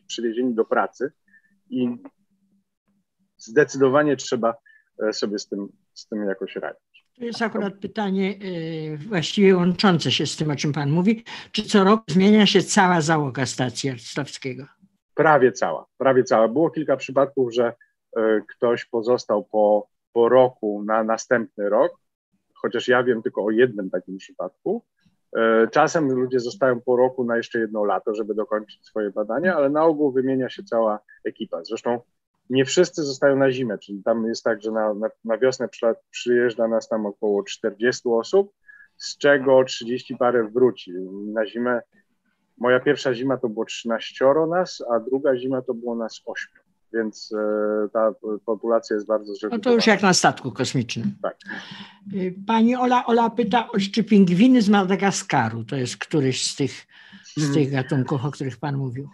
[0.07, 1.11] przywiezieni do pracy
[1.69, 1.97] i
[3.37, 4.55] zdecydowanie trzeba
[5.03, 7.05] e, sobie z tym, z tym jakoś radzić.
[7.19, 8.39] To jest akurat pytanie
[8.93, 11.23] e, właściwie łączące się z tym, o czym Pan mówi.
[11.51, 14.65] Czy co rok zmienia się cała załoga stacji Arstowskiego?
[15.15, 16.47] Prawie cała, prawie cała.
[16.47, 17.73] Było kilka przypadków, że
[18.17, 22.06] e, ktoś pozostał po, po roku na następny rok,
[22.61, 24.83] chociaż ja wiem tylko o jednym takim przypadku.
[25.35, 29.69] E, czasem ludzie zostają po roku na jeszcze jedno lato, żeby dokończyć swoje badania, ale
[29.69, 31.63] na ogół wymienia się cała ekipa.
[31.63, 31.99] Zresztą
[32.49, 35.69] nie wszyscy zostają na zimę, czyli tam jest tak, że na, na, na wiosnę
[36.11, 38.51] przyjeżdża nas tam około 40 osób,
[38.97, 40.91] z czego 30 parę wróci.
[41.33, 41.81] Na zimę,
[42.57, 47.33] moja pierwsza zima to było 13 nas, a druga zima to było nas 8 więc
[47.37, 48.11] e, ta
[48.45, 49.57] populacja jest bardzo zróżnicowana.
[49.57, 51.05] No to już jak na statku kosmicznym.
[51.21, 51.37] Tak.
[52.13, 56.71] Y, pani Ola, Ola pyta, czy pingwiny z Madagaskaru to jest któryś z tych,
[57.25, 57.53] z hmm.
[57.53, 59.09] tych gatunków, o których Pan mówił?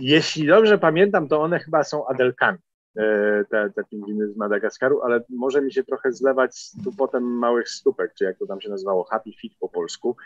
[0.00, 2.58] Jeśli dobrze pamiętam, to one chyba są adelkami,
[2.96, 7.22] e, te, te pingwiny z Madagaskaru, ale może mi się trochę zlewać z tu potem
[7.22, 10.16] małych stópek, czy jak to tam się nazywało, Happy Feet po polsku.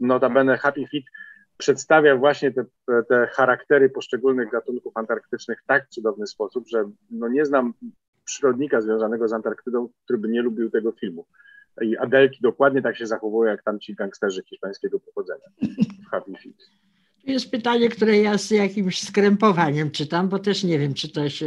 [0.00, 1.04] Notabene Happy Feet
[1.58, 2.64] przedstawia właśnie te,
[3.08, 7.74] te charaktery poszczególnych gatunków antarktycznych w tak cudowny sposób, że no nie znam
[8.24, 11.26] przyrodnika związanego z Antarktydą, który by nie lubił tego filmu.
[11.82, 15.46] i Adelki dokładnie tak się zachowują, jak tamci gangsterzy hiszpańskiego pochodzenia
[16.06, 16.70] w Happy Feet.
[17.24, 21.46] Jest pytanie, które ja z jakimś skrępowaniem czytam, bo też nie wiem, czy to, się,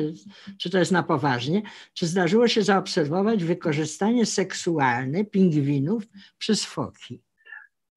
[0.57, 1.61] czy to jest na poważnie.
[1.93, 6.03] Czy zdarzyło się zaobserwować wykorzystanie seksualne pingwinów
[6.38, 7.21] przez foki?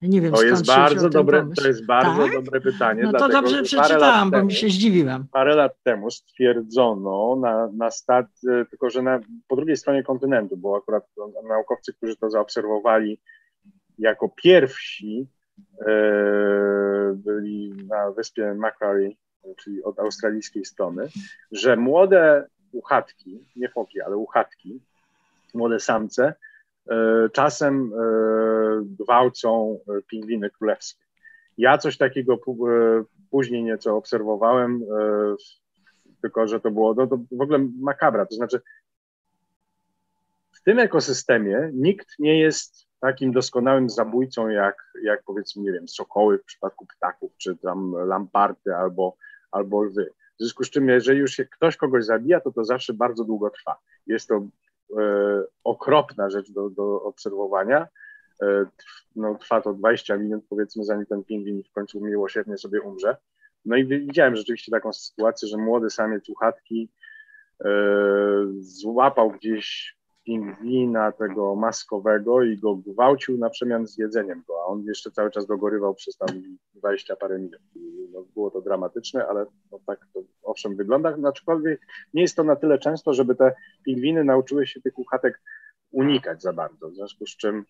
[0.07, 2.33] Nie wiem, to jest bardzo dobre, to jest bardzo tak?
[2.33, 3.03] dobre pytanie.
[3.03, 5.27] No to dobrze przeczytałam, bo temu, mi się zdziwiłam.
[5.31, 10.57] Parę lat temu stwierdzono na, na stat, e, tylko że na, po drugiej stronie kontynentu,
[10.57, 11.05] bo akurat
[11.47, 13.21] naukowcy, którzy to zaobserwowali
[13.99, 15.27] jako pierwsi,
[15.87, 19.11] e, byli na wyspie Macquarie,
[19.57, 21.07] czyli od australijskiej strony,
[21.51, 24.79] że młode uchatki, nie foki, ale uchatki,
[25.53, 26.33] młode samce,
[27.31, 31.05] czasem e, gwałcą e, pingwiny królewskie.
[31.57, 32.37] Ja coś takiego
[33.31, 34.81] później nieco obserwowałem,
[36.21, 38.25] tylko że to było no, to w ogóle makabra.
[38.25, 38.61] To znaczy,
[40.51, 46.37] w tym ekosystemie nikt nie jest takim doskonałym zabójcą jak, jak powiedzmy, nie wiem, sokoły
[46.37, 49.17] w przypadku ptaków, czy tam lamparty albo,
[49.51, 50.13] albo lwy.
[50.35, 53.77] W związku z czym, jeżeli już ktoś kogoś zabija, to to zawsze bardzo długo trwa.
[54.07, 54.64] Jest to E,
[55.63, 57.87] okropna rzecz do, do obserwowania.
[58.41, 58.65] E,
[59.15, 63.17] no, trwa to 20 minut, powiedzmy, zanim ten pingwin w końcu miłosiernie sobie umrze.
[63.65, 66.89] No i widziałem rzeczywiście taką sytuację, że młody samiec uchatki
[67.65, 67.69] e,
[68.59, 74.83] złapał gdzieś pingwina tego maskowego i go gwałcił na przemian z jedzeniem go, a on
[74.83, 76.27] jeszcze cały czas dogorywał przez tam
[76.73, 77.61] 20 parę minut.
[78.13, 81.81] No, było to dramatyczne, ale no, tak to owszem wygląda, aczkolwiek
[82.13, 83.53] nie jest to na tyle często, żeby te
[83.85, 85.41] pingwiny nauczyły się tych uchatek
[85.91, 87.65] unikać za bardzo, w związku z czym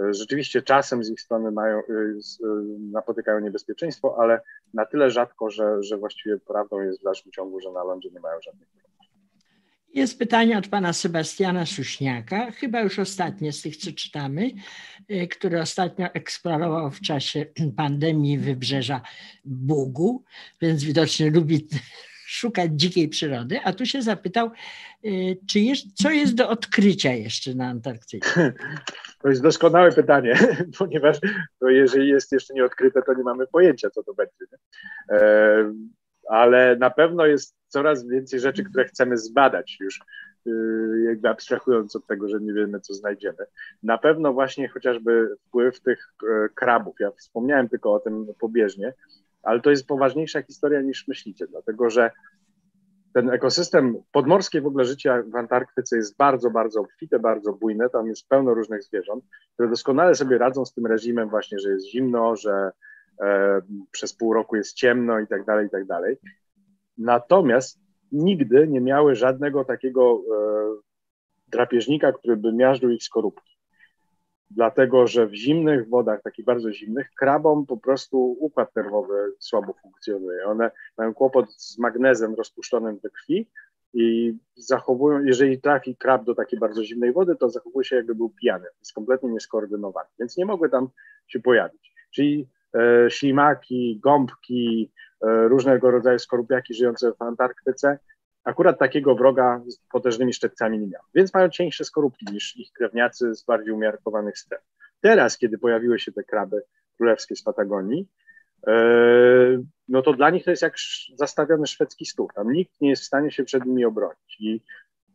[0.00, 2.46] e, rzeczywiście czasem z ich strony mają, e, e,
[2.92, 4.40] napotykają niebezpieczeństwo, ale
[4.74, 8.20] na tyle rzadko, że, że właściwie prawdą jest w dalszym ciągu, że na lądzie nie
[8.20, 8.89] mają żadnych problemów.
[9.94, 14.50] Jest pytanie od pana Sebastiana Suśniaka, chyba już ostatnie z tych, co czytamy,
[15.10, 17.46] y, który ostatnio eksplorował w czasie
[17.76, 19.00] pandemii wybrzeża
[19.44, 20.24] Bugu,
[20.60, 21.68] więc widocznie lubi
[22.26, 24.50] szukać dzikiej przyrody, a tu się zapytał,
[25.04, 28.26] y, czy jest, co jest do odkrycia jeszcze na Antarktydzie?
[29.22, 30.38] To jest doskonałe pytanie,
[30.78, 31.18] ponieważ
[31.58, 34.56] to jeżeli jest jeszcze nieodkryte, to nie mamy pojęcia, co to będzie.
[35.10, 35.72] E,
[36.28, 40.00] ale na pewno jest coraz więcej rzeczy, które chcemy zbadać już,
[40.46, 40.50] y,
[41.06, 43.46] jakby abstrahując od tego, że nie wiemy, co znajdziemy.
[43.82, 46.94] Na pewno właśnie chociażby wpływ tych e, krabów.
[47.00, 48.94] Ja wspomniałem tylko o tym pobieżnie,
[49.42, 52.10] ale to jest poważniejsza historia niż myślicie, dlatego że
[53.12, 57.90] ten ekosystem, podmorskie w ogóle życie w Antarktyce jest bardzo, bardzo obfite, bardzo bujne.
[57.90, 59.24] Tam jest pełno różnych zwierząt,
[59.54, 62.70] które doskonale sobie radzą z tym reżimem właśnie, że jest zimno, że
[63.22, 63.60] e,
[63.90, 66.16] przez pół roku jest ciemno i tak dalej, i tak dalej.
[67.00, 67.78] Natomiast
[68.12, 70.40] nigdy nie miały żadnego takiego e,
[71.48, 73.50] drapieżnika, który by miażdżył ich skorupki.
[74.50, 80.44] Dlatego, że w zimnych wodach, takich bardzo zimnych, krabom po prostu układ nerwowy słabo funkcjonuje.
[80.46, 83.50] One mają kłopot z magnezem rozpuszczonym we krwi
[83.94, 88.30] i zachowują, jeżeli trafi krab do takiej bardzo zimnej wody, to zachowuje się jakby był
[88.30, 90.88] pijany, jest kompletnie nieskoordynowany, więc nie mogły tam
[91.26, 91.92] się pojawić.
[92.10, 92.48] Czyli
[93.08, 94.92] ślimaki, gąbki,
[95.22, 97.98] E, różnego rodzaju skorupiaki żyjące w Antarktyce,
[98.44, 101.02] akurat takiego wroga z potężnymi szczepcami nie miał.
[101.14, 104.60] Więc mają cieńsze skorupki niż ich krewniacy z bardziej umiarkowanych stref.
[105.00, 106.62] Teraz, kiedy pojawiły się te kraby
[106.96, 108.08] królewskie z Patagonii,
[108.66, 108.72] e,
[109.88, 110.74] no to dla nich to jest jak
[111.14, 112.28] zastawiony szwedzki stół.
[112.34, 114.36] Tam nikt nie jest w stanie się przed nimi obronić.
[114.40, 114.62] I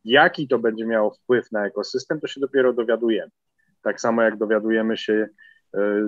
[0.03, 3.31] jaki to będzie miało wpływ na ekosystem, to się dopiero dowiadujemy.
[3.81, 5.29] Tak samo jak dowiadujemy się, e,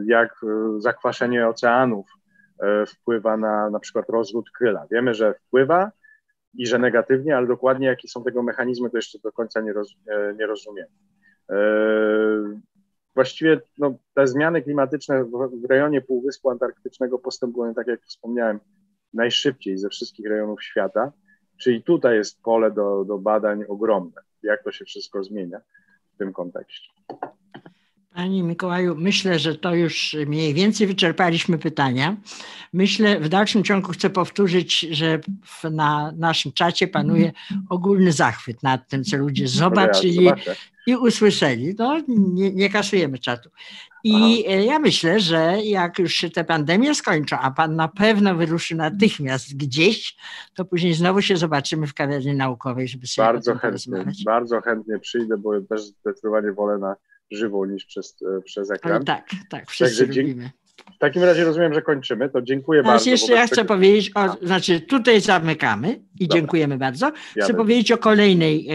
[0.06, 0.36] jak
[0.78, 2.18] zakwaszenie oceanów
[2.60, 4.88] E, wpływa na na przykład rozwód kryla.
[4.92, 5.92] Wiemy, że wpływa
[6.54, 9.96] i że negatywnie, ale dokładnie jakie są tego mechanizmy, to jeszcze do końca nie, roz,
[10.08, 10.90] e, nie rozumiemy.
[11.50, 11.56] E,
[13.16, 15.32] właściwie no, te zmiany klimatyczne w,
[15.62, 18.60] w rejonie Półwyspu Antarktycznego postępują, tak jak wspomniałem,
[19.14, 21.12] najszybciej ze wszystkich rejonów świata,
[21.62, 25.60] czyli tutaj jest pole do, do badań ogromne, jak to się wszystko zmienia
[26.14, 26.90] w tym kontekście.
[28.18, 32.16] Panie Mikołaju, myślę, że to już mniej więcej wyczerpaliśmy pytania.
[32.74, 35.20] Myślę, w dalszym ciągu chcę powtórzyć, że
[35.72, 37.32] na naszym czacie panuje
[37.70, 40.30] ogólny zachwyt nad tym, co ludzie zobaczyli
[40.88, 41.76] i usłyszeli.
[41.78, 43.50] No, nie, nie kasujemy czatu.
[44.04, 48.76] I ja myślę, że jak już się te pandemie skończą, a pan na pewno wyruszy
[48.76, 50.18] natychmiast gdzieś,
[50.54, 55.38] to później znowu się zobaczymy w kawiarni naukowej, żeby sobie bardzo chętnie, Bardzo chętnie przyjdę,
[55.38, 56.96] bo też zdecydowanie wolę na
[57.32, 58.94] żywą niż przez, e, przez ekran.
[58.94, 60.50] Ale tak, tak, wszyscy Także lubimy.
[60.96, 62.30] W takim razie rozumiem, że kończymy.
[62.30, 63.10] To dziękuję Teraz bardzo.
[63.10, 63.68] jeszcze ja chcę tego...
[63.68, 66.42] powiedzieć, o, znaczy tutaj zamykamy i Dobra.
[66.42, 67.12] dziękujemy bardzo.
[67.12, 67.54] Chcę Jadę.
[67.54, 68.68] powiedzieć o kolejnej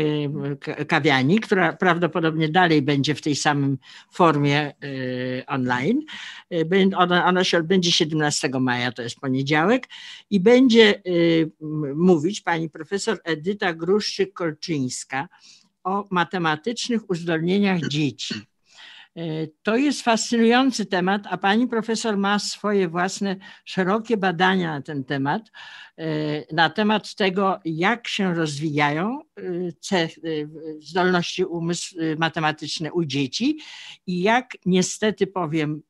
[0.81, 3.77] y, kawiarni, która prawdopodobnie dalej będzie w tej samej
[4.13, 6.01] formie y, online.
[6.53, 9.89] Y, ona, ona się odbędzie 17 maja, to jest poniedziałek
[10.31, 11.03] i będzie
[11.95, 15.27] mówić pani profesor Edyta Gruszczyk-Kolczyńska
[15.85, 18.35] o matematycznych uzdolnieniach dzieci.
[19.17, 25.05] E, to jest fascynujący temat, a pani profesor ma swoje własne szerokie badania na ten
[25.05, 25.51] temat,
[25.99, 30.09] e, na temat tego, jak się rozwijają e,
[30.81, 33.59] zdolności umysł matematyczne u dzieci
[34.07, 35.83] i jak niestety powiem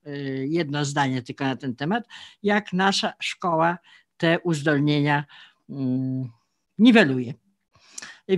[0.49, 2.05] jedno zdanie tylko na ten temat,
[2.43, 3.79] jak nasza szkoła
[4.17, 5.25] te uzdolnienia
[5.71, 6.31] mm,
[6.79, 7.35] niweluje.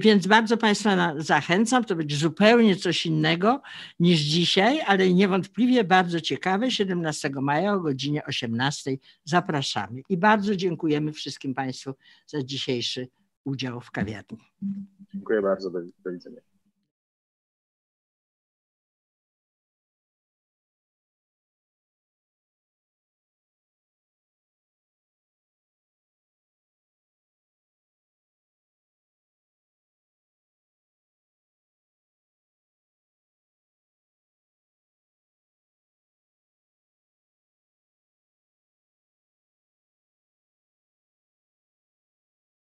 [0.00, 3.62] Więc bardzo Państwa zachęcam, to będzie zupełnie coś innego
[4.00, 6.70] niż dzisiaj, ale niewątpliwie bardzo ciekawe.
[6.70, 10.00] 17 maja o godzinie 18 zapraszamy.
[10.08, 11.94] I bardzo dziękujemy wszystkim Państwu
[12.26, 13.08] za dzisiejszy
[13.44, 14.38] udział w kawiarni.
[15.12, 15.70] Dziękuję bardzo.
[15.70, 15.80] Do,
[16.12, 16.53] widzenia.